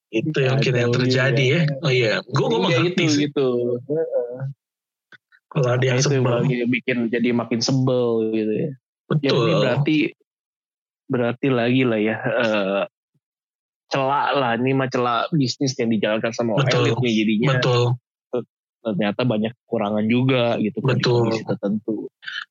Itu 0.07 0.39
yang 0.39 0.61
kira 0.61 0.87
yang 0.87 0.93
terjadi 0.95 1.35
juga. 1.35 1.57
ya. 1.67 1.81
Oh 1.83 1.91
iya, 1.91 2.11
gue 2.23 2.45
gue 2.45 2.53
Iya, 2.53 2.63
mengerti 2.63 2.87
itu 2.95 3.03
sih. 3.09 3.19
gitu. 3.27 3.47
Kalau 5.47 5.67
ada 5.67 5.83
yang 5.83 5.99
itu 5.99 6.07
sebel. 6.07 6.31
lagi 6.31 6.55
bikin 6.63 6.97
jadi 7.11 7.29
makin 7.33 7.59
sebel 7.59 8.31
gitu 8.31 8.53
ya. 8.53 8.69
Ya 8.69 8.71
Betul. 9.07 9.35
ini 9.41 9.53
berarti 9.57 9.97
berarti 11.07 11.47
lagi 11.47 11.81
lah 11.87 11.99
ya 11.99 12.15
eh 12.19 12.83
celak 13.87 14.27
lah 14.35 14.51
ini 14.59 14.75
mah 14.75 14.91
celak 14.91 15.31
bisnis 15.31 15.71
yang 15.79 15.87
dijalankan 15.89 16.31
sama 16.31 16.59
Betul. 16.59 16.91
elit 16.91 16.95
nih 16.99 17.13
jadinya 17.23 17.47
Betul. 17.55 17.83
Ternyata 18.87 19.27
banyak 19.27 19.51
kekurangan 19.65 20.05
juga 20.07 20.55
gitu 20.63 20.79
kan 20.79 20.95
Betul. 20.95 21.35
tertentu. 21.43 21.95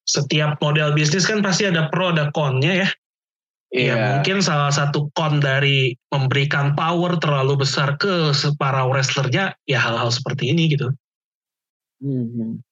Setiap 0.05 0.61
model 0.61 0.93
bisnis 0.93 1.25
kan 1.25 1.41
pasti 1.41 1.65
ada 1.65 1.89
pro 1.89 2.13
ada 2.13 2.29
konnya 2.37 2.85
ya. 2.85 2.89
Ya 3.75 3.99
Iya. 3.99 4.05
mungkin 4.15 4.41
salah 4.47 4.71
satu 4.71 5.11
kon 5.13 5.43
dari 5.43 5.97
memberikan 6.15 6.79
power 6.79 7.19
terlalu 7.19 7.67
besar 7.67 7.99
ke 7.99 8.31
para 8.57 8.87
wrestlernya 8.87 9.59
ya 9.67 9.83
hal-hal 9.83 10.09
seperti 10.15 10.55
ini 10.55 10.71
gitu. 10.71 10.95
Hmm. 11.99 12.63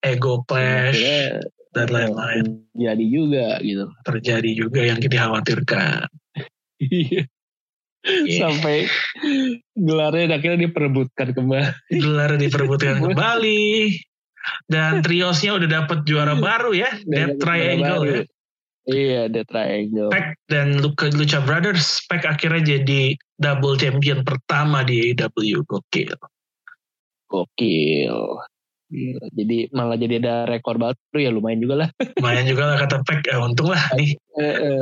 Ego 0.00 0.46
clash 0.46 0.96
Akhirnya, 0.96 1.44
dan 1.74 1.88
lain-lain 1.92 2.44
Jadi 2.72 3.04
juga 3.12 3.60
gitu. 3.60 3.84
terjadi 4.06 4.50
juga 4.56 4.80
yang 4.86 4.98
dikhawatirkan. 5.02 6.08
Iya. 6.80 7.22
Iya. 7.22 7.22
Sampai 8.38 8.86
gelarnya 9.74 10.38
akhirnya 10.38 10.70
diperebutkan 10.70 11.34
kembali. 11.34 11.70
Gelar 11.90 12.38
diperebutkan 12.38 13.02
kembali 13.02 13.92
dan 14.70 14.98
triosnya 15.04 15.58
udah 15.58 15.68
dapat 15.84 16.06
juara 16.06 16.38
baru 16.38 16.70
ya, 16.74 16.90
Death 17.02 17.42
Triangle 17.42 18.02
ya. 18.06 18.22
Iya, 18.86 19.22
Death 19.26 19.50
Triangle. 19.50 20.10
Pac 20.14 20.38
dan 20.46 20.78
Lucha, 20.78 21.10
Lucha 21.10 21.40
Brothers, 21.42 22.06
Pac 22.06 22.22
akhirnya 22.22 22.78
jadi 22.78 23.18
double 23.42 23.74
champion 23.74 24.22
pertama 24.22 24.86
di 24.86 25.10
AEW. 25.10 25.66
Gokil. 25.66 26.14
Gokil. 27.26 28.18
Gila. 28.86 29.26
Jadi 29.34 29.66
malah 29.74 29.98
jadi 29.98 30.22
ada 30.22 30.46
rekor 30.46 30.78
baru 30.78 31.18
ya 31.18 31.34
lumayan 31.34 31.58
juga 31.58 31.74
lah. 31.82 31.88
Lumayan 32.22 32.46
juga 32.46 32.62
lah 32.70 32.76
kata 32.78 33.02
Pac, 33.02 33.26
eh, 33.26 33.34
untung 33.34 33.74
lah 33.74 33.82
nih 33.98 34.14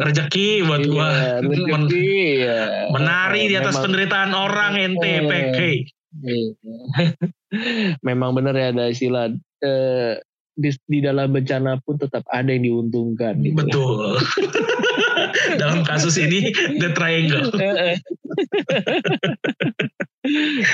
rezeki 0.05 0.67
buat 0.69 0.83
gua 0.91 1.09
Iya, 1.09 1.35
Men- 1.41 1.89
rezeki, 1.89 2.13
iya. 2.45 2.61
menari 2.93 3.49
di 3.49 3.57
atas 3.57 3.81
Memang- 3.81 3.85
penderitaan 3.89 4.31
orang 4.37 4.73
ente 4.77 5.09
Eh. 5.09 5.25
Hey. 5.57 5.77
Iya. 6.21 6.49
Memang 8.07 8.37
benar 8.37 8.53
ya 8.53 8.77
ada 8.77 8.93
istilah 8.93 9.33
eh, 9.65 10.21
di, 10.55 10.71
di 10.87 10.99
dalam 11.01 11.33
bencana 11.33 11.81
pun 11.83 11.97
tetap 11.97 12.23
ada 12.29 12.53
yang 12.53 12.63
diuntungkan. 12.63 13.41
Gitu. 13.41 13.57
Betul. 13.57 14.21
Dalam 15.59 15.83
kasus 15.83 16.15
ini 16.15 16.51
The 16.79 16.95
Triangle. 16.95 17.51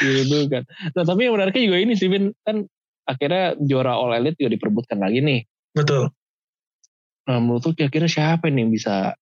gitu 0.01 0.37
kan. 0.53 0.63
Nah 0.97 1.05
tapi 1.05 1.21
yang 1.27 1.35
menariknya 1.37 1.65
juga 1.73 1.79
ini 1.81 1.95
sih 1.97 2.09
kan 2.45 2.65
akhirnya 3.11 3.59
juara 3.59 3.99
All 3.99 4.15
Elite 4.15 4.39
juga 4.39 4.55
diperbutkan 4.55 4.99
lagi 5.03 5.19
nih. 5.19 5.41
Betul. 5.75 6.15
Nah 7.27 7.39
menurut 7.43 7.63
lu 7.67 7.73
kira-kira 7.75 8.07
siapa 8.07 8.47
nih 8.47 8.67
yang 8.67 8.73
bisa 8.73 9.15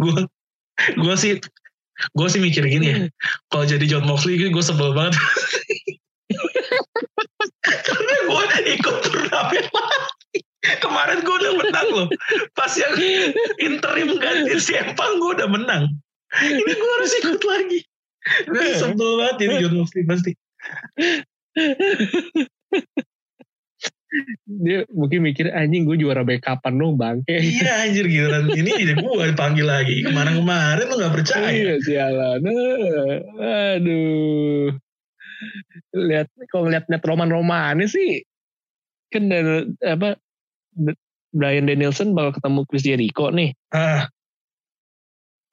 Gue 0.00 0.24
gue 1.02 1.14
sih 1.14 1.38
gue 2.14 2.28
sih 2.28 2.40
mikir 2.42 2.66
gini 2.66 2.86
ya. 2.86 2.98
Kalau 3.48 3.64
jadi 3.64 3.84
John 3.86 4.08
Moxley 4.08 4.36
gue 4.36 4.64
sebel 4.64 4.92
banget. 4.92 5.14
Karena 7.64 8.14
gue 8.26 8.44
ikut 8.76 8.96
turnamen 9.04 9.64
lagi. 9.70 10.40
Kemarin 10.80 11.18
gue 11.22 11.36
udah 11.44 11.54
menang 11.60 11.88
loh. 11.92 12.08
Pas 12.56 12.72
yang 12.74 12.94
interim 13.60 14.16
ganti 14.18 14.56
si 14.58 14.74
Empang 14.74 15.20
gue 15.20 15.30
udah 15.38 15.48
menang. 15.48 15.92
Ini 16.34 16.72
gue 16.72 16.90
harus 16.98 17.12
ikut 17.22 17.42
lagi. 17.46 17.80
Gue 18.50 18.74
sebel 18.80 19.10
banget 19.20 19.36
jadi 19.46 19.54
John 19.62 19.74
Moxley 19.84 20.02
pasti. 20.08 20.32
Dia 24.46 24.86
mungkin 24.94 25.26
mikir 25.26 25.50
anjing 25.50 25.86
gue 25.86 25.98
juara 25.98 26.22
backupan 26.22 26.78
dong 26.78 26.94
bangke. 26.98 27.34
Iya 27.58 27.88
anjir 27.88 28.06
giliran 28.06 28.46
ini 28.54 28.70
jadi 28.70 28.94
gue 28.98 29.26
dipanggil 29.34 29.66
lagi. 29.66 30.06
Kemarin-kemarin 30.06 30.86
lu 30.86 30.94
gak 31.02 31.14
percaya. 31.14 31.50
Iya 31.50 31.74
sialan. 31.82 32.40
Eh, 32.46 33.18
Aduh. 33.78 34.70
Lihat 35.94 36.28
kalau 36.50 36.70
lihat 36.70 36.86
net 36.90 37.02
roman-romannya 37.02 37.90
sih 37.90 38.22
kan 39.10 39.30
dari, 39.30 39.70
apa 39.82 40.18
Brian 41.34 41.66
Danielson 41.66 42.14
bakal 42.14 42.38
ketemu 42.38 42.60
Chris 42.66 42.86
Jericho 42.86 43.30
nih. 43.30 43.54
Ah, 43.74 44.10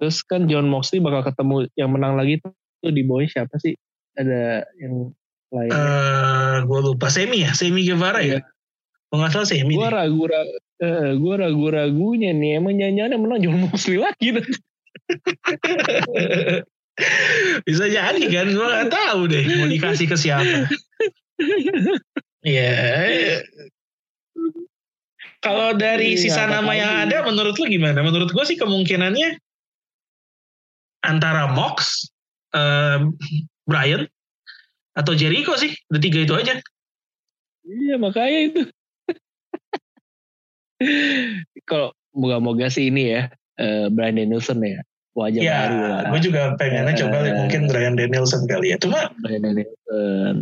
Terus 0.01 0.25
kan 0.25 0.49
John 0.49 0.65
Moxley 0.65 0.97
bakal 0.97 1.29
ketemu 1.29 1.69
yang 1.77 1.93
menang 1.93 2.17
lagi 2.17 2.41
tuh 2.41 2.89
di 2.89 3.05
bawah 3.05 3.21
siapa 3.29 3.53
sih? 3.61 3.77
Ada 4.17 4.65
yang 4.81 5.13
lain. 5.51 5.69
eh 5.71 6.55
gue 6.63 6.79
lupa 6.81 7.07
Semi 7.11 7.43
ya, 7.43 7.51
Semi 7.51 7.83
Guevara 7.83 8.19
ya. 8.23 8.39
Iya. 8.39 8.39
Kalau 9.11 9.17
nggak 9.21 9.31
salah 9.35 9.47
Semi. 9.47 9.75
gue 9.75 9.89
ragu 9.91 10.23
ragu 10.23 10.55
eh, 10.81 11.11
gue 11.19 11.33
ragu 11.35 11.65
ragunya 11.67 12.31
nih 12.31 12.57
emang 12.57 12.79
nyanyiannya 12.79 13.17
menang 13.19 13.39
John 13.43 13.57
Moxley 13.67 13.99
lagi. 13.99 14.31
Bisa 17.65 17.85
jadi 17.87 18.23
kan, 18.29 18.47
gue 18.51 18.67
nggak 18.67 18.89
tahu 18.91 19.19
deh 19.27 19.43
mau 19.57 19.67
dikasih 19.67 20.07
ke 20.07 20.15
siapa. 20.19 20.67
Iya. 22.41 23.41
Kalau 25.41 25.73
dari 25.73 26.13
Iya, 26.13 26.21
sisa 26.21 26.45
nama 26.45 26.69
yang 26.77 27.09
ada, 27.09 27.25
menurut 27.25 27.57
lu 27.57 27.65
gimana? 27.65 27.97
Menurut 28.05 28.29
gue 28.29 28.43
sih 28.45 28.57
kemungkinannya 28.61 29.41
antara 31.01 31.49
Mox, 31.49 32.05
eh, 32.53 33.01
Brian, 33.65 34.05
atau 34.93 35.13
Jericho 35.13 35.55
sih. 35.55 35.71
Udah 35.87 36.01
tiga 36.01 36.19
itu 36.21 36.33
aja. 36.33 36.53
Iya 37.61 37.95
makanya 37.95 38.39
itu. 38.49 38.61
Kalau 41.69 41.93
moga-moga 42.11 42.67
sih 42.67 42.89
ini 42.89 43.13
ya 43.13 43.29
eh, 43.57 43.87
Brian 43.93 44.17
Danielson 44.17 44.59
ya 44.65 44.81
wajah 45.11 45.41
Ya, 45.43 45.59
baru 45.67 45.77
lah. 45.83 46.01
gue 46.09 46.19
juga 46.23 46.41
pengennya 46.55 46.95
coba 46.95 47.17
lihat 47.21 47.35
Eh. 47.35 47.39
mungkin 47.43 47.61
Brian 47.67 47.95
Danielson 47.99 48.47
kali 48.47 48.71
ya. 48.73 48.77
Cuma 48.79 49.11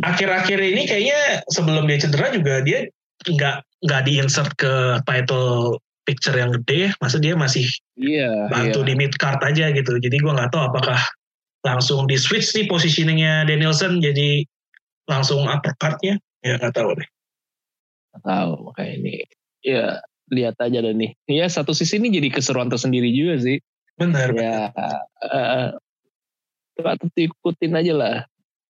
akhir-akhir 0.06 0.58
ini 0.62 0.86
kayaknya 0.86 1.42
sebelum 1.50 1.90
dia 1.90 1.98
cedera 1.98 2.30
juga 2.30 2.62
dia 2.62 2.86
nggak 3.26 3.56
nggak 3.84 4.02
diinsert 4.06 4.50
ke 4.56 4.72
title 5.04 5.76
picture 6.06 6.34
yang 6.34 6.54
gede. 6.54 6.94
Masa 7.02 7.18
dia 7.18 7.34
masih 7.34 7.66
Iya. 7.98 8.48
bantu 8.48 8.80
iya. 8.82 8.88
di 8.88 8.94
mid 8.96 9.12
card 9.18 9.42
aja 9.42 9.74
gitu. 9.74 9.98
Jadi 9.98 10.16
gue 10.16 10.32
nggak 10.32 10.50
tahu 10.54 10.62
apakah 10.72 10.98
langsung 11.60 12.08
di 12.08 12.16
switch 12.16 12.56
nih 12.56 12.66
positioningnya 12.68 13.44
Danielson 13.44 14.00
jadi 14.00 14.44
langsung 15.08 15.44
uppercutnya. 15.44 16.16
Ya 16.40 16.56
nggak 16.56 16.72
tahu 16.72 16.96
deh. 16.96 17.08
Nggak 18.14 18.22
tahu 18.24 18.52
makanya 18.70 18.92
ini. 18.96 19.12
Ya 19.60 20.00
lihat 20.32 20.56
aja 20.62 20.78
deh 20.80 20.94
nih. 20.96 21.10
Ya 21.28 21.46
satu 21.50 21.76
sisi 21.76 22.00
ini 22.00 22.08
jadi 22.14 22.28
keseruan 22.32 22.72
tersendiri 22.72 23.12
juga 23.12 23.40
sih. 23.42 23.58
Benar. 24.00 24.32
ya 24.32 24.72
eh, 25.28 25.68
patut 26.80 27.12
diikutin 27.12 27.76
aja 27.76 27.92
lah 27.92 28.16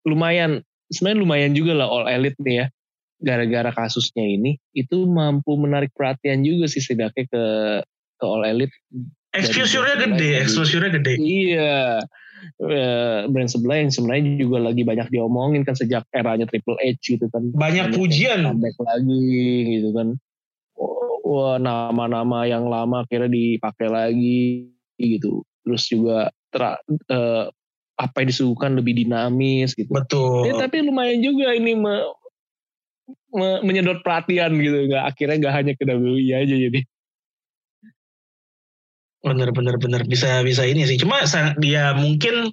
lumayan 0.03 0.67
sebenarnya 0.91 1.23
lumayan 1.23 1.53
juga 1.55 1.73
lah 1.79 1.87
all 1.87 2.11
elite 2.11 2.37
nih 2.43 2.65
ya 2.65 2.67
gara-gara 3.23 3.71
kasusnya 3.71 4.27
ini 4.27 4.59
itu 4.75 5.07
mampu 5.07 5.55
menarik 5.55 5.95
perhatian 5.95 6.43
juga 6.43 6.67
sih 6.67 6.83
setidaknya 6.83 7.25
ke 7.31 7.45
ke 8.19 8.25
all 8.27 8.43
elite 8.43 8.75
Exposure-nya 9.31 10.11
gede, 10.11 10.43
exposure-nya 10.43 10.91
gede. 10.99 11.15
iya 11.23 12.03
Eh, 12.61 13.21
brand 13.29 13.51
sebelah 13.51 13.81
yang 13.85 13.93
sebenarnya 13.93 14.25
juga 14.41 14.59
lagi 14.73 14.83
banyak 14.85 15.09
diomongin 15.13 15.65
kan 15.65 15.77
sejak 15.77 16.05
eranya 16.13 16.49
Triple 16.49 16.77
H 16.81 17.01
gitu 17.01 17.27
kan. 17.29 17.53
Banyak 17.53 17.97
pujian. 17.97 18.45
comeback 18.45 18.77
lagi 18.81 19.29
gitu 19.81 19.89
kan. 19.93 20.09
Wah 21.25 21.57
nama-nama 21.61 22.49
yang 22.49 22.67
lama 22.67 23.05
akhirnya 23.05 23.29
dipakai 23.29 23.89
lagi 23.93 24.73
gitu. 24.97 25.45
Terus 25.65 25.85
juga 25.89 26.33
tra- 26.49 26.81
eh, 26.89 27.47
apa 28.01 28.17
yang 28.25 28.29
disuguhkan 28.33 28.73
lebih 28.81 28.97
dinamis 28.97 29.77
gitu. 29.77 29.93
Betul. 29.93 30.49
Ya, 30.49 30.57
tapi 30.57 30.81
lumayan 30.81 31.21
juga 31.21 31.53
ini 31.53 31.77
me- 31.77 32.09
me- 33.37 33.61
menyedot 33.61 34.01
perhatian 34.01 34.57
gitu. 34.57 34.89
Nggak 34.89 35.05
akhirnya 35.05 35.37
nggak 35.45 35.55
hanya 35.55 35.73
ke 35.77 35.85
WWE 35.85 36.33
aja 36.33 36.57
jadi 36.57 36.81
Bener 39.21 39.53
bener 39.53 39.77
bener 39.77 40.03
bisa 40.09 40.41
bisa 40.41 40.65
ini 40.65 40.89
sih. 40.89 40.97
Cuma 40.97 41.21
dia 41.61 41.93
mungkin 41.93 42.49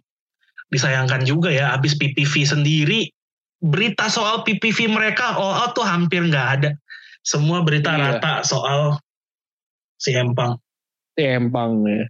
disayangkan 0.67 1.23
juga 1.23 1.47
ya. 1.47 1.71
Abis 1.71 1.95
PPV 1.95 2.43
sendiri 2.43 3.07
berita 3.63 4.11
soal 4.11 4.43
PPV 4.43 4.91
mereka 4.91 5.33
all 5.39 5.65
out 5.65 5.71
tuh 5.73 5.87
hampir 5.87 6.21
nggak 6.27 6.47
ada. 6.59 6.71
Semua 7.23 7.63
berita 7.63 7.95
Iya. 7.95 8.19
rata 8.19 8.43
soal 8.43 8.99
si 9.97 10.13
Empang. 10.13 10.59
tempang 11.17 11.81
ya 11.89 12.05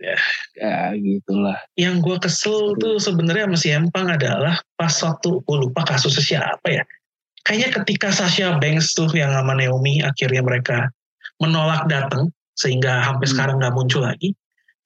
Ya. 0.00 0.16
ya 0.56 0.76
gitulah 0.96 1.56
Yang 1.76 1.94
gue 2.04 2.16
kesel 2.24 2.76
tuh 2.76 2.96
sebenarnya 2.96 3.48
sama 3.48 3.56
si 3.60 3.68
Empang 3.72 4.08
adalah 4.12 4.56
pas 4.76 4.92
waktu 5.04 5.40
gue 5.44 5.56
lupa 5.56 5.84
kasusnya 5.88 6.24
siapa 6.24 6.68
ya. 6.68 6.84
Kayaknya 7.44 7.68
ketika 7.80 8.08
Sasha 8.12 8.56
Banks 8.56 8.92
tuh 8.96 9.08
yang 9.16 9.32
sama 9.32 9.52
Naomi 9.56 10.00
akhirnya 10.04 10.40
mereka 10.44 10.88
menolak 11.40 11.84
datang 11.88 12.32
sehingga 12.56 13.04
sampai 13.04 13.26
Hmm. 13.28 13.32
sekarang 13.36 13.56
nggak 13.60 13.74
muncul 13.76 14.02
lagi. 14.02 14.32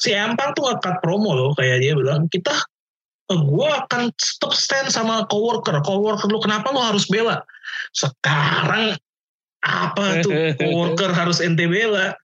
si 0.01 0.17
Empang 0.17 0.57
tuh 0.57 0.65
ngekat 0.65 1.05
promo 1.05 1.37
loh 1.37 1.53
kayak 1.53 1.85
dia 1.85 1.93
bilang 1.93 2.25
kita 2.33 2.57
eh, 3.31 3.37
gue 3.37 3.69
akan 3.69 4.09
stop 4.17 4.57
stand 4.57 4.89
sama 4.89 5.29
coworker. 5.29 5.77
Coworker 5.85 6.25
lu 6.33 6.41
kenapa 6.41 6.73
lu 6.73 6.81
harus 6.81 7.05
bela? 7.05 7.45
Sekarang 7.93 8.97
apa 9.61 10.25
tuh? 10.25 10.57
Coworker 10.57 11.13
harus 11.13 11.45
ente 11.45 11.69
bela. 11.69 12.17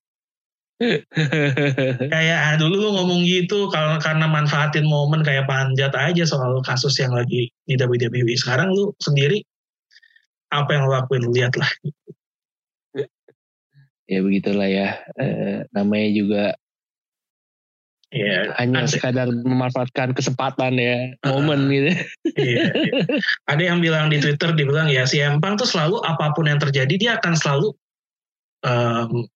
Kayak 2.12 2.38
ah, 2.40 2.54
dulu 2.56 2.80
lu 2.80 2.88
ngomong 2.96 3.28
gitu 3.28 3.68
kalau 3.68 4.00
karena 4.00 4.24
manfaatin 4.24 4.88
momen 4.88 5.20
kayak 5.20 5.44
panjat 5.44 5.92
aja 5.92 6.24
soal 6.24 6.56
kasus 6.64 6.96
yang 6.96 7.12
lagi 7.12 7.52
di 7.68 7.74
WWE 7.76 8.36
sekarang 8.40 8.72
lu 8.72 8.92
sendiri 9.04 9.44
apa 10.48 10.68
yang 10.72 10.88
lu 10.88 10.96
lakuin? 10.96 11.28
Lihat 11.28 11.60
lah 11.60 11.68
ya 14.06 14.18
begitulah 14.22 14.68
ya 14.70 14.88
eh, 15.18 15.66
namanya 15.74 16.08
juga 16.14 16.44
Iya, 18.14 18.54
hanya 18.62 18.86
ada, 18.86 18.88
sekadar 18.88 19.26
memanfaatkan 19.28 20.14
kesempatan 20.14 20.78
ya 20.78 21.18
Uh-uh. 21.26 21.42
momen 21.42 21.66
gitu 21.74 21.90
iya, 22.38 22.70
iya. 22.70 23.02
ada 23.50 23.58
yang 23.66 23.82
bilang 23.82 24.14
di 24.14 24.22
Twitter 24.22 24.54
dibilang 24.54 24.86
ya 24.86 25.02
si 25.10 25.18
Empang 25.18 25.58
tuh 25.58 25.66
selalu 25.66 25.98
apa 26.06 26.30
pun 26.30 26.46
yang 26.46 26.62
terjadi 26.62 26.94
dia 26.94 27.12
akan 27.18 27.34
selalu 27.34 27.74
em, 28.62 29.26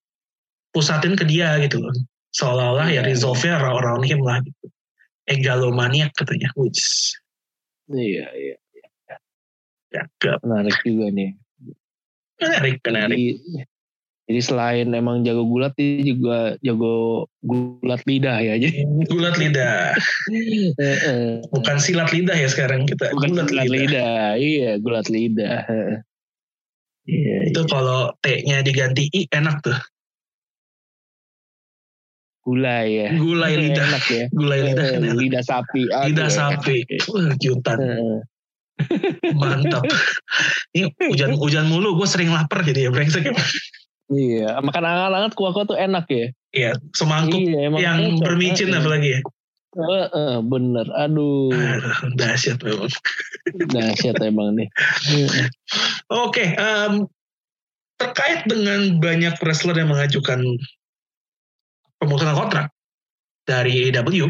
pusatin 0.70 1.18
ke 1.18 1.26
dia 1.26 1.58
gitu 1.66 1.82
loh 1.82 1.90
seolah-olah 2.30 2.86
ya 2.94 3.02
Iya. 3.02 3.10
resolve-nya 3.10 3.58
around 3.58 4.06
him 4.06 4.22
lah 4.22 4.38
gitu 4.38 4.70
egalomaniak 5.26 6.14
katanya 6.14 6.46
which 6.54 7.10
iya 7.90 8.30
iya 8.38 8.56
ya 9.90 10.02
gak 10.22 10.38
menarik 10.46 10.78
juga 10.86 11.10
nih 11.10 11.34
menarik 12.38 12.78
menarik 12.86 13.18
jadi, 13.18 13.66
jadi 14.30 14.46
selain 14.46 14.86
emang 14.94 15.26
jago 15.26 15.42
gulat 15.42 15.74
dia 15.74 16.06
juga 16.06 16.54
jago 16.62 17.26
gulat 17.42 17.98
lidah 18.06 18.38
ya 18.38 18.54
jadi 18.62 18.86
gulat 19.10 19.34
lidah. 19.34 19.90
Bukan 21.58 21.76
silat 21.82 22.14
lidah 22.14 22.38
ya 22.38 22.46
sekarang 22.46 22.86
kita 22.86 23.10
bukan 23.10 23.34
gulat 23.34 23.50
gulat 23.50 23.66
lidah. 23.66 23.82
lidah. 23.90 24.26
iya 24.38 24.70
gulat 24.78 25.06
lidah. 25.10 25.66
Iya 27.10 27.36
itu 27.50 27.60
iya. 27.66 27.70
kalau 27.74 28.14
T-nya 28.22 28.62
diganti 28.62 29.10
I 29.10 29.26
enak 29.34 29.66
tuh. 29.66 29.74
Gulai 32.46 32.86
ya. 32.86 33.08
Gulai 33.18 33.52
lidah. 33.66 33.82
enak 33.82 34.04
ya. 34.06 34.24
Gulai 34.30 34.58
lidah 34.70 34.86
kan 34.94 35.02
enak. 35.10 35.18
lidah 35.18 35.42
sapi. 35.42 35.82
Aduh, 35.90 36.06
lidah 36.06 36.30
sapi. 36.30 36.78
Wah, 37.10 37.34
jutan. 37.42 37.78
Mantap. 39.34 39.82
Ini 40.78 40.86
hujan 41.10 41.34
hujan 41.34 41.66
mulu 41.66 41.98
gue 41.98 42.06
sering 42.06 42.30
lapar 42.30 42.62
jadi 42.62 42.86
ya 42.86 42.90
brengsek 42.94 43.26
iya 44.10 44.58
makan 44.58 44.84
anget-anget 44.84 45.32
kuah-kuah 45.38 45.66
tuh 45.66 45.78
enak 45.78 46.06
ya. 46.10 46.26
Iya, 46.50 46.72
semangkuk 46.98 47.38
iya 47.38 47.70
emang 47.70 47.80
yang 47.80 47.98
bermicin 48.18 48.74
Heeh. 48.74 48.80
apalagi 48.82 49.08
ya? 49.14 49.20
Heeh, 49.70 50.34
bener 50.42 50.86
aduh. 50.98 51.54
Aduh, 51.54 52.18
dahsyat 52.18 52.58
memang. 52.66 52.90
Dahsyat 53.70 54.18
emang 54.18 54.58
nih. 54.58 54.68
Oke 56.10 56.58
em, 56.58 57.06
terkait 58.02 58.50
dengan 58.50 58.98
banyak 58.98 59.38
wrestler 59.38 59.78
yang 59.78 59.94
mengajukan 59.94 60.42
pemutusan 62.02 62.34
kontrak 62.34 62.66
dari 63.46 63.92
AEW 63.94 64.26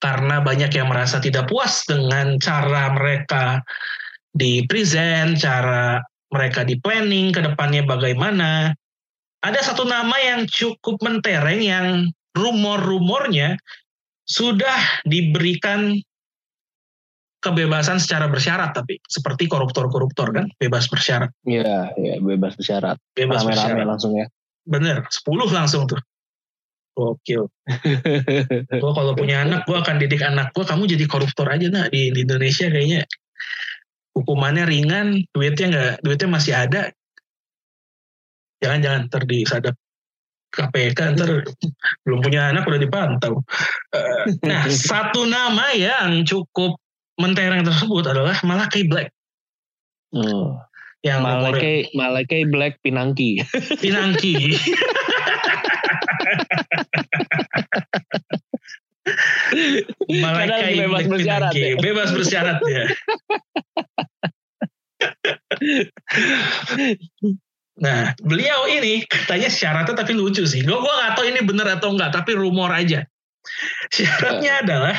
karena 0.00 0.40
banyak 0.40 0.72
yang 0.72 0.88
merasa 0.88 1.20
tidak 1.20 1.50
puas 1.50 1.84
dengan 1.84 2.40
cara 2.40 2.88
mereka 2.96 3.60
di 4.32 4.64
present, 4.64 5.36
cara 5.36 6.00
mereka 6.30 6.62
di 6.62 6.78
planning 6.78 7.34
ke 7.34 7.40
depannya 7.42 7.82
bagaimana. 7.84 8.72
Ada 9.40 9.72
satu 9.72 9.88
nama 9.88 10.14
yang 10.20 10.44
cukup 10.46 11.00
mentereng 11.00 11.60
yang 11.64 11.86
rumor-rumornya 12.36 13.56
sudah 14.28 15.02
diberikan 15.02 15.98
kebebasan 17.40 17.96
secara 17.96 18.28
bersyarat 18.28 18.76
tapi 18.76 19.00
seperti 19.08 19.48
koruptor-koruptor 19.48 20.30
kan 20.30 20.46
bebas 20.60 20.86
bersyarat. 20.86 21.32
Iya 21.48 21.90
iya 21.96 22.20
bebas 22.20 22.54
bersyarat. 22.54 23.00
Bebas 23.16 23.42
rame-rame 23.42 23.56
bersyarat. 23.56 23.88
langsung 23.88 24.12
ya. 24.14 24.26
Bener 24.68 25.08
10 25.08 25.24
langsung 25.50 25.88
tuh. 25.88 25.98
Gokil. 26.94 27.48
Gue 28.82 28.92
kalau 28.92 29.16
punya 29.16 29.40
anak 29.40 29.64
gue 29.64 29.72
akan 29.72 29.96
didik 29.96 30.20
anak 30.20 30.52
gue 30.52 30.68
kamu 30.68 30.84
jadi 30.84 31.04
koruptor 31.08 31.48
aja 31.48 31.72
nak 31.72 31.88
di, 31.88 32.12
di 32.12 32.28
Indonesia 32.28 32.68
kayaknya 32.68 33.08
hukumannya 34.14 34.64
ringan 34.66 35.22
duitnya 35.30 35.66
nggak 35.70 35.94
duitnya 36.02 36.28
masih 36.28 36.52
ada. 36.56 36.82
Jangan-jangan 38.60 39.08
ntar 39.08 39.24
disadap 39.24 39.76
KPK 40.50 41.14
ntar 41.16 41.46
belum 42.04 42.18
punya 42.20 42.50
anak 42.50 42.66
udah 42.66 42.80
dipantau. 42.80 43.40
Eh, 43.94 44.34
nah 44.44 44.66
satu 44.90 45.24
nama 45.24 45.72
yang 45.72 46.26
cukup 46.26 46.76
mentereng 47.20 47.62
tersebut 47.64 48.04
adalah 48.10 48.36
Malakai 48.42 48.84
Black. 48.88 49.10
Oh. 50.10 50.58
yang 51.00 51.24
Malakai 51.24 51.88
Malakai 51.96 52.44
Black 52.44 52.76
Pinangki. 52.84 53.40
Pinangki 53.80 54.52
Malaikai 60.10 60.76
Kadang 60.76 60.92
bebas 60.92 61.04
bersyarat 61.08 61.52
ya. 61.56 61.68
Bebas 61.80 62.08
bersyarat 62.12 62.58
ya. 62.68 62.84
Nah, 67.80 68.12
beliau 68.20 68.68
ini 68.68 69.08
katanya 69.08 69.48
syaratnya 69.48 69.96
tapi 69.96 70.12
lucu 70.12 70.44
sih. 70.44 70.60
Gue 70.60 70.76
gak 70.76 71.16
tahu 71.16 71.32
ini 71.32 71.40
bener 71.40 71.64
atau 71.64 71.96
enggak, 71.96 72.12
tapi 72.12 72.36
rumor 72.36 72.68
aja. 72.68 73.08
Syaratnya 73.88 74.60
adalah, 74.60 74.96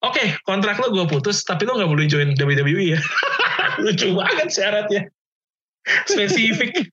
oke 0.00 0.40
kontrak 0.48 0.80
lo 0.80 0.88
gue 0.96 1.04
putus, 1.04 1.44
tapi 1.44 1.68
lo 1.68 1.76
gak 1.76 1.92
boleh 1.92 2.08
join 2.08 2.32
WWE 2.32 2.96
ya. 2.96 3.00
lucu 3.84 4.16
banget 4.16 4.48
syaratnya. 4.48 5.12
Spesifik. 6.08 6.88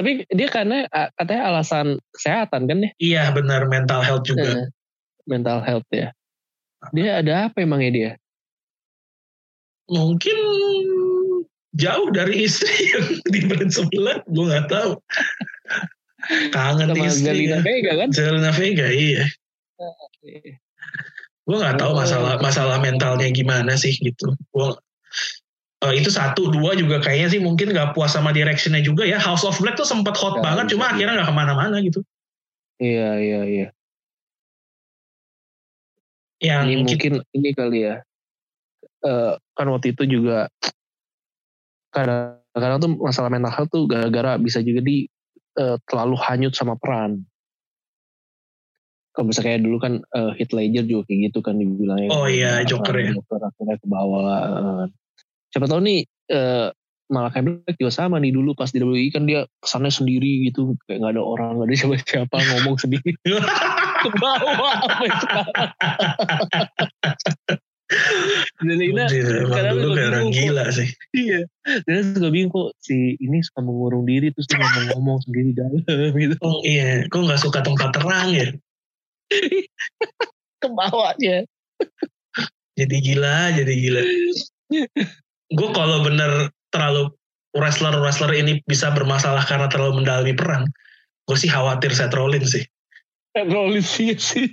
Tapi 0.00 0.24
dia 0.32 0.48
karena 0.48 0.88
katanya 1.20 1.42
alasan 1.52 2.00
kesehatan 2.16 2.64
kan 2.64 2.88
ya? 2.88 2.90
Iya 2.96 3.24
benar 3.36 3.68
mental 3.68 4.00
health 4.00 4.24
juga. 4.24 4.72
Mental 5.28 5.60
health 5.60 5.84
ya. 5.92 6.16
Dia 6.96 7.20
ada 7.20 7.52
apa 7.52 7.60
emangnya 7.60 7.92
dia? 7.92 8.12
Mungkin 9.92 10.38
jauh 11.76 12.08
dari 12.16 12.48
istri 12.48 12.72
yang 12.96 13.06
di 13.28 13.40
brand 13.44 13.68
sebelah 13.68 14.24
gue 14.24 14.44
nggak 14.48 14.72
tahu. 14.72 14.96
Kangen 16.56 16.96
sama 16.96 17.04
istri 17.04 17.28
Galina 17.28 17.60
Vega 17.60 17.92
kan? 18.00 18.08
Zelina 18.08 18.52
Vega 18.56 18.88
iya. 18.88 19.28
Gue 21.44 21.56
nggak 21.60 21.76
tahu 21.76 21.92
masalah 21.92 22.40
masalah 22.40 22.80
mentalnya 22.80 23.28
gimana 23.28 23.76
sih 23.76 23.92
gitu. 24.00 24.32
Gue 24.56 24.72
eh, 25.88 25.92
itu 25.96 26.10
satu. 26.12 26.52
Dua 26.52 26.76
juga 26.76 27.00
kayaknya 27.00 27.28
sih 27.32 27.40
mungkin 27.40 27.72
nggak 27.72 27.96
puas 27.96 28.12
sama 28.12 28.30
directionnya 28.30 28.84
juga 28.84 29.04
ya. 29.08 29.16
House 29.16 29.44
of 29.44 29.56
Black 29.60 29.80
tuh 29.80 29.88
sempat 29.88 30.16
hot 30.16 30.38
Ya, 30.38 30.42
banget 30.44 30.76
cuma 30.76 30.88
bisa. 30.88 30.92
akhirnya 30.96 31.14
nggak 31.20 31.28
ke 31.28 31.34
mana-mana 31.36 31.76
gitu. 31.80 32.00
Iya 32.80 33.10
iya 33.20 33.40
iya. 33.44 33.68
Yang 36.40 36.62
ini 36.64 36.74
mungkin. 36.80 37.12
mungkin 37.20 37.36
ini 37.36 37.50
kali 37.52 37.78
ya. 37.84 37.96
Eh, 39.00 39.32
kan 39.56 39.66
waktu 39.72 39.96
itu 39.96 40.04
juga 40.08 40.48
kadang-kadang 41.90 42.78
tuh 42.80 42.90
masalah 43.00 43.28
mental 43.32 43.52
health 43.52 43.72
tuh 43.72 43.84
gara-gara 43.88 44.36
bisa 44.36 44.60
juga 44.60 44.80
di 44.84 45.08
eh, 45.56 45.76
terlalu 45.88 46.16
hanyut 46.20 46.52
sama 46.56 46.76
peran. 46.76 47.24
Kalau 49.10 49.26
misalnya 49.26 49.58
kayak 49.58 49.62
dulu 49.66 49.76
kan 49.82 49.92
eh, 50.00 50.32
Heath 50.38 50.54
Ledger 50.54 50.84
juga 50.86 51.02
kayak 51.10 51.20
gitu 51.32 51.38
kan 51.42 51.58
dibilangnya. 51.58 52.08
Oh 52.14 52.30
iya, 52.30 52.62
Peran 52.62 52.68
Joker 52.70 52.94
ya. 52.96 53.10
Joker 53.16 53.40
akhirnya 53.42 53.76
ke 53.80 53.86
bawah 53.90 54.24
eh. 54.48 54.86
Siapa 55.50 55.66
tahu 55.66 55.80
nih 55.82 56.00
eh, 56.30 56.68
Malakai 57.10 57.42
Black 57.42 57.74
juga 57.74 57.90
sama 57.90 58.22
nih 58.22 58.30
dulu 58.30 58.54
pas 58.54 58.70
di 58.70 58.78
WWE 58.78 59.10
kan 59.10 59.26
dia 59.26 59.42
kesannya 59.58 59.90
sendiri 59.90 60.46
gitu 60.46 60.78
kayak 60.86 61.02
nggak 61.02 61.18
ada 61.18 61.22
orang 61.22 61.58
nggak 61.58 61.66
ada 61.66 61.74
siapa-siapa 61.76 62.36
ngomong 62.54 62.76
sendiri 62.78 63.10
ke 64.00 64.08
bawah 64.16 64.78
Ina, 68.62 69.10
Emang 69.10 69.50
kadang 69.50 69.76
dulu 69.82 69.98
kayak 69.98 70.10
orang 70.14 70.26
kok. 70.30 70.34
gila 70.38 70.64
sih 70.70 70.88
Iya. 71.10 71.40
Dan 71.90 72.14
suka 72.14 72.30
bingung 72.30 72.54
kok 72.54 72.70
si 72.78 73.18
ini 73.18 73.42
suka 73.42 73.66
mengurung 73.66 74.06
diri 74.06 74.30
terus 74.30 74.46
dia 74.46 74.62
ngomong-ngomong 74.62 75.18
sendiri 75.26 75.50
dalam 75.58 75.82
gitu. 76.14 76.34
oh 76.46 76.62
iya 76.62 77.02
kok 77.10 77.26
nggak 77.26 77.40
suka 77.42 77.58
tempat 77.66 77.90
terang 77.90 78.30
ya 78.30 78.48
Ke 80.62 80.68
bawahnya. 80.70 81.42
jadi 82.78 82.96
gila 83.02 83.58
jadi 83.58 83.72
gila 83.74 84.02
gue 85.50 85.68
kalau 85.74 86.02
bener 86.06 86.50
terlalu 86.70 87.10
wrestler 87.58 87.94
wrestler 87.98 88.30
ini 88.34 88.62
bisa 88.66 88.94
bermasalah 88.94 89.42
karena 89.46 89.66
terlalu 89.66 90.02
mendalami 90.02 90.34
peran 90.34 90.62
gue 91.26 91.36
sih 91.36 91.50
khawatir 91.50 91.90
Seth 91.90 92.14
Rollins 92.14 92.54
sih 92.54 92.64
Rollins 93.34 93.86
sih 93.86 94.14
sih. 94.18 94.46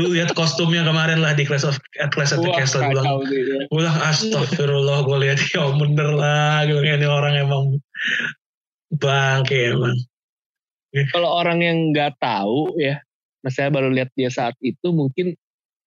lu 0.00 0.16
lihat 0.16 0.32
kostumnya 0.32 0.80
kemarin 0.80 1.20
lah 1.20 1.36
di 1.36 1.44
Clash 1.44 1.68
of 1.68 1.76
at 2.00 2.08
Clash 2.16 2.32
of 2.32 2.40
the 2.40 2.48
Castle 2.56 2.80
gue 2.80 2.96
bilang 2.96 3.04
kacau 3.04 3.20
sih 3.28 3.40
ya. 3.44 3.58
gue 3.68 3.76
bilang 3.76 3.98
astagfirullah 4.08 4.98
gue 5.04 5.18
lihat 5.20 5.38
ya 5.52 5.64
bener 5.76 6.08
lah 6.16 6.64
gue 6.64 6.80
ini 6.80 7.04
orang 7.04 7.34
emang 7.36 7.64
bangke 8.96 9.76
emang 9.76 10.00
kalau 11.14 11.30
orang 11.38 11.62
yang 11.62 11.78
nggak 11.94 12.18
tahu 12.18 12.74
ya, 12.74 12.98
saya 13.46 13.70
baru 13.70 13.94
lihat 13.94 14.10
dia 14.18 14.26
saat 14.26 14.58
itu 14.58 14.90
mungkin 14.90 15.38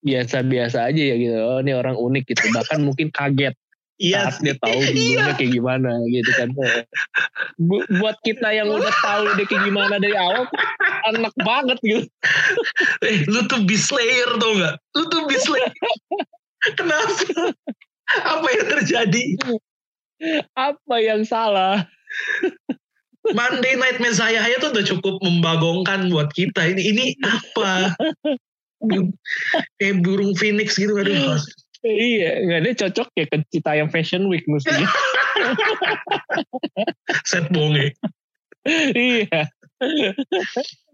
biasa-biasa 0.04 0.88
aja 0.92 1.02
ya 1.12 1.16
gitu. 1.20 1.36
Oh, 1.36 1.60
ini 1.60 1.76
orang 1.76 2.00
unik 2.00 2.24
gitu. 2.32 2.44
Bahkan 2.56 2.80
mungkin 2.84 3.12
kaget 3.12 3.56
Iya, 4.02 4.26
saat 4.28 4.42
dia 4.42 4.56
tahu 4.58 4.74
Iya. 4.74 4.90
dulunya 4.90 5.34
kayak 5.38 5.52
gimana 5.54 5.90
gitu 6.10 6.32
kan. 6.34 6.50
Bu- 7.56 7.88
buat 8.02 8.18
kita 8.26 8.50
yang 8.50 8.74
udah 8.74 8.94
tahu 9.00 9.24
dia 9.38 9.46
kayak 9.46 9.64
gimana 9.70 9.96
dari 10.02 10.18
awal, 10.18 10.50
enak 11.14 11.34
banget 11.40 11.78
gitu. 11.86 12.04
eh, 13.06 13.22
lu 13.30 13.46
tuh 13.46 13.62
beast 13.64 13.94
slayer 13.94 14.30
tau 14.42 14.52
gak? 14.58 14.76
Lu 14.98 15.04
tuh 15.08 15.30
beast 15.30 15.46
slayer. 15.46 15.70
Kenapa? 16.74 17.54
Apa 18.24 18.48
yang 18.50 18.68
terjadi? 18.72 19.24
Apa 20.58 20.96
yang 20.98 21.22
salah? 21.24 21.86
Monday 23.24 23.80
Night 23.80 24.04
Messiah 24.04 24.42
aja 24.42 24.60
tuh 24.60 24.76
udah 24.76 24.84
cukup 24.84 25.16
membagongkan 25.24 26.12
buat 26.12 26.34
kita. 26.36 26.76
Ini 26.76 26.82
ini 26.82 27.06
apa? 27.24 27.96
Kayak 29.80 30.04
burung 30.04 30.36
phoenix 30.36 30.76
gitu 30.76 30.92
aduh. 30.98 31.40
Iya, 31.84 32.30
nggak 32.48 32.60
dia 32.64 32.74
cocok 32.88 33.08
ya 33.20 33.26
ke 33.28 33.38
Citayam 33.52 33.92
Fashion 33.92 34.32
Week 34.32 34.48
mestinya. 34.48 34.88
Set 37.30 37.52
bonge. 37.52 37.92
iya. 38.96 39.52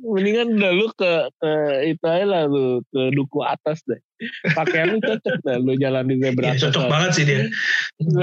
Mendingan 0.02 0.58
udah 0.58 0.72
lu 0.74 0.90
ke, 0.98 1.30
ke 1.38 1.52
itu 1.94 2.06
aja 2.10 2.26
lah 2.26 2.44
lu 2.50 2.82
ke 2.90 3.14
duku 3.14 3.46
atas 3.46 3.86
deh. 3.86 4.02
Pakaian 4.58 4.98
lu 4.98 5.00
cocok 5.00 5.38
dah 5.46 5.62
lu 5.62 5.78
jalan 5.78 6.10
di 6.10 6.18
zebra. 6.18 6.50
Iya, 6.50 6.58
cocok 6.58 6.90
banget 6.90 7.12
sih 7.14 7.26
dia. 7.30 7.46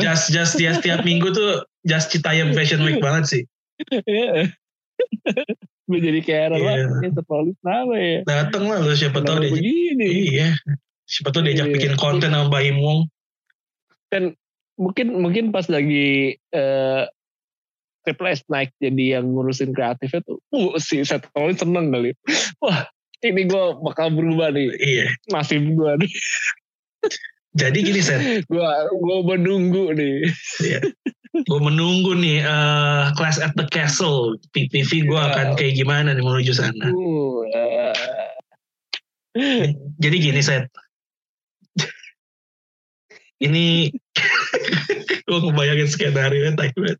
Just 0.02 0.34
just 0.34 0.58
dia 0.58 0.74
setiap 0.74 1.06
minggu 1.06 1.30
tuh 1.30 1.62
just 1.86 2.10
Citayam 2.10 2.50
Fashion 2.50 2.82
Week 2.82 2.98
banget 2.98 3.30
sih. 3.30 3.42
Iya. 4.10 4.50
Gue 5.86 6.02
jadi 6.02 6.18
kayak 6.18 6.58
Iya. 6.58 6.82
yeah. 6.82 6.98
ini 6.98 7.14
terpolis 7.14 7.54
kenapa 7.62 7.94
ya? 7.94 8.18
Dateng 8.26 8.66
lah 8.66 8.82
lu 8.82 8.90
siapa 8.98 9.22
tahu 9.22 9.38
Kenapa 9.38 9.46
dia. 9.46 9.54
begini? 9.54 10.08
Iya. 10.34 10.48
Siapa 11.06 11.30
tahu 11.30 11.46
diajak 11.46 11.70
Iya. 11.70 11.74
bikin 11.78 11.94
konten 11.96 12.34
sama 12.34 12.50
Baim 12.50 12.78
Wong. 12.78 13.06
Mungkin 14.76 15.06
mungkin 15.16 15.44
pas 15.50 15.64
lagi 15.72 16.36
eh 16.52 17.02
Triple 18.04 18.30
S 18.30 18.44
naik 18.46 18.70
jadi 18.78 19.18
yang 19.18 19.34
ngurusin 19.34 19.74
kreatifnya 19.74 20.22
tuh, 20.22 20.38
uh, 20.54 20.78
si 20.78 21.02
Seth 21.02 21.26
Rollins 21.34 21.58
seneng 21.58 21.90
kali. 21.90 22.14
Wah, 22.62 22.86
ini 23.18 23.50
gue 23.50 23.64
bakal 23.82 24.14
berubah 24.14 24.54
nih. 24.54 24.70
Iya. 24.78 25.06
Nasib 25.34 25.66
gue 25.74 25.90
nih. 25.98 26.12
Jadi 27.56 27.78
gini 27.82 27.98
Set, 28.04 28.44
Gue 28.46 28.62
gue 28.94 29.18
menunggu 29.26 29.90
nih. 29.96 30.28
gue 31.36 31.60
menunggu 31.60 32.12
nih 32.14 32.44
eh, 32.44 33.04
Clash 33.16 33.40
at 33.40 33.56
the 33.56 33.64
Castle 33.72 34.36
PPV 34.52 35.08
gue 35.08 35.16
Iya. 35.16 35.32
akan 35.32 35.46
kayak 35.56 35.74
gimana 35.74 36.12
nih 36.14 36.22
menuju 36.22 36.52
sana. 36.52 36.92
Uh, 36.92 37.42
eh, 39.34 39.72
Jadi 39.98 40.16
gini 40.20 40.40
Set, 40.44 40.68
ini 43.42 43.92
gue 45.26 45.38
ngebayangin 45.42 45.88
skenario 45.90 46.52
banget. 46.56 46.98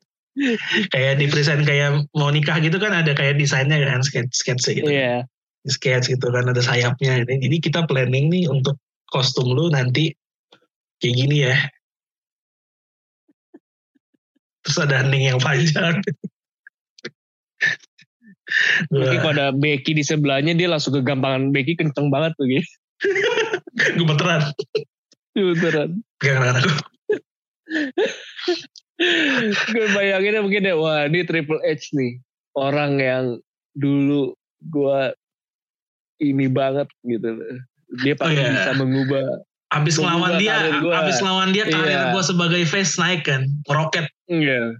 Kayak 0.93 1.15
di 1.17 1.27
present 1.33 1.65
kayak 1.65 2.05
mau 2.13 2.29
nikah 2.29 2.61
gitu 2.61 2.77
kan 2.77 2.93
ada 2.93 3.17
kayak 3.17 3.41
desainnya 3.41 3.81
kan 3.81 4.05
sketch 4.05 4.37
sketch 4.37 4.69
gitu. 4.69 4.85
Iya. 4.85 5.25
sketch 5.67 6.13
gitu 6.13 6.31
kan 6.31 6.47
ada 6.47 6.63
sayapnya. 6.63 7.27
Jadi 7.27 7.57
kita 7.59 7.89
planning 7.89 8.31
nih 8.31 8.47
untuk 8.47 8.79
kostum 9.11 9.51
lu 9.51 9.73
nanti 9.73 10.13
kayak 11.01 11.15
gini 11.17 11.37
ya. 11.49 11.57
Terus 14.67 14.79
ada 14.83 15.07
hening 15.07 15.31
yang 15.31 15.39
panjang. 15.39 16.03
Mungkin 18.95 19.19
Wah, 19.19 19.23
kalau 19.23 19.35
ada 19.35 19.49
Becky 19.51 19.95
di 19.95 20.07
sebelahnya 20.07 20.55
dia 20.55 20.71
langsung 20.71 20.95
kegampangan 20.95 21.51
Becky 21.51 21.75
kenceng 21.75 22.11
banget 22.11 22.35
tuh 22.39 22.47
gitu. 22.47 22.67
gemeteran. 23.99 24.55
Beneran. 25.37 26.01
Pegang 26.17 26.43
anak 26.43 26.65
aku. 26.65 26.85
gue 29.77 29.87
bayanginnya 29.93 30.41
mungkin 30.41 30.65
ya 30.65 30.75
wah 30.79 31.05
ini 31.05 31.27
Triple 31.29 31.61
H 31.61 31.93
nih 31.93 32.17
orang 32.57 32.97
yang 32.97 33.25
dulu 33.77 34.33
gue 34.73 35.01
ini 36.25 36.49
banget 36.49 36.89
gitu 37.05 37.37
dia 38.01 38.17
pasti 38.17 38.41
iya. 38.41 38.57
bisa 38.57 38.73
mengubah 38.81 39.45
Abis 39.75 39.99
ngelawan 39.99 40.39
dia, 40.39 40.79
abis 40.79 41.19
ngelawan 41.19 41.51
dia 41.51 41.67
karir 41.67 41.91
Iya. 41.91 42.15
gue 42.15 42.23
sebagai 42.23 42.63
face 42.71 43.03
naik 43.03 43.27
kan, 43.27 43.51
roket. 43.67 44.07
Iya. 44.31 44.79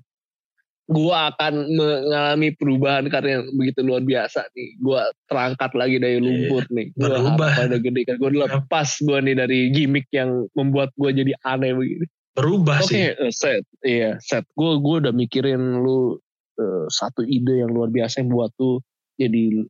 Gue 0.87 1.11
akan 1.11 1.53
mengalami 1.69 2.55
perubahan 2.55 3.11
karena 3.11 3.39
yang 3.39 3.45
begitu 3.53 3.83
luar 3.83 4.01
biasa 4.01 4.47
nih 4.55 4.79
gue 4.79 5.01
terangkat 5.27 5.71
lagi 5.75 5.99
dari 5.99 6.19
lumpur 6.19 6.63
nih 6.71 6.95
gue 6.95 7.03
Iya. 7.03 7.19
Berubah. 7.19 7.51
pada 7.59 7.77
gede 7.77 8.01
kan 8.07 8.17
gue 8.17 8.31
lepas 8.33 8.89
gue 8.97 9.19
nih 9.21 9.35
dari 9.35 9.59
gimmick 9.71 10.07
yang 10.11 10.47
membuat 10.55 10.95
gue 10.95 11.11
jadi 11.13 11.35
aneh 11.43 11.75
begini 11.75 12.07
Berubah 12.33 12.85
Oke, 12.85 12.93
sih. 12.93 13.01
eh, 13.09 13.33
set, 13.33 13.65
iya, 13.81 14.21
set. 14.21 14.45
Gue 14.53 14.77
gue 14.77 14.97
udah 15.01 15.11
mikirin 15.11 15.81
lu 15.81 16.21
eh, 16.55 16.85
satu 16.87 17.25
ide 17.25 17.65
yang 17.65 17.73
luar 17.73 17.89
biasa 17.89 18.21
yang 18.21 18.29
buat 18.29 18.53
tuh 18.55 18.85
jadi 19.17 19.65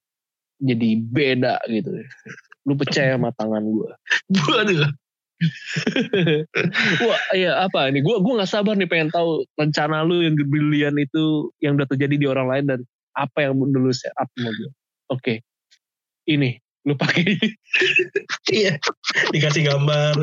jadi 0.58 0.88
beda 1.00 1.62
gitu. 1.66 1.94
Lu 2.66 2.74
percaya 2.74 3.14
sama 3.14 3.30
tangan 3.32 3.62
gue. 3.62 3.90
Waduh. 4.34 4.90
Wah, 7.04 7.20
iya 7.36 7.60
apa 7.60 7.92
nih? 7.92 8.00
Gue 8.00 8.16
gue 8.24 8.32
nggak 8.40 8.48
sabar 8.48 8.72
nih 8.72 8.88
pengen 8.88 9.12
tahu 9.12 9.44
rencana 9.60 10.00
lu 10.00 10.24
yang 10.24 10.36
brilian 10.36 10.96
itu 10.96 11.52
yang 11.60 11.76
udah 11.76 11.88
terjadi 11.88 12.16
di 12.16 12.26
orang 12.26 12.48
lain 12.48 12.64
dan 12.64 12.80
apa 13.16 13.48
yang 13.48 13.56
dulu 13.56 13.92
set 13.92 14.12
up 14.16 14.28
gue. 14.36 14.68
Oke, 15.12 15.44
ini 16.28 16.56
lu 16.86 16.94
pakai 16.94 17.22
ini. 17.26 17.48
Iya. 18.56 18.78
Dikasih 19.34 19.66
gambar. 19.66 20.14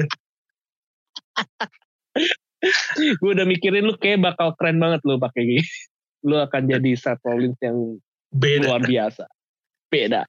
gue 3.20 3.32
udah 3.36 3.44
mikirin 3.44 3.84
lu 3.84 4.00
kayak 4.00 4.24
bakal 4.24 4.56
keren 4.56 4.80
banget 4.80 5.04
lu 5.04 5.20
pakai 5.20 5.44
gini. 5.44 5.64
Lu 6.24 6.40
akan 6.40 6.72
jadi 6.72 6.96
Seth 6.96 7.20
Rollins 7.28 7.60
yang 7.60 8.00
Beda. 8.32 8.72
luar 8.72 8.88
biasa. 8.88 9.28
Beda. 9.92 10.24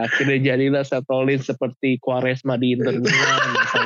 Akhirnya 0.00 0.54
jadilah 0.54 0.80
Seth 0.80 1.04
Rollins 1.12 1.44
seperti 1.44 2.00
Quaresma 2.00 2.56
di 2.56 2.72
Inter 2.72 2.96
Milan. 2.96 3.40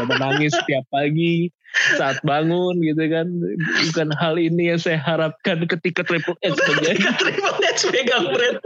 menangis 0.07 0.55
setiap 0.55 0.87
pagi 0.95 1.51
saat 1.99 2.23
bangun 2.23 2.79
gitu 2.81 3.03
kan. 3.11 3.27
Bukan 3.91 4.09
hal 4.17 4.39
ini 4.39 4.71
yang 4.75 4.81
saya 4.81 5.03
harapkan 5.03 5.67
ketika 5.67 6.07
Triple 6.07 6.39
H 6.43 6.55
terjadi. 6.55 7.03
Ketika 7.03 7.11
Triple 7.19 7.57
H 7.59 7.81
megang 7.91 8.27
brand. 8.31 8.59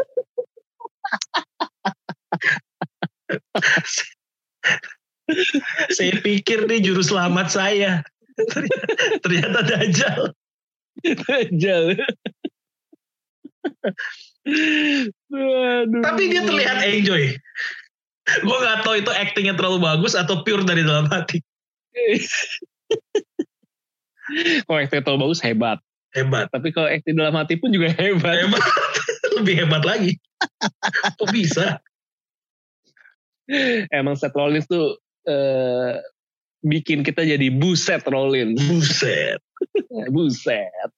saya 5.90 6.14
pikir 6.22 6.68
nih 6.70 6.80
juru 6.84 7.02
selamat 7.02 7.48
saya. 7.50 7.92
Ternyata- 8.36 8.84
Ternyata 9.24 9.60
Dajjal. 9.64 10.22
Aduh. 14.46 16.02
Tapi 16.02 16.22
dia 16.30 16.42
terlihat 16.46 16.78
enjoy. 16.86 17.34
Gue 18.26 18.56
gak 18.58 18.82
tahu 18.82 18.98
itu 18.98 19.10
actingnya 19.10 19.54
terlalu 19.54 19.78
bagus 19.82 20.14
atau 20.18 20.42
pure 20.42 20.66
dari 20.66 20.82
dalam 20.82 21.06
hati. 21.10 21.38
Kalau 24.66 24.78
acting 24.82 25.02
terlalu 25.06 25.30
bagus 25.30 25.40
hebat. 25.42 25.78
Hebat. 26.10 26.50
Tapi 26.50 26.72
kalau 26.72 26.88
acting 26.88 27.14
dalam 27.14 27.36
hati 27.36 27.60
pun 27.60 27.70
juga 27.70 27.92
hebat. 27.94 28.42
Hebat. 28.42 28.64
Lebih 29.38 29.54
hebat 29.62 29.84
lagi. 29.84 30.18
Kok 31.20 31.30
bisa? 31.30 31.78
Emang 33.94 34.18
Seth 34.18 34.34
Rollins 34.34 34.66
tuh 34.66 34.98
eh, 35.28 36.02
bikin 36.66 37.06
kita 37.06 37.22
jadi 37.22 37.46
buset 37.54 38.02
Rollins. 38.08 38.58
Buset. 38.66 39.38
Buset. 40.14 40.90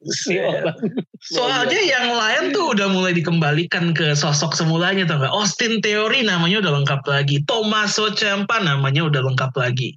Ini 0.00 0.08
Buset. 0.08 0.40
orang. 0.40 0.78
Soalnya 1.20 1.80
yang 1.84 2.08
lain 2.16 2.56
tuh 2.56 2.72
udah 2.72 2.88
mulai 2.88 3.12
dikembalikan 3.12 3.92
ke 3.92 4.16
sosok 4.16 4.56
semulanya 4.56 5.04
tau 5.04 5.20
gak? 5.20 5.28
Austin 5.28 5.84
Theory 5.84 6.24
namanya 6.24 6.64
udah 6.64 6.72
lengkap 6.80 7.02
lagi. 7.04 7.44
Tommaso 7.44 8.08
Ciampa 8.16 8.64
namanya 8.64 9.04
udah 9.04 9.20
lengkap 9.20 9.52
lagi. 9.60 9.92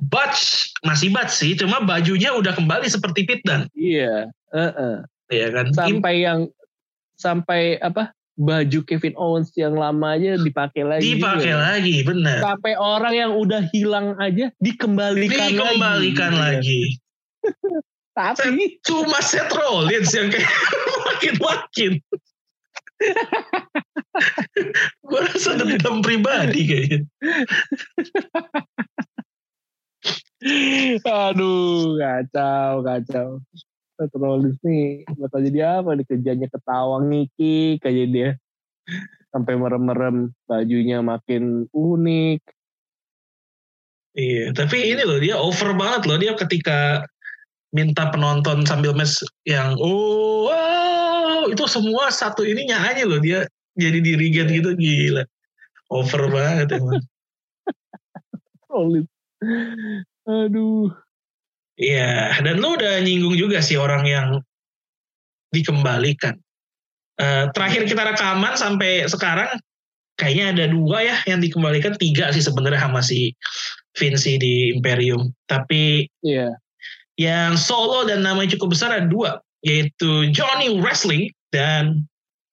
Butch 0.00 0.72
masih 0.82 1.12
Butch 1.12 1.32
sih, 1.32 1.52
cuma 1.52 1.84
bajunya 1.84 2.32
udah 2.32 2.56
kembali 2.56 2.88
seperti 2.88 3.28
Pit 3.28 3.40
Dan. 3.44 3.68
Iya. 3.76 4.32
heeh. 4.52 4.96
Iya 5.32 5.46
kan? 5.52 5.66
Sampai 5.72 6.14
yang 6.24 6.48
sampai 7.14 7.78
apa 7.78 8.12
baju 8.34 8.82
Kevin 8.82 9.14
Owens 9.14 9.54
yang 9.54 9.78
lama 9.78 10.18
aja 10.18 10.34
dipakai 10.40 10.82
lagi. 10.82 11.14
Dipakai 11.14 11.54
juga. 11.54 11.62
lagi, 11.62 11.96
bener. 12.02 12.38
Sampai 12.42 12.72
orang 12.74 13.14
yang 13.14 13.32
udah 13.38 13.62
hilang 13.70 14.18
aja 14.18 14.50
dikembalikan, 14.58 15.54
Dikembalikan 15.54 16.32
lagi. 16.34 16.58
lagi. 16.58 16.82
Tapi 18.14 18.78
Cuma 18.86 19.18
Seth 19.18 19.50
Rollins 19.50 20.14
yang 20.14 20.30
kayak 20.30 20.46
makin-makin. 21.06 21.98
Gue 25.10 25.20
rasa 25.26 25.58
dendam 25.58 25.98
pribadi 25.98 26.62
kayaknya. 26.62 27.02
aduh 31.02 31.98
kacau 31.98 32.86
kacau. 32.86 33.42
Seth 33.98 34.14
Rollins 34.14 34.58
nih 34.62 35.02
bakal 35.18 35.42
jadi 35.42 35.82
apa 35.82 35.98
nih 35.98 36.06
kerjanya 36.06 36.48
ketawa 36.50 37.02
ngiki 37.02 37.82
kayak 37.82 38.10
dia 38.10 38.30
sampai 39.34 39.58
merem-merem 39.58 40.30
bajunya 40.46 41.02
makin 41.02 41.66
unik 41.74 42.42
Iya, 44.14 44.54
tapi 44.54 44.94
ini 44.94 45.02
loh 45.02 45.18
dia 45.18 45.34
over 45.34 45.74
banget 45.74 46.06
loh 46.06 46.14
dia 46.14 46.38
ketika 46.38 47.02
minta 47.74 48.06
penonton 48.14 48.62
sambil 48.62 48.94
mes 48.94 49.18
yang 49.44 49.74
oh 49.82 50.46
wow, 50.46 51.50
itu 51.50 51.66
semua 51.66 52.08
satu 52.14 52.46
ini 52.46 52.70
nyanyi 52.70 53.02
loh 53.02 53.18
dia 53.18 53.42
jadi 53.74 53.98
dirigen 53.98 54.46
gitu 54.54 54.78
gila 54.78 55.26
over 55.90 56.30
banget 56.30 56.78
emang. 56.78 57.02
Rollins 58.70 59.10
aduh 60.24 60.94
Iya, 61.74 62.38
dan 62.38 62.62
lu 62.62 62.78
udah 62.78 63.02
nyinggung 63.02 63.34
juga 63.34 63.58
sih 63.58 63.74
orang 63.74 64.06
yang 64.06 64.38
dikembalikan. 65.50 66.38
Eh, 67.18 67.50
terakhir 67.50 67.90
kita 67.90 68.14
rekaman 68.14 68.54
sampai 68.54 69.10
sekarang 69.10 69.58
kayaknya 70.14 70.54
ada 70.54 70.64
dua 70.70 71.02
ya 71.02 71.16
yang 71.26 71.42
dikembalikan 71.42 71.98
tiga 71.98 72.30
sih 72.30 72.46
sebenarnya 72.46 72.78
sama 72.78 73.02
si 73.02 73.34
Vinci 73.98 74.38
di 74.38 74.54
Imperium. 74.70 75.34
Tapi 75.50 76.06
iya 76.22 76.54
yang 77.20 77.54
solo 77.54 78.06
dan 78.06 78.26
namanya 78.26 78.58
cukup 78.58 78.74
besar 78.74 78.90
ada 78.94 79.06
dua, 79.06 79.38
yaitu 79.62 80.28
Johnny 80.34 80.78
Wrestling 80.82 81.30
dan 81.54 82.06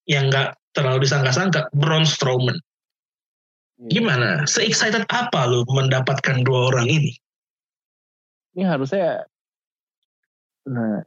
yang 0.05 0.29
nggak 0.29 0.57
terlalu 0.77 1.03
disangka-sangka 1.03 1.69
Braun 1.73 2.05
Strowman. 2.05 2.57
Gimana? 3.89 4.45
Se-excited 4.45 5.09
apa 5.09 5.49
lu 5.49 5.65
mendapatkan 5.65 6.45
dua 6.45 6.69
orang 6.69 6.85
ini? 6.85 7.17
ini 8.55 8.63
harusnya 8.67 9.23
nah 10.67 11.01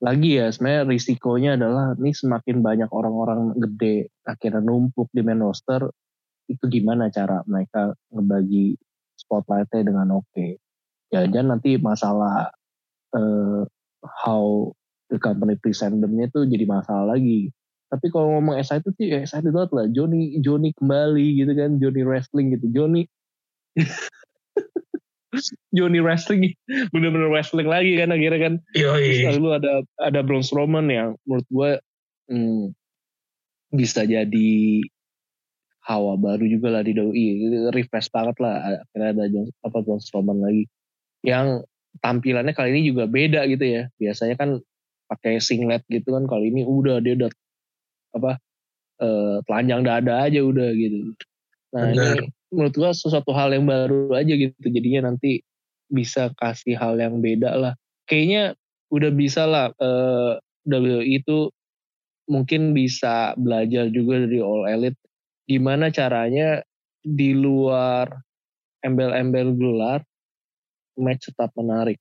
lagi 0.00 0.40
ya 0.40 0.52
sebenarnya 0.52 0.82
risikonya 0.88 1.50
adalah 1.56 1.96
ini 1.96 2.12
semakin 2.12 2.60
banyak 2.60 2.90
orang-orang 2.92 3.56
gede 3.56 4.12
akhirnya 4.24 4.60
numpuk 4.64 5.08
di 5.12 5.20
main 5.24 5.40
roster 5.40 5.88
itu 6.46 6.64
gimana 6.68 7.08
cara 7.08 7.42
mereka 7.48 7.96
ngebagi 8.12 8.76
spotlightnya 9.16 9.82
dengan 9.92 10.20
oke 10.20 10.28
okay. 10.32 10.60
Jangan 11.12 11.58
nanti 11.58 11.78
masalah 11.78 12.50
uh, 13.14 13.62
how 14.02 14.70
the 15.10 15.18
company 15.22 15.54
present 15.58 16.02
them-nya 16.02 16.26
itu 16.30 16.46
jadi 16.46 16.64
masalah 16.66 17.14
lagi. 17.14 17.50
Tapi 17.86 18.10
kalau 18.10 18.34
ngomong 18.38 18.58
excited 18.58 18.90
sih 18.98 19.14
ya 19.14 19.22
excited 19.22 19.54
banget 19.54 19.70
lah. 19.70 19.86
Johnny 19.94 20.42
Johnny 20.42 20.74
kembali 20.74 21.38
gitu 21.38 21.52
kan 21.54 21.78
Johnny 21.78 22.02
wrestling 22.02 22.50
gitu. 22.58 22.66
Johnny 22.74 23.06
Johnny 25.76 26.00
wrestling 26.02 26.56
bener-bener 26.90 27.30
wrestling 27.30 27.70
lagi 27.70 27.94
kan 27.94 28.10
akhirnya 28.10 28.40
kan. 28.42 28.54
Yoi. 28.74 29.30
Lalu 29.30 29.48
ada 29.62 29.72
ada 30.02 30.20
Braun 30.26 30.42
Strowman 30.42 30.90
yang 30.90 31.14
menurut 31.22 31.46
gue 31.46 31.70
hmm, 32.34 32.74
bisa 33.70 34.02
jadi 34.02 34.82
hawa 35.86 36.18
baru 36.18 36.50
juga 36.50 36.74
lah 36.74 36.82
di 36.82 36.98
doi 36.98 37.26
refresh 37.70 38.10
banget 38.10 38.42
lah 38.42 38.82
akhirnya 38.90 39.08
ada 39.14 39.24
John, 39.30 39.46
apa 39.62 39.78
Braun 39.86 40.02
Strowman 40.02 40.42
lagi 40.42 40.66
yang 41.26 41.66
tampilannya 41.98 42.54
kali 42.54 42.70
ini 42.70 42.94
juga 42.94 43.10
beda 43.10 43.50
gitu 43.50 43.66
ya. 43.66 43.82
Biasanya 43.98 44.38
kan 44.38 44.62
pakai 45.10 45.42
singlet 45.42 45.82
gitu 45.90 46.14
kan 46.14 46.30
kali 46.30 46.54
ini 46.54 46.62
udah 46.62 47.02
dia 47.02 47.18
udah 47.18 47.30
apa 48.14 48.32
eh, 49.02 49.36
telanjang 49.50 49.82
dada 49.82 50.14
aja 50.22 50.40
udah 50.40 50.70
gitu. 50.78 51.12
Nah 51.74 51.90
Benar. 51.90 51.94
ini 51.94 52.30
menurut 52.54 52.74
gua 52.78 52.90
sesuatu 52.94 53.34
hal 53.34 53.50
yang 53.50 53.66
baru 53.66 54.14
aja 54.14 54.32
gitu 54.38 54.54
jadinya 54.70 55.10
nanti 55.10 55.42
bisa 55.90 56.30
kasih 56.38 56.78
hal 56.78 56.94
yang 57.02 57.18
beda 57.18 57.58
lah. 57.58 57.74
Kayaknya 58.06 58.54
udah 58.94 59.10
bisa 59.10 59.42
lah 59.50 59.74
eh, 59.74 60.38
WWE 60.66 61.02
itu 61.10 61.50
mungkin 62.26 62.74
bisa 62.74 63.34
belajar 63.38 63.90
juga 63.90 64.26
dari 64.26 64.38
All 64.42 64.66
Elite. 64.66 64.98
Gimana 65.46 65.94
caranya 65.94 66.62
di 67.06 67.30
luar 67.38 68.10
embel-embel 68.82 69.54
gelar 69.54 70.02
match 70.98 71.32
tetap 71.32 71.52
menarik. 71.56 72.00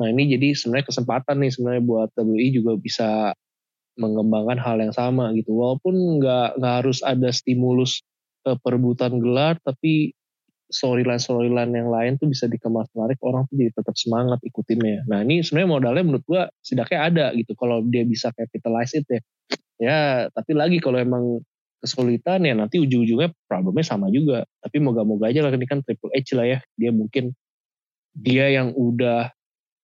Nah 0.00 0.08
ini 0.08 0.32
jadi 0.32 0.56
sebenarnya 0.56 0.88
kesempatan 0.88 1.36
nih 1.44 1.50
sebenarnya 1.52 1.82
buat 1.84 2.08
WWE 2.16 2.48
juga 2.52 2.72
bisa 2.80 3.36
mengembangkan 4.00 4.56
hal 4.56 4.80
yang 4.80 4.94
sama 4.94 5.32
gitu. 5.36 5.52
Walaupun 5.52 6.20
nggak 6.20 6.60
nggak 6.60 6.74
harus 6.84 7.04
ada 7.04 7.28
stimulus 7.28 8.00
eh, 8.48 8.56
perebutan 8.56 9.20
gelar, 9.20 9.60
tapi 9.60 10.16
storyline 10.72 11.20
storyline 11.20 11.72
yang 11.76 11.92
lain 11.92 12.16
tuh 12.16 12.32
bisa 12.32 12.48
dikemas 12.48 12.88
menarik 12.96 13.20
orang 13.20 13.44
tuh 13.52 13.60
jadi 13.60 13.70
tetap 13.76 13.92
semangat 13.94 14.40
ikutinnya. 14.40 15.04
Nah 15.04 15.20
ini 15.20 15.44
sebenarnya 15.44 15.68
modalnya 15.68 16.04
menurut 16.08 16.24
gua 16.24 16.42
setidaknya 16.64 16.98
ada 16.98 17.26
gitu 17.36 17.52
kalau 17.54 17.84
dia 17.84 18.08
bisa 18.08 18.32
capitalize 18.32 18.96
it 18.96 19.04
ya. 19.06 19.20
Ya 19.76 20.00
tapi 20.32 20.56
lagi 20.56 20.80
kalau 20.80 20.96
emang 20.96 21.44
kesulitan 21.82 22.46
ya 22.46 22.54
nanti 22.56 22.80
ujung-ujungnya 22.80 23.34
problemnya 23.44 23.84
sama 23.84 24.08
juga. 24.08 24.48
Tapi 24.64 24.80
moga-moga 24.80 25.28
aja 25.28 25.44
lah 25.44 25.52
ini 25.52 25.68
kan 25.68 25.84
Triple 25.84 26.14
H 26.16 26.28
lah 26.38 26.46
ya. 26.48 26.58
Dia 26.80 26.90
mungkin 26.94 27.36
dia 28.12 28.48
yang 28.52 28.72
udah 28.76 29.32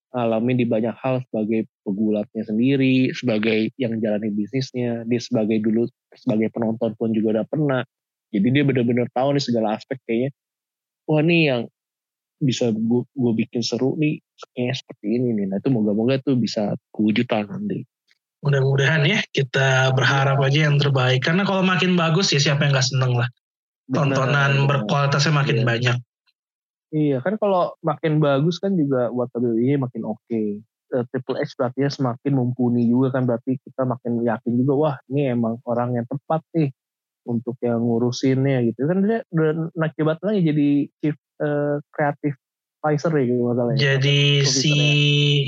ngalamin 0.09 0.57
di 0.57 0.67
banyak 0.69 0.97
hal 0.97 1.21
sebagai 1.29 1.69
pegulatnya 1.85 2.43
sendiri, 2.49 3.13
sebagai 3.13 3.73
yang 3.77 4.01
jalani 4.01 4.33
bisnisnya, 4.33 5.05
dia 5.05 5.21
sebagai 5.21 5.61
dulu 5.61 5.85
sebagai 6.17 6.49
penonton 6.53 6.97
pun 6.97 7.13
juga 7.13 7.41
udah 7.41 7.47
pernah. 7.49 7.83
Jadi 8.33 8.49
dia 8.53 8.65
benar-benar 8.65 9.09
tahu 9.13 9.37
nih 9.37 9.45
segala 9.45 9.77
aspek 9.77 10.01
kayaknya. 10.09 10.31
Wah 11.09 11.21
nih 11.25 11.41
yang 11.53 11.63
bisa 12.39 12.71
gue 12.73 13.33
bikin 13.37 13.61
seru 13.65 13.97
nih 14.01 14.21
kayaknya 14.57 14.75
seperti 14.77 15.07
ini 15.17 15.29
nih. 15.37 15.47
Nah 15.53 15.57
itu 15.61 15.69
moga-moga 15.73 16.21
tuh 16.25 16.37
bisa 16.37 16.77
kewujudan 16.93 17.49
nanti. 17.49 17.85
Mudah-mudahan 18.45 19.03
ya 19.03 19.19
kita 19.35 19.91
berharap 19.93 20.39
aja 20.41 20.71
yang 20.71 20.79
terbaik. 20.79 21.25
Karena 21.25 21.43
kalau 21.43 21.67
makin 21.67 21.99
bagus 21.99 22.31
ya 22.33 22.41
siapa 22.41 22.65
yang 22.65 22.73
nggak 22.77 22.87
seneng 22.87 23.13
lah. 23.19 23.29
Tontonan 23.89 24.65
Benar. 24.65 24.69
berkualitasnya 24.69 25.33
makin 25.33 25.59
Iya. 25.61 25.67
banyak. 25.67 25.97
Iya 26.89 27.21
kan 27.21 27.37
kalau 27.37 27.77
makin 27.85 28.17
bagus 28.17 28.57
kan 28.57 28.73
juga 28.73 29.13
buat 29.13 29.29
WWE 29.37 29.77
makin 29.77 30.03
oke. 30.09 30.43
Eh, 30.89 31.05
Triple 31.13 31.37
H 31.45 31.53
berarti 31.53 31.85
ya 31.85 31.91
semakin 31.93 32.33
mumpuni 32.33 32.89
juga 32.89 33.21
kan 33.21 33.29
berarti 33.29 33.61
kita 33.61 33.85
makin 33.85 34.25
yakin 34.25 34.53
juga 34.57 34.73
wah 34.73 34.97
ini 35.13 35.37
emang 35.37 35.61
orang 35.69 36.01
yang 36.01 36.09
tepat 36.09 36.41
nih 36.57 36.73
untuk 37.29 37.61
yang 37.61 37.85
ngurusinnya 37.85 38.65
gitu 38.73 38.89
kan 38.89 39.05
dia 39.05 39.21
udah 39.29 39.69
naik 39.77 39.93
jabatan 40.01 40.33
lagi 40.33 40.43
jadi 40.49 40.69
chief 41.05 41.17
eh, 41.45 41.77
creative 41.93 42.37
advisor 42.81 43.13
ya 43.21 43.25
gitu 43.29 43.43
masalahnya. 43.45 43.81
Jadi 43.85 44.19
si 44.49 44.73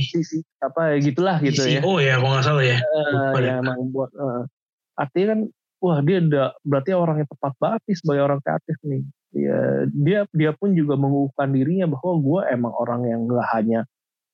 si, 0.05 0.19
si 0.21 0.37
apa 0.61 0.93
ya 0.93 0.97
gitulah 1.01 1.37
gitu 1.41 1.63
ya. 1.65 1.81
CEO 1.81 1.93
ya 2.05 2.15
kalau 2.21 2.31
nggak 2.37 2.45
salah 2.45 2.65
ya. 2.69 2.79
Deh. 2.85 3.41
ya 3.41 3.55
emang 3.65 3.79
buat 3.97 4.13
eh, 4.13 4.43
artinya 5.01 5.27
kan 5.33 5.41
wah 5.81 5.99
dia 6.05 6.17
udah 6.21 6.47
berarti 6.69 6.91
orang 6.93 7.17
yang 7.25 7.31
tepat 7.33 7.53
banget 7.57 7.81
nih 7.89 7.97
sebagai 7.97 8.23
orang 8.29 8.41
kreatif 8.45 8.77
nih 8.85 9.03
ya 9.31 9.87
dia 9.95 10.27
dia 10.35 10.51
pun 10.55 10.75
juga 10.75 10.99
mengukuhkan 10.99 11.55
dirinya 11.55 11.87
bahwa 11.87 12.13
gue 12.19 12.41
emang 12.51 12.75
orang 12.75 13.01
yang 13.07 13.21
gak 13.31 13.49
hanya 13.55 13.81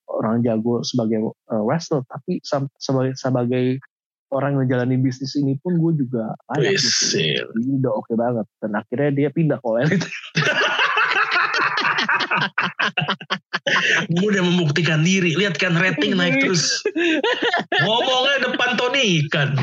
orang 0.09 0.41
jago 0.41 0.81
sebagai 0.81 1.33
eh, 1.53 1.63
wrestler 1.63 2.01
tapi 2.09 2.41
sebagai 2.81 3.13
sebagai 3.19 3.81
orang 4.35 4.59
yang 4.59 4.61
menjalani 4.67 4.97
bisnis 4.99 5.39
ini 5.39 5.55
pun 5.63 5.79
gue 5.79 6.03
juga 6.03 6.35
layak 6.51 6.81
gitu. 6.83 7.47
Jadi 7.47 7.71
udah 7.79 7.93
oke 7.95 8.13
banget 8.19 8.47
dan 8.59 8.73
akhirnya 8.75 9.11
dia 9.15 9.29
pindah 9.31 9.59
ke 9.63 9.69
Elite. 9.87 10.09
Gue 14.07 14.27
udah 14.31 14.45
membuktikan 14.47 15.03
diri. 15.03 15.35
Lihat 15.35 15.59
kan 15.59 15.75
rating 15.75 16.15
naik 16.15 16.39
terus. 16.39 16.87
Ngomongnya 17.83 18.51
depan 18.51 18.71
Tony 18.79 19.27
kan. 19.27 19.59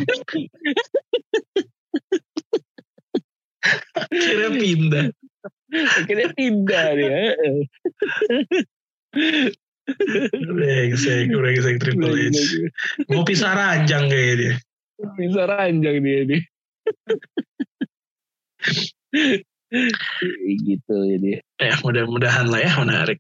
Akhirnya 3.96 4.50
pindah. 4.52 5.06
Akhirnya 5.74 6.30
pindah 6.38 6.86
dia. 6.96 7.18
Brengsek, 10.48 11.28
brengsek 11.34 11.76
Triple 11.84 12.16
H. 12.16 12.38
Mau 13.12 13.28
pisah 13.28 13.52
ranjang 13.52 14.08
kayak 14.08 14.36
dia. 14.40 14.54
Bisa 15.20 15.44
ranjang 15.50 15.98
dia 16.00 16.20
nih. 16.24 16.42
gitu 20.64 20.94
jadi. 20.94 21.32
Ya 21.60 21.74
mudah-mudahan 21.82 22.48
lah 22.48 22.62
ya 22.62 22.72
menarik. 22.80 23.20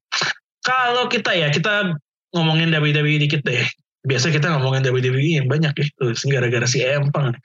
Kalau 0.63 1.11
kita 1.11 1.35
ya, 1.35 1.51
kita 1.51 1.97
ngomongin 2.31 2.71
WWE 2.71 3.27
dikit 3.27 3.43
deh. 3.43 3.67
Biasa 4.07 4.31
kita 4.31 4.51
ngomongin 4.55 4.83
WWE 4.87 5.43
yang 5.43 5.47
banyak 5.51 5.73
ya. 5.75 5.85
Tuh, 5.99 6.15
gara-gara 6.31 6.67
si 6.67 6.79
Empang. 6.83 7.35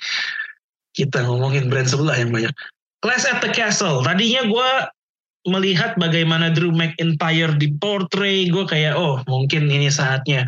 Kita 0.94 1.26
ngomongin 1.26 1.70
brand 1.70 1.86
sebelah 1.86 2.14
yang 2.14 2.30
banyak. 2.30 2.50
Clash 3.02 3.26
at 3.26 3.38
the 3.42 3.50
Castle. 3.50 4.02
Tadinya 4.02 4.46
gue 4.46 4.70
melihat 5.48 5.96
bagaimana 5.96 6.52
Drew 6.52 6.70
McIntyre 6.70 7.56
di 7.56 7.72
portray. 7.74 8.46
Gue 8.52 8.68
kayak, 8.68 8.94
oh 8.94 9.20
mungkin 9.26 9.66
ini 9.68 9.88
saatnya 9.88 10.46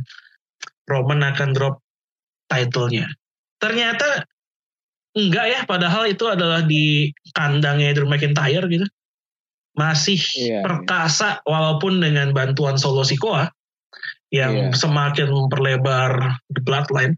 Roman 0.87 1.25
akan 1.25 1.51
drop 1.57 1.81
titlenya. 2.47 3.09
Ternyata 3.59 4.25
enggak 5.17 5.47
ya. 5.49 5.61
Padahal 5.67 6.09
itu 6.09 6.25
adalah 6.29 6.63
di 6.63 7.11
kandangnya 7.35 7.97
Drew 7.97 8.09
McIntyre 8.09 8.67
gitu. 8.69 8.87
Masih 9.79 10.19
Iya, 10.37 10.67
perkasa 10.67 11.41
walaupun 11.47 12.03
dengan 12.03 12.35
bantuan 12.35 12.75
solo 12.77 13.07
Sikoa 13.07 13.49
yang 14.35 14.71
Iya. 14.71 14.77
semakin 14.77 15.31
memperlebar 15.31 16.39
the 16.53 16.61
bloodline. 16.63 17.15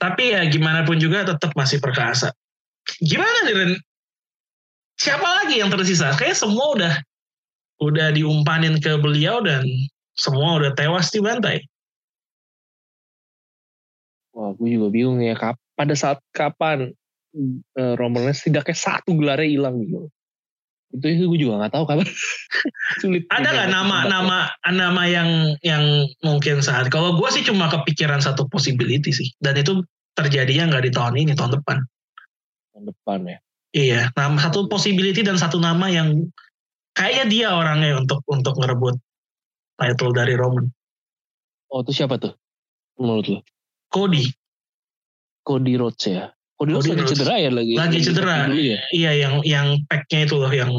Tapi 0.00 0.34
ya 0.34 0.44
gimana 0.50 0.82
pun 0.82 0.98
juga 0.98 1.22
tetap 1.24 1.54
masih 1.54 1.78
perkasa. 1.78 2.32
Gimana 3.04 3.46
nih 3.46 3.54
Ren? 3.54 3.72
Siapa 5.00 5.24
lagi 5.24 5.64
yang 5.64 5.72
tersisa? 5.72 6.12
Kayak 6.12 6.36
semua 6.36 6.76
udah 6.76 6.94
udah 7.80 8.12
diumpanin 8.12 8.76
ke 8.84 9.00
beliau 9.00 9.40
dan 9.40 9.64
semua 10.12 10.60
udah 10.60 10.76
tewas 10.76 11.08
dibantai. 11.08 11.64
Wah, 14.36 14.52
gue 14.52 14.76
juga 14.76 14.92
bingung 14.92 15.24
ya. 15.24 15.32
Kap 15.32 15.56
pada 15.72 15.96
saat 15.96 16.20
kapan 16.36 16.92
eh, 17.80 17.94
Roman 17.96 18.28
Reigns 18.28 18.44
tidaknya 18.44 18.76
satu 18.76 19.16
gelarnya 19.16 19.48
hilang 19.48 19.80
gitu. 19.80 20.12
Itu 20.92 21.06
itu 21.08 21.24
gue 21.32 21.40
juga 21.48 21.64
nggak 21.64 21.72
tahu 21.80 21.84
kapan. 21.88 22.08
Sulit. 23.00 23.24
Ada 23.32 23.48
nggak 23.56 23.68
untuk 23.72 23.80
nama 23.80 23.96
tebak 23.96 24.04
ya. 24.04 24.10
nama 24.12 24.38
nama 24.68 25.02
yang 25.08 25.30
yang 25.64 25.84
mungkin 26.20 26.60
saat? 26.60 26.92
Kalau 26.92 27.16
gue 27.16 27.28
sih 27.32 27.40
cuma 27.40 27.72
kepikiran 27.72 28.20
satu 28.20 28.44
possibility 28.52 29.16
sih, 29.16 29.32
dan 29.40 29.56
itu 29.56 29.80
terjadinya 30.12 30.76
nggak 30.76 30.84
di 30.84 30.92
tahun 30.92 31.16
ini, 31.16 31.32
tahun 31.32 31.56
depan. 31.56 31.80
tahun 32.76 32.84
depan 32.92 33.20
ya. 33.24 33.40
Iya, 33.70 34.10
nama 34.18 34.34
satu 34.42 34.66
possibility 34.66 35.22
dan 35.22 35.38
satu 35.38 35.62
nama 35.62 35.86
yang 35.86 36.26
kayaknya 36.92 37.24
dia 37.30 37.48
orangnya 37.54 38.02
untuk 38.02 38.18
untuk 38.26 38.58
ngerebut 38.58 38.98
title 39.78 40.10
dari 40.10 40.34
Roman. 40.34 40.66
Oh, 41.70 41.86
itu 41.86 41.94
siapa 41.94 42.18
tuh? 42.18 42.34
Menurut 42.98 43.26
lo? 43.30 43.38
Cody, 43.94 44.26
Cody 45.46 45.78
Rhodes 45.78 46.02
ya. 46.02 46.34
Cody 46.58 46.74
Rhodes 46.74 46.84
Cody 46.84 46.98
lagi 46.98 47.02
Rhodes. 47.06 47.14
cedera 47.14 47.34
ya 47.38 47.50
lagi. 47.54 47.72
Lagi 47.78 47.98
cedera. 48.02 48.34
ya. 48.50 48.78
iya 48.90 49.10
yang 49.14 49.34
yang 49.46 49.66
packnya 49.86 50.26
itu 50.26 50.34
loh, 50.34 50.50
yang 50.50 50.70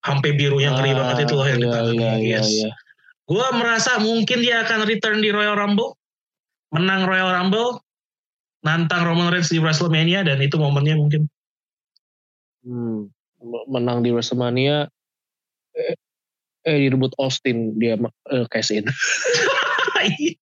sampai 0.00 0.30
biru 0.32 0.62
yang 0.62 0.78
ngeri 0.78 0.94
Ah, 0.94 0.96
banget 1.04 1.28
itu 1.28 1.34
loh 1.34 1.46
yang 1.50 1.60
di 1.60 1.66
iya, 1.68 1.74
tangannya. 1.74 1.98
iya, 1.98 2.14
iya, 2.16 2.38
Yes. 2.40 2.48
iya. 2.48 2.70
Gue 3.26 3.46
merasa 3.54 3.98
mungkin 3.98 4.38
dia 4.42 4.62
akan 4.64 4.86
return 4.86 5.18
di 5.22 5.30
Royal 5.30 5.54
Rumble, 5.54 5.94
menang 6.74 7.06
Royal 7.06 7.30
Rumble, 7.30 7.78
nantang 8.62 9.02
Roman 9.06 9.30
Reigns 9.30 9.50
di 9.50 9.58
WrestleMania 9.58 10.22
dan 10.22 10.38
itu 10.38 10.54
momennya 10.56 10.94
mungkin. 10.94 11.26
Hmm. 12.64 13.08
Menang 13.68 14.04
di 14.04 14.12
WrestleMania. 14.12 14.88
Eh, 15.72 15.94
eh 16.66 16.76
direbut 16.76 17.16
Austin 17.16 17.72
dia 17.80 17.96
eh, 17.96 18.46
cash 18.52 18.74
in. 18.74 18.84
eh 20.00 20.36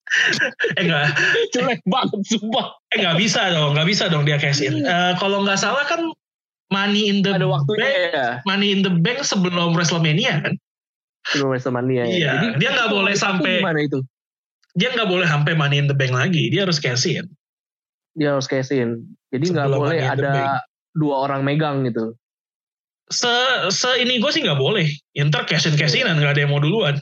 enggak, 0.79 1.15
Jelek 1.55 1.83
banget 1.87 2.23
sumpah. 2.27 2.79
eh 2.95 3.03
nggak 3.03 3.19
bisa 3.19 3.51
dong, 3.51 3.75
nggak 3.75 3.89
bisa 3.91 4.07
dong 4.11 4.23
dia 4.27 4.39
cash 4.39 4.63
in. 4.63 4.83
Eh, 4.83 5.13
kalau 5.19 5.43
nggak 5.47 5.59
salah 5.59 5.83
kan 5.87 6.11
Money 6.69 7.09
in 7.09 7.25
the 7.25 7.33
Ada 7.33 7.49
waktunya 7.49 7.81
Bank, 7.81 8.13
ya. 8.13 8.29
Money 8.45 8.69
in 8.77 8.81
the 8.85 8.93
Bank 8.93 9.25
sebelum 9.25 9.73
WrestleMania 9.73 10.45
kan. 10.45 10.55
Sebelum 11.33 11.49
WrestleMania 11.57 12.05
ya. 12.05 12.13
Iya, 12.13 12.33
dia 12.61 12.69
nggak 12.77 12.91
boleh 12.93 13.15
sampai- 13.17 13.65
Gimana 13.65 13.81
itu? 13.81 13.99
Dia 14.77 14.93
nggak 14.95 15.09
boleh 15.09 15.27
sampai 15.27 15.53
Money 15.57 15.81
in 15.81 15.89
the 15.89 15.97
Bank 15.97 16.13
lagi, 16.13 16.53
dia 16.53 16.69
harus 16.69 16.77
cash 16.77 17.09
in. 17.09 17.25
Dia 18.15 18.37
harus 18.37 18.45
cash 18.45 18.69
in. 18.71 19.01
Jadi 19.33 19.49
nggak 19.49 19.69
boleh 19.71 19.99
ada 20.03 20.61
dua 20.99 21.31
orang 21.31 21.47
megang 21.47 21.87
gitu. 21.87 22.19
Se, 23.09 23.31
se 23.73 23.89
ini 24.03 24.19
gue 24.19 24.31
sih 24.35 24.43
nggak 24.43 24.59
boleh. 24.59 24.85
Inter 25.17 25.47
cash 25.47 25.71
in 25.71 25.79
cash 25.79 25.95
inan 25.95 26.19
nggak 26.19 26.37
ada 26.37 26.43
yang 26.45 26.53
mau 26.53 26.61
duluan. 26.61 26.99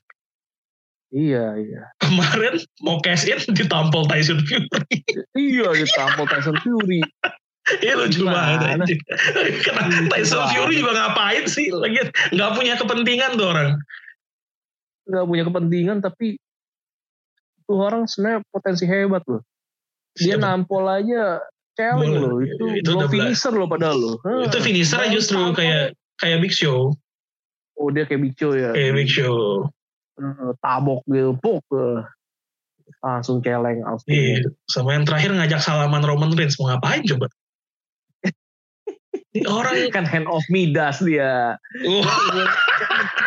Iya, 1.10 1.56
iya. 1.56 1.82
Kemarin 2.04 2.60
mau 2.84 3.00
cash 3.00 3.24
in 3.26 3.40
ditampol 3.56 4.04
Tyson 4.06 4.44
Fury. 4.44 5.00
Iya, 5.34 5.72
ditampol 5.72 6.28
Tyson 6.28 6.60
Fury. 6.60 7.00
Iya 7.66 7.98
lucu 7.98 8.22
banget 8.22 8.78
anjing. 8.78 9.00
Karena 9.66 9.82
Lucu 9.90 10.04
Tyson. 10.06 10.46
Fury 10.54 10.74
juga 10.78 10.92
ngapain 10.94 11.44
sih? 11.50 11.66
Lagi 11.74 11.98
nggak 12.30 12.50
punya 12.54 12.78
kepentingan 12.78 13.34
tuh 13.34 13.46
orang. 13.50 13.68
Nggak 15.10 15.26
punya 15.26 15.42
kepentingan, 15.50 15.98
tapi 15.98 16.38
tuh 17.66 17.78
orang 17.82 18.06
sebenarnya 18.06 18.46
potensi 18.54 18.86
hebat 18.86 19.26
loh. 19.26 19.42
Dia 20.14 20.38
Siapa? 20.38 20.46
nampol 20.46 20.86
aja 20.86 21.42
challenge 21.76 22.16
loh. 22.16 22.40
Itu, 22.40 22.64
Itu 22.80 22.90
belum 22.90 22.98
udah 23.04 23.08
finisher 23.12 23.52
loh 23.52 23.68
padahal 23.68 23.96
loh. 23.96 24.16
Hah. 24.24 24.48
Itu 24.48 24.58
finishernya 24.64 25.08
Baru 25.12 25.16
justru 25.20 25.38
kayak 25.54 25.84
kayak 26.18 26.38
Big 26.42 26.54
Show. 26.56 26.96
Oh 27.76 27.88
dia 27.92 28.08
kayak 28.08 28.20
Big 28.24 28.34
Show 28.34 28.56
ya. 28.56 28.72
Kayak 28.72 28.92
Big 28.96 29.10
Show. 29.12 29.68
Tabok 30.64 31.04
gitu. 31.12 31.36
Puk. 31.38 31.62
eh. 31.76 32.00
Langsung 33.04 33.44
celeng. 33.44 33.84
Iya. 34.08 34.48
Sama 34.72 34.96
yang 34.96 35.04
terakhir 35.04 35.36
ngajak 35.36 35.60
salaman 35.60 36.02
Roman 36.02 36.32
Reigns 36.32 36.56
mau 36.56 36.72
ngapain 36.72 37.04
coba? 37.04 37.28
Ini 39.36 39.44
orang 39.52 39.92
Kan 39.92 40.08
hand 40.08 40.28
of 40.32 40.40
Midas 40.48 41.04
dia. 41.04 41.60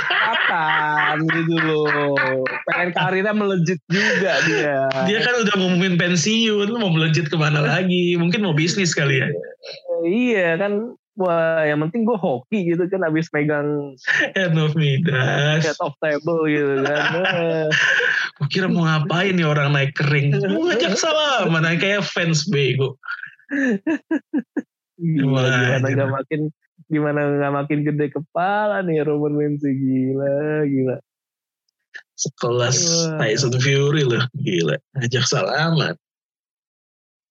Kapan 0.09 1.21
gitu 1.29 1.55
loh. 1.61 2.17
Pengen 2.65 2.89
karirnya 2.97 3.33
melejit 3.37 3.77
juga 3.93 4.33
dia. 4.49 4.89
dia 5.05 5.19
kan 5.21 5.33
udah 5.45 5.53
ngumumin 5.61 6.01
pensiun, 6.01 6.73
mau 6.73 6.89
melejit 6.89 7.29
ke 7.29 7.37
mana 7.37 7.61
lagi? 7.61 8.17
Mungkin 8.17 8.41
mau 8.41 8.57
bisnis 8.57 8.97
kali 8.97 9.21
ya. 9.21 9.29
Iya 10.05 10.57
kan. 10.57 10.97
Wah 11.19 11.67
yang 11.67 11.83
penting 11.83 12.07
gue 12.07 12.15
hoki 12.15 12.71
gitu 12.71 12.87
kan 12.87 13.03
abis 13.03 13.27
megang 13.35 13.91
End 14.39 14.55
of 14.55 14.71
Midas. 14.71 15.67
head 15.67 15.75
of 15.83 15.91
table 15.99 16.47
gitu 16.47 16.79
kan. 16.87 17.67
Gue 18.39 18.47
kira 18.47 18.71
mau 18.71 18.87
ngapain 18.87 19.35
nih 19.35 19.43
orang 19.43 19.75
naik 19.75 19.99
kering. 19.99 20.39
Mau 20.39 20.71
ngajak 20.71 20.95
salaman 20.95 21.75
kayak 21.75 22.07
fans 22.07 22.47
bego. 22.47 22.95
Gila, 24.99 25.79
gimana 25.79 25.87
gak 25.95 26.11
makin 26.11 26.41
gimana 26.91 27.19
nggak 27.39 27.55
makin 27.55 27.79
gede 27.87 28.05
kepala 28.11 28.83
nih 28.83 29.03
Roman 29.07 29.35
Reigns 29.39 29.63
gila 29.63 30.67
gila. 30.67 30.97
Sekelas 32.19 32.77
Wah. 33.15 33.23
Tyson 33.23 33.55
Fury 33.55 34.03
loh. 34.03 34.23
Gila. 34.35 34.75
Ngajak 34.99 35.23
salaman. 35.23 35.95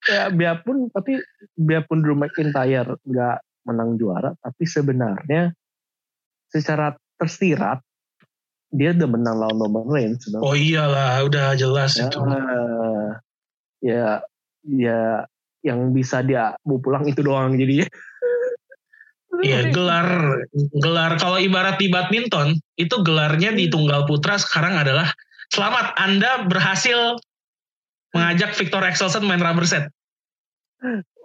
Ya 0.09 0.33
biarpun 0.33 0.89
tapi 0.89 1.21
biarpun 1.61 2.01
Drew 2.01 2.17
McIntyre 2.17 2.97
nggak 3.05 3.39
menang 3.69 4.01
juara 4.01 4.33
tapi 4.41 4.65
sebenarnya 4.65 5.53
secara 6.49 6.97
tersirat 7.21 7.85
dia 8.73 8.97
udah 8.97 9.09
menang 9.09 9.37
lawan 9.37 9.61
Roman 9.61 9.87
Reigns. 9.89 10.25
Oh 10.41 10.57
iyalah, 10.57 11.25
udah 11.25 11.57
jelas 11.57 11.97
ya, 11.97 12.09
itu. 12.09 12.21
ya 13.81 14.21
ya 14.65 15.25
yang 15.67 15.91
bisa 15.91 16.23
dia 16.23 16.55
mau 16.63 16.79
pulang 16.79 17.07
itu 17.07 17.21
doang 17.23 17.57
jadinya. 17.57 17.87
Iya 19.39 19.71
gelar 19.71 20.35
gelar 20.83 21.15
kalau 21.15 21.39
ibarat 21.39 21.79
di 21.79 21.87
badminton 21.87 22.59
itu 22.75 22.97
gelarnya 23.07 23.55
di 23.55 23.71
tunggal 23.71 24.03
putra 24.03 24.35
sekarang 24.35 24.75
adalah 24.75 25.15
selamat 25.55 25.95
Anda 25.95 26.43
berhasil 26.51 27.23
mengajak 28.11 28.59
Victor 28.59 28.83
Axelsen 28.83 29.23
main 29.23 29.39
rubber 29.39 29.63
set. 29.63 29.95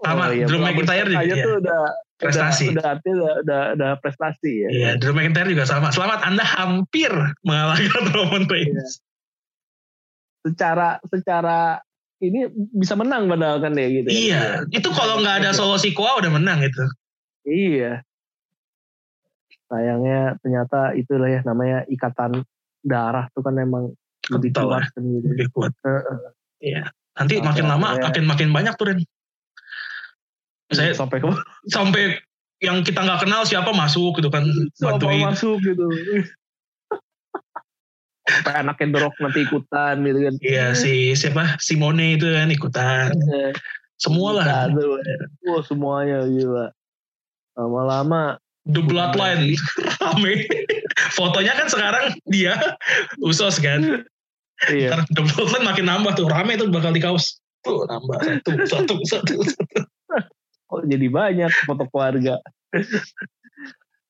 Sama, 0.05 0.29
Drew 0.29 0.61
Rubber 0.61 0.77
McIntyre 0.77 1.09
set 1.09 1.15
juga, 1.15 1.25
aja 1.25 1.33
iya. 1.33 1.45
tuh 1.47 1.53
udah 1.57 1.81
Prestasi. 2.23 2.65
Udah, 2.71 2.95
udah, 2.95 3.03
udah, 3.03 3.33
udah, 3.43 3.61
udah 3.75 3.91
prestasi 3.99 4.51
ya. 4.63 4.69
Iya, 4.71 4.91
Drew 5.01 5.11
McIntyre 5.11 5.51
juga 5.51 5.65
sama. 5.67 5.91
Selamat 5.91 6.23
Anda 6.23 6.45
hampir 6.47 7.11
mengalahkan 7.43 8.03
Roman 8.15 8.47
Reigns. 8.47 9.03
Secara 10.43 10.99
secara 11.07 11.79
ini 12.23 12.47
bisa 12.71 12.95
menang 12.95 13.27
padahal 13.27 13.59
kan 13.59 13.75
ya 13.75 13.87
gitu. 13.91 14.07
ya. 14.07 14.15
Iya, 14.15 14.43
itu 14.71 14.89
kalau 14.95 15.19
nggak 15.19 15.43
ada 15.43 15.49
solo 15.51 15.75
Sikoa 15.75 16.23
udah 16.23 16.31
menang 16.31 16.63
itu. 16.63 16.83
Iya. 17.43 17.99
Sayangnya 19.67 20.39
ternyata 20.39 20.95
itulah 20.95 21.27
ya 21.27 21.41
namanya 21.43 21.83
ikatan 21.91 22.47
darah 22.83 23.27
tuh 23.35 23.43
kan 23.43 23.59
emang 23.59 23.91
lebih 24.31 24.55
kuat 24.55 24.87
kan 24.95 25.03
gitu. 25.03 25.27
Lebih 25.27 25.47
kuat. 25.51 25.73
Iya. 26.63 26.87
Nanti 27.13 27.33
Oke, 27.37 27.45
makin 27.45 27.65
lama 27.69 27.87
oke. 27.93 28.03
makin 28.09 28.23
makin 28.25 28.49
banyak 28.55 28.73
tuh 28.79 28.85
Ren. 28.89 28.99
Saya 30.73 30.95
sampai 30.95 31.21
ke 31.21 31.27
sampai 31.69 32.17
yang 32.63 32.81
kita 32.81 33.03
nggak 33.03 33.27
kenal 33.27 33.43
siapa 33.43 33.75
masuk 33.75 34.17
gitu 34.17 34.31
kan 34.31 34.47
siapa 34.73 34.97
bantuin. 34.97 35.27
masuk 35.27 35.59
gitu. 35.61 35.85
Anaknya 38.49 38.87
dorok 38.99 39.15
nanti 39.21 39.45
ikutan 39.45 40.01
gitu 40.03 40.19
kan. 40.25 40.33
Iya 40.41 40.65
si 40.73 41.13
siapa 41.13 41.57
Simone 41.61 42.17
itu 42.17 42.27
kan 42.29 42.49
ikutan. 42.49 43.13
Eh, 43.13 43.51
Semua 44.01 44.35
lah. 44.35 44.67
Wah 45.47 45.63
semuanya 45.63 46.27
gila. 46.27 46.73
Lama-lama 47.55 48.41
The 48.63 48.81
Bloodline 48.83 49.59
rame. 49.99 50.47
Fotonya 51.15 51.53
kan 51.55 51.67
sekarang 51.67 52.05
dia 52.27 52.55
usos 53.19 53.59
kan. 53.59 54.03
iya. 54.71 54.95
Ntar 54.95 55.07
The 55.11 55.23
Bloodline 55.23 55.65
makin 55.67 55.85
nambah 55.87 56.15
tuh 56.15 56.27
rame 56.31 56.55
tuh 56.55 56.71
bakal 56.71 56.95
di 56.95 57.03
kaos. 57.03 57.39
Tuh 57.63 57.83
nambah 57.87 58.19
satu 58.23 58.51
satu 58.67 58.95
satu. 59.07 59.35
satu. 59.43 59.79
Kok 60.71 60.81
jadi 60.89 61.07
banyak 61.11 61.51
foto 61.69 61.85
keluarga. 61.91 62.39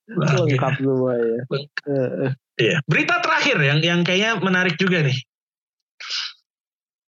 Lengkap 0.08 0.74
semua 0.80 1.14
ya. 1.18 1.40
Lengkap. 1.50 2.43
Eh, 2.58 2.62
eh. 2.62 2.66
Iya. 2.70 2.78
Berita 2.86 3.16
terakhir 3.24 3.58
yang 3.62 3.80
yang 3.82 4.00
kayaknya 4.06 4.38
menarik 4.42 4.76
juga 4.78 5.02
nih. 5.06 5.18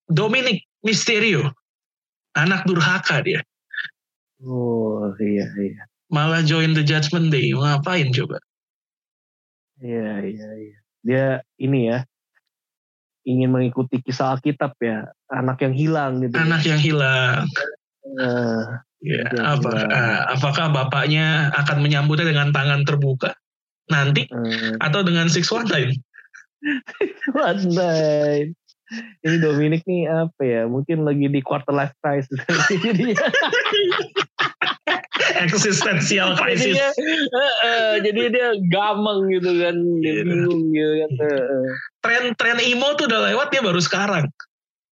Dominic 0.09 0.65
Mysterio. 0.85 1.53
Anak 2.35 2.67
durhaka 2.67 3.23
dia. 3.23 3.41
Oh 4.43 5.09
iya 5.17 5.47
iya. 5.57 5.83
Malah 6.11 6.43
join 6.45 6.75
the 6.75 6.83
Judgment 6.83 7.31
Day. 7.31 7.49
Ngapain 7.55 8.11
coba? 8.13 8.37
Iya 9.81 10.21
iya 10.25 10.49
iya. 10.59 10.77
Dia 11.05 11.25
ini 11.61 11.89
ya. 11.89 11.99
ingin 13.25 13.49
mengikuti 13.49 13.97
kisah 14.05 14.37
Alkitab 14.37 14.77
ya, 14.77 15.09
anak 15.33 15.57
yang 15.65 15.73
hilang 15.73 16.21
gitu. 16.21 16.37
Anak 16.37 16.61
yang 16.61 16.77
hilang. 16.77 17.49
Nah, 18.05 18.85
Ya, 19.01 19.25
apa, 19.41 19.65
hilang. 19.65 19.89
ah, 19.89 20.21
apakah 20.37 20.69
bapaknya 20.69 21.49
akan 21.57 21.81
menyambutnya 21.81 22.29
dengan 22.29 22.53
tangan 22.53 22.85
terbuka 22.85 23.33
nanti 23.87 24.25
eh, 24.29 24.73
atau 24.81 25.01
dengan 25.05 25.29
six 25.29 25.49
one 25.49 25.67
time? 25.69 25.91
One 27.37 27.61
night. 27.77 28.49
Ini 29.21 29.37
Dominic 29.37 29.85
nih 29.85 30.09
apa 30.09 30.41
ya? 30.41 30.61
Mungkin 30.65 31.05
lagi 31.05 31.29
di 31.29 31.41
quarter 31.41 31.73
life 31.73 31.93
crisis. 32.01 32.37
Jadi 32.69 33.13
Existential 35.45 36.37
crisis. 36.37 36.73
Jadinya, 36.73 36.89
eh, 37.33 37.55
eh, 37.65 37.93
jadi 38.01 38.21
dia 38.29 38.49
gamang 38.75 39.29
gitu 39.29 39.51
kan, 39.61 39.75
dia 40.01 40.13
Iya. 40.13 40.23
bingung 40.25 40.63
gitu 40.69 40.93
kan. 41.01 41.09
eh, 41.21 41.33
eh. 41.33 41.65
Tren-tren 42.01 42.57
emo 42.61 42.93
tuh 42.97 43.05
udah 43.09 43.21
lewat 43.33 43.47
dia 43.53 43.61
baru 43.65 43.81
sekarang. 43.81 44.25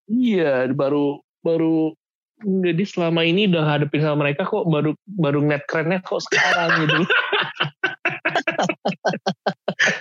Iya, 0.09 0.69
baru 0.73 1.21
baru 1.41 1.93
jadi 2.41 2.83
selama 2.83 3.21
ini 3.23 3.45
udah 3.47 3.63
hadapin 3.63 4.01
sama 4.01 4.25
mereka 4.27 4.43
kok 4.43 4.65
baru 4.67 4.91
baru 5.05 5.39
ngeliat 5.45 5.63
kerennya 5.69 5.99
kok 6.03 6.19
sekarang 6.27 6.69
gitu. 6.83 7.01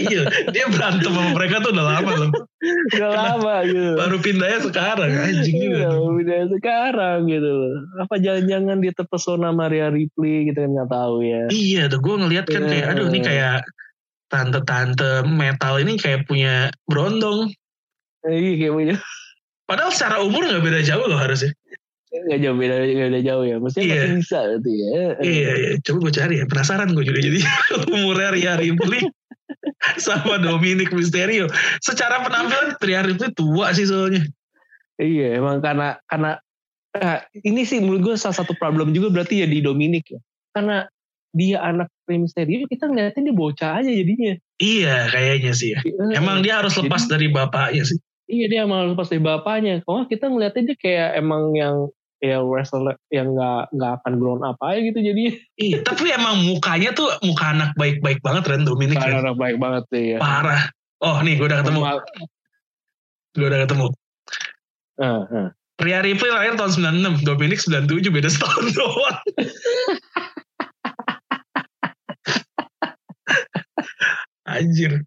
iya, 0.03 0.23
dia 0.51 0.67
berantem 0.71 1.13
sama 1.13 1.35
mereka 1.35 1.63
tuh 1.63 1.71
udah 1.75 1.87
lama 1.87 2.11
loh. 2.19 2.31
Udah 2.99 3.11
lama 3.11 3.55
gitu. 3.67 3.91
Baru 3.95 4.17
pindahnya 4.19 4.61
sekarang 4.65 5.11
anjing 5.13 5.55
Iya, 5.55 5.67
juga. 5.71 5.89
udah 6.03 6.41
sekarang 6.51 7.19
gitu 7.31 7.51
loh. 7.51 7.75
Apa 8.03 8.15
jangan-jangan 8.19 8.77
dia 8.83 8.93
terpesona 8.95 9.49
Maria 9.55 9.89
Ripley 9.93 10.51
gitu 10.51 10.59
kan 10.67 10.71
nggak 10.73 10.91
tahu 10.91 11.17
ya. 11.23 11.43
Iya, 11.51 11.83
tuh 11.93 12.01
gue 12.03 12.15
ngeliat 12.27 12.47
kan 12.51 12.63
kayak 12.67 12.87
aduh 12.97 13.07
ini 13.11 13.21
kayak 13.23 13.59
tante-tante 14.33 15.29
metal 15.29 15.75
ini 15.79 15.95
kayak 16.01 16.25
punya 16.27 16.73
berondong. 16.89 17.53
Eh, 18.27 18.35
Iya 18.35 18.53
kayak 18.67 18.75
punya 18.75 18.97
Padahal 19.63 19.95
secara 19.95 20.21
umur 20.21 20.43
nggak 20.45 20.63
beda 20.63 20.81
jauh 20.85 21.07
loh 21.07 21.17
harusnya. 21.17 21.55
Nggak 22.13 22.41
jauh 22.45 22.57
beda 22.57 22.75
nggak 22.85 23.09
beda 23.09 23.21
jauh 23.25 23.45
ya. 23.49 23.57
Maksudnya 23.57 23.85
Iya. 23.89 23.97
masih 23.97 24.17
bisa 24.21 24.39
gitu 24.59 24.71
ya. 24.71 24.89
Iya, 25.25 25.51
iya. 25.57 25.71
Coba 25.81 25.99
gue 26.05 26.13
cari 26.13 26.35
ya. 26.39 26.45
Penasaran 26.45 26.89
gue 26.93 27.05
juga 27.09 27.21
jadi 27.21 27.41
umurnya 27.97 28.31
Ria 28.37 28.53
Ripley 28.61 29.03
sama 30.05 30.37
Dominic 30.37 30.93
Mysterio. 30.93 31.49
Secara 31.81 32.21
penampilan 32.21 32.77
Ria 32.79 33.01
Ripley 33.03 33.33
tua 33.33 33.73
sih 33.73 33.89
soalnya. 33.89 34.23
Iya 35.01 35.41
emang 35.41 35.65
karena 35.65 35.97
karena 36.05 36.37
nah, 36.93 37.19
ini 37.43 37.65
sih 37.65 37.81
menurut 37.81 38.13
gue 38.13 38.15
salah 38.21 38.37
satu 38.37 38.53
problem 38.61 38.93
juga 38.93 39.09
berarti 39.09 39.41
ya 39.41 39.49
di 39.49 39.65
Dominic 39.65 40.13
ya. 40.13 40.21
Karena 40.53 40.85
dia 41.33 41.65
anak 41.65 41.89
Rey 42.05 42.21
Mysterio 42.21 42.69
kita 42.69 42.93
ngeliatin 42.93 43.25
dia 43.25 43.33
bocah 43.33 43.81
aja 43.81 43.89
jadinya. 43.89 44.37
Iya, 44.61 45.09
kayaknya 45.09 45.53
sih 45.57 45.73
ya. 45.73 45.81
Eh, 45.81 46.21
Emang 46.21 46.45
dia 46.45 46.61
harus 46.61 46.77
lepas 46.77 47.09
dari 47.09 47.33
bapaknya 47.33 47.89
sih. 47.89 47.97
Iya 48.29 48.47
dia 48.53 48.61
emang 48.69 48.93
lepas 48.93 49.09
dari 49.09 49.25
bapaknya. 49.25 49.81
Kalau 49.81 50.05
kita 50.05 50.29
ngeliatin 50.29 50.69
dia 50.69 50.77
kayak 50.77 51.11
emang 51.17 51.57
yang 51.57 51.89
ya 52.23 52.39
wrestler 52.39 52.95
yang 53.11 53.35
nggak 53.35 53.75
nggak 53.75 53.93
akan 54.01 54.13
grown 54.23 54.43
up 54.47 54.55
aja 54.63 54.79
gitu 54.79 54.99
jadinya. 55.03 55.35
Iya, 55.59 55.83
tapi 55.83 56.15
emang 56.15 56.47
mukanya 56.47 56.95
tuh 56.95 57.11
muka 57.27 57.51
anak 57.51 57.75
baik-baik 57.75 58.23
banget 58.23 58.47
Ren 58.47 58.63
Dominic. 58.63 58.97
Parah 58.97 59.35
baik 59.35 59.59
banget 59.59 59.85
ya. 59.91 60.19
Parah. 60.23 60.71
Oh 61.03 61.19
nih 61.19 61.35
gue 61.35 61.51
udah 61.51 61.67
ketemu. 61.67 61.81
Gue 63.35 63.47
udah 63.51 63.61
ketemu. 63.67 63.87
Ah, 65.03 65.27
ah. 65.27 65.49
Ria 65.83 65.99
Ripley 65.99 66.31
lahir 66.31 66.55
tahun 66.55 66.95
96, 67.03 67.27
Dominic 67.27 67.59
97, 67.59 68.07
beda 68.15 68.31
setahun 68.31 68.71
doang. 68.79 69.19
Anjir. 74.47 75.03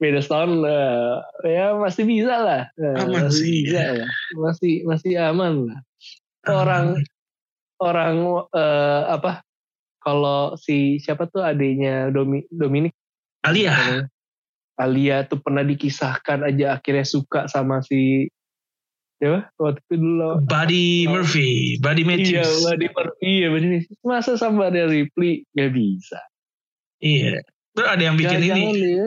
Beda 0.00 0.20
setahun 0.20 0.62
eh, 0.66 1.14
ya 1.48 1.74
masih 1.76 2.04
bisa 2.04 2.34
lah. 2.42 2.62
Eh, 2.76 2.96
Aman 3.00 3.28
masih 3.28 3.44
sih, 3.44 3.56
bisa 3.66 3.82
lah. 4.02 4.10
Masih 4.36 4.74
masih 4.84 5.12
aman 5.18 5.52
lah. 5.70 5.78
Orang 6.48 6.86
orang 7.78 8.14
eh, 8.52 9.02
apa? 9.08 9.42
Kalau 10.02 10.58
si 10.58 10.98
siapa 10.98 11.30
tuh 11.30 11.46
adiknya 11.46 12.10
Domi, 12.10 12.42
Dominic 12.50 12.90
Alia. 13.46 14.02
Alia 14.74 15.22
tuh 15.28 15.38
pernah 15.38 15.62
dikisahkan 15.62 16.42
aja 16.42 16.74
akhirnya 16.74 17.06
suka 17.06 17.46
sama 17.46 17.84
si 17.86 18.26
siapa 19.22 19.54
waktu 19.62 19.78
itu 19.86 19.94
dulu 20.02 20.42
Buddy 20.42 21.06
Murphy, 21.06 21.78
Buddy 21.78 22.02
iya 22.02 22.08
Matthews. 22.10 22.66
Buddy 22.66 22.86
Murphy 22.90 23.22
iya 23.22 23.46
Buddy 23.54 23.66
masa 24.02 24.34
sama 24.34 24.74
ada 24.74 24.90
Ripley 24.90 25.46
gak 25.54 25.70
bisa 25.70 26.18
Iya. 26.98 27.42
Terus 27.72 27.88
ada 27.88 28.02
yang 28.04 28.20
bikin 28.20 28.44
ini, 28.44 28.52
Jangan-jangan 28.52 28.76
dia 28.76 29.04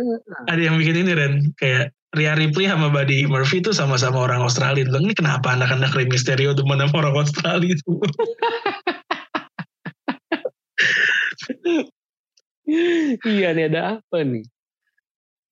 ada 0.49 0.61
yang 0.61 0.75
bikin 0.81 0.95
ini 1.05 1.11
Ren, 1.13 1.33
kayak 1.61 1.93
Ria 2.15 2.33
Ripley 2.33 2.65
sama 2.65 2.89
Buddy 2.89 3.29
Murphy 3.29 3.61
tuh 3.61 3.75
sama-sama 3.75 4.25
orang 4.25 4.41
Australia. 4.41 4.87
Bilang, 4.87 5.05
ini 5.05 5.13
kenapa 5.13 5.53
anak-anak 5.53 5.93
Rey 5.93 6.09
Mysterio 6.09 6.57
demen 6.57 6.81
sama 6.81 7.05
orang 7.05 7.15
Australia 7.21 7.75
itu? 7.75 7.85
iya 13.25 13.53
nih 13.53 13.69
ada 13.69 14.01
apa 14.01 14.25
nih 14.25 14.45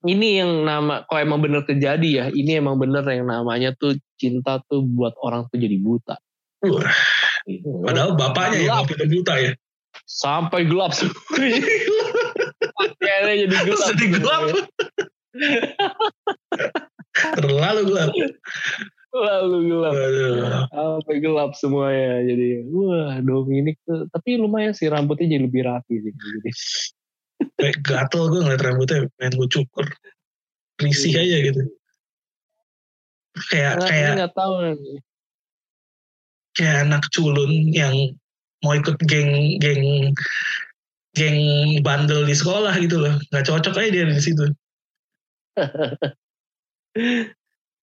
ini 0.04 0.42
yang 0.42 0.66
nama 0.66 1.06
kok 1.06 1.22
emang 1.22 1.40
bener 1.40 1.62
terjadi 1.64 2.10
ya 2.10 2.26
ini 2.34 2.60
emang 2.60 2.82
bener 2.82 3.06
yang 3.06 3.30
namanya 3.30 3.72
tuh 3.78 3.96
cinta 4.18 4.58
tuh 4.68 4.82
buat 4.84 5.14
orang 5.22 5.46
tuh 5.54 5.62
jadi 5.62 5.78
buta 5.80 6.18
Gitu. 7.44 7.68
Padahal 7.84 8.16
bapaknya 8.16 8.64
yang 8.64 8.88
Gelap. 8.88 8.96
itu 8.96 9.06
buta 9.20 9.34
ya. 9.36 9.52
sampai 10.08 10.64
gelap 10.68 10.92
Akhirnya 13.24 13.38
jadi 13.42 13.56
gelap 13.64 13.88
Jadi 13.90 14.06
gelap. 14.14 14.42
Terlalu 17.14 17.82
gelap. 17.88 18.12
lalu 19.14 19.58
gelap 19.70 19.94
sampai 20.74 21.18
gelap 21.22 21.52
semuanya 21.54 22.26
jadi 22.26 22.66
wah 22.66 23.22
Dominic 23.22 23.78
tuh 23.86 24.10
tapi 24.10 24.42
lumayan 24.42 24.74
sih 24.74 24.90
rambutnya 24.90 25.30
jadi 25.30 25.46
lebih 25.46 25.62
rapi 25.64 26.02
sih 26.02 26.10
jadi 26.10 26.52
Kayak 27.54 27.78
gatel 27.86 28.24
gue 28.28 28.42
ngeliat 28.42 28.64
rambutnya 28.64 29.06
pengen 29.14 29.34
gue 29.38 29.50
cukur. 29.52 29.86
Risih 30.80 31.14
Iya. 31.14 31.22
aja 31.22 31.38
gitu. 31.44 31.62
Kayak 33.52 33.74
Karena 33.76 33.86
kayak 33.86 34.12
nggak 34.18 34.34
tahu 34.34 34.54
nih. 34.64 35.00
kayak 36.54 36.76
anak 36.82 37.04
culun 37.10 37.52
yang 37.70 37.96
mau 38.62 38.74
ikut 38.74 38.98
geng 39.06 39.30
geng 39.60 39.84
geng 41.14 41.40
bandel 41.86 42.26
di 42.26 42.34
sekolah 42.34 42.74
gitu 42.82 42.98
loh. 43.02 43.16
Nggak 43.30 43.46
cocok 43.46 43.78
aja 43.80 43.90
dia 43.90 44.06
di 44.10 44.22
situ. 44.22 44.46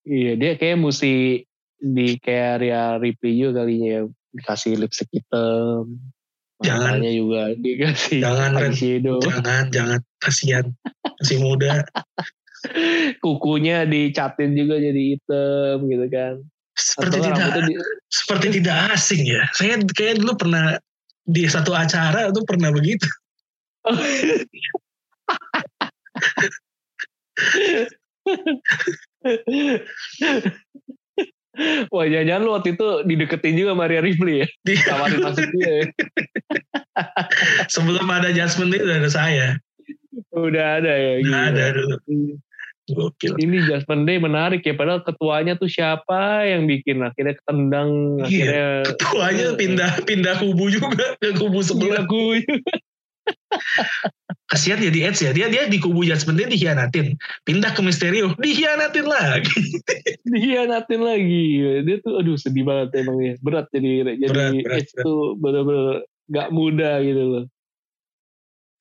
Iya 0.06 0.32
dia 0.38 0.52
kayak 0.58 0.78
mesti 0.82 1.44
di 1.80 2.08
kayak 2.20 2.60
Ria 2.62 2.98
Ripley 3.00 3.40
juga 3.40 3.62
kalinya 3.62 3.88
ya 3.88 4.02
dikasih 4.34 4.72
lipstick 4.78 5.10
hitam. 5.10 5.98
Jangan. 6.60 7.00
Juga 7.00 7.56
dikasih 7.56 8.20
Jangan, 8.20 8.50
eyeshadow. 8.60 9.18
Jangan 9.24 9.64
jangan 9.72 10.00
kasihan 10.20 10.66
masih 11.22 11.38
muda. 11.40 11.88
Kukunya 13.24 13.88
dicatin 13.88 14.52
juga 14.52 14.76
jadi 14.76 15.16
hitam 15.16 15.88
gitu 15.88 16.06
kan. 16.12 16.34
Seperti 16.76 17.16
Atau 17.20 17.26
tidak 17.32 17.48
di, 17.64 17.72
seperti 18.08 18.46
tidak 18.60 18.76
asing 18.92 19.22
ya. 19.24 19.42
Saya 19.56 19.80
kayak 19.92 20.20
dulu 20.20 20.32
pernah 20.36 20.76
di 21.30 21.46
satu 21.46 21.70
acara 21.70 22.34
tuh 22.34 22.42
pernah 22.42 22.74
begitu. 22.74 23.06
Wah 31.90 32.06
jangan-jangan 32.06 32.46
lu 32.46 32.52
waktu 32.56 32.78
itu 32.78 32.88
dideketin 33.04 33.58
juga 33.58 33.74
Maria 33.76 34.00
Ripley 34.02 34.42
ya. 34.42 34.46
Di, 34.64 34.74
Tawarin 34.80 35.20
masuk 35.22 35.46
dia 35.54 35.70
ya. 35.70 35.84
sebelum 37.74 38.06
ada 38.08 38.32
Jasmine 38.32 38.74
itu 38.74 38.84
udah 38.86 38.98
ada 38.98 39.10
saya. 39.10 39.46
Udah 40.34 40.66
ada 40.80 40.92
ya. 40.94 41.12
Udah 41.22 41.42
ada 41.52 41.64
dulu. 41.74 41.96
Gokil. 42.92 43.34
Ini 43.38 43.56
Jasmine 43.66 44.04
Day 44.04 44.18
menarik 44.18 44.62
ya. 44.66 44.74
Padahal 44.74 45.02
ketuanya 45.06 45.54
tuh 45.56 45.70
siapa 45.70 46.46
yang 46.46 46.66
bikin. 46.66 47.00
Akhirnya 47.00 47.34
ketendang. 47.38 48.20
Iya, 48.20 48.24
Akhirnya. 48.26 48.66
Ketuanya 48.94 49.46
pindah 49.56 49.92
pindah 50.04 50.34
kubu 50.42 50.64
juga 50.70 51.16
ke 51.18 51.34
kubu 51.38 51.60
sebelah. 51.62 52.04
Gue. 52.04 52.42
Kasihan 54.50 54.82
jadi 54.82 55.10
Edge 55.10 55.22
ya. 55.22 55.30
Dia 55.30 55.46
dia 55.46 55.70
di 55.70 55.78
kubu 55.78 56.02
Jasmine 56.02 56.42
dia 56.42 56.48
dikhianatin. 56.50 57.14
Pindah 57.46 57.70
ke 57.70 57.80
Mysterio, 57.86 58.34
dikhianatin 58.38 59.06
lagi. 59.06 59.60
Dihianatin 60.30 61.00
lagi. 61.02 61.46
Dia 61.86 61.96
tuh 62.02 62.18
aduh 62.18 62.34
sedih 62.34 62.66
banget 62.66 62.98
emang 62.98 63.18
ya. 63.22 63.34
Berat 63.38 63.70
jadi. 63.70 64.18
Jadi 64.18 64.26
Berat, 64.26 64.52
berat, 64.58 64.78
Edge 64.82 64.92
tuh 64.98 65.38
bener-bener 65.38 66.02
gak 66.30 66.48
mudah 66.50 66.94
gitu 67.02 67.22
loh. 67.22 67.44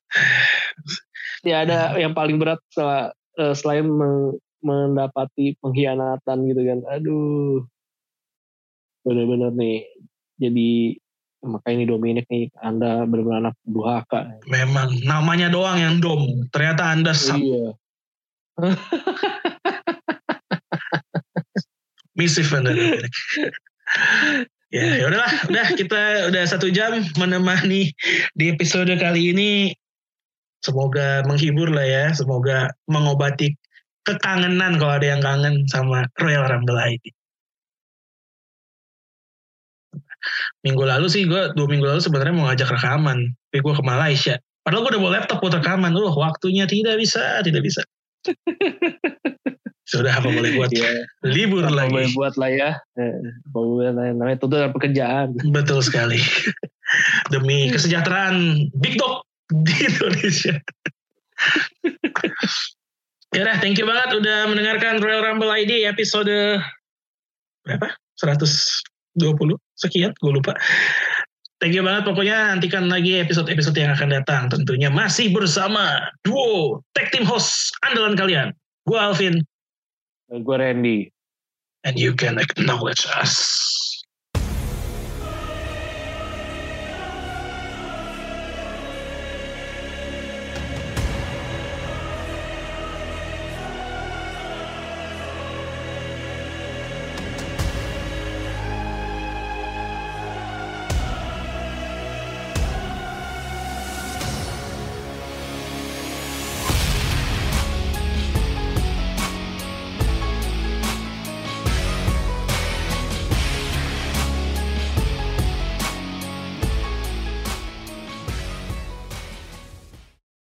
Ya 1.39 1.63
ada 1.63 1.95
yang 1.95 2.11
paling 2.11 2.35
berat 2.35 2.59
sel- 2.67 3.15
eh, 3.39 3.55
selain 3.55 3.87
men- 3.87 4.35
mendapati 4.59 5.55
pengkhianatan 5.63 6.37
gitu 6.51 6.61
kan. 6.67 6.79
Aduh. 6.91 7.63
Bener-bener 9.07 9.55
nih. 9.55 9.87
Jadi 10.39 10.99
makanya 11.39 11.75
ini 11.79 11.85
Dominic 11.87 12.25
nih 12.27 12.51
Anda 12.59 13.07
benar-benar 13.07 13.39
anak 13.47 13.55
durhaka. 13.63 14.35
Memang 14.51 14.99
namanya 15.07 15.47
doang 15.47 15.79
yang 15.79 16.03
dom. 16.03 16.43
Ternyata 16.51 16.91
Anda 16.91 17.15
sam- 17.15 17.39
Iya. 17.39 17.71
Misif 22.19 22.51
bener. 22.51 22.75
ya, 24.67 24.83
ya 24.99 25.07
udahlah, 25.07 25.31
udah 25.47 25.65
kita 25.79 26.27
udah 26.27 26.43
satu 26.43 26.67
jam 26.67 26.99
menemani 27.15 27.95
di 28.35 28.51
episode 28.51 28.91
kali 28.99 29.31
ini. 29.31 29.71
Semoga 30.59 31.23
menghibur 31.23 31.71
lah 31.71 31.87
ya, 31.87 32.05
semoga 32.11 32.67
mengobati 32.85 33.55
kekangenan 34.03 34.75
kalau 34.75 34.99
ada 34.99 35.07
yang 35.07 35.21
kangen 35.23 35.63
sama 35.71 36.03
Royal 36.19 36.43
Rumble 36.47 36.75
ID. 36.75 37.03
Minggu 40.67 40.83
lalu 40.83 41.07
sih 41.07 41.23
gue 41.23 41.55
dua 41.55 41.67
minggu 41.71 41.87
lalu 41.87 42.03
sebenarnya 42.03 42.35
mau 42.35 42.45
ngajak 42.51 42.75
rekaman, 42.75 43.31
tapi 43.49 43.63
gue 43.63 43.73
ke 43.73 43.83
Malaysia. 43.83 44.35
Padahal 44.59 44.83
gue 44.83 44.91
udah 44.91 45.01
bawa 45.01 45.13
laptop 45.15 45.39
buat 45.39 45.55
rekaman, 45.55 45.95
uh 45.95 46.15
waktunya 46.19 46.67
tidak 46.67 46.99
bisa, 46.99 47.39
tidak 47.39 47.63
bisa. 47.63 47.81
Sudah 49.89 50.21
apa 50.21 50.29
boleh 50.29 50.53
buat 50.53 50.69
Iya. 50.69 51.01
libur 51.25 51.65
Apa 51.65 51.73
lagi. 51.73 51.93
boleh 51.97 52.11
buat 52.13 52.33
lah 52.37 52.51
ya. 52.53 52.71
Eh, 52.93 53.15
Apa 53.49 53.57
boleh 53.57 53.89
lah, 53.89 54.05
namanya 54.13 54.37
itu 54.37 54.45
adalah 54.45 54.69
pekerjaan. 54.69 55.27
Betul 55.49 55.81
sekali. 55.81 56.19
Demi 57.33 57.73
kesejahteraan 57.73 58.69
Big 58.77 59.01
Dog 59.01 59.25
di 59.49 59.75
Indonesia. 59.85 60.55
ya 63.35 63.39
udah, 63.45 63.57
thank 63.61 63.77
you 63.77 63.85
banget 63.87 64.09
udah 64.21 64.49
mendengarkan 64.49 65.01
Royal 65.01 65.25
Rumble 65.25 65.49
ID 65.49 65.85
episode 65.85 66.61
berapa? 67.65 67.89
120 68.17 69.19
sekian, 69.79 70.11
gue 70.17 70.31
lupa. 70.31 70.53
Thank 71.59 71.75
you 71.75 71.83
banget 71.83 72.07
pokoknya 72.07 72.55
nantikan 72.55 72.87
lagi 72.87 73.19
episode-episode 73.19 73.75
yang 73.75 73.91
akan 73.91 74.15
datang 74.15 74.47
tentunya 74.47 74.87
masih 74.87 75.27
bersama 75.35 76.07
duo 76.23 76.79
tag 76.95 77.11
team 77.11 77.27
host 77.27 77.75
andalan 77.83 78.15
kalian. 78.15 78.55
Gue 78.87 78.95
Alvin 78.95 79.43
Gue 80.29 80.55
Randy. 80.55 81.09
and 81.83 81.97
you 81.97 82.13
can 82.13 82.37
acknowledge 82.39 83.07
us. 83.15 83.88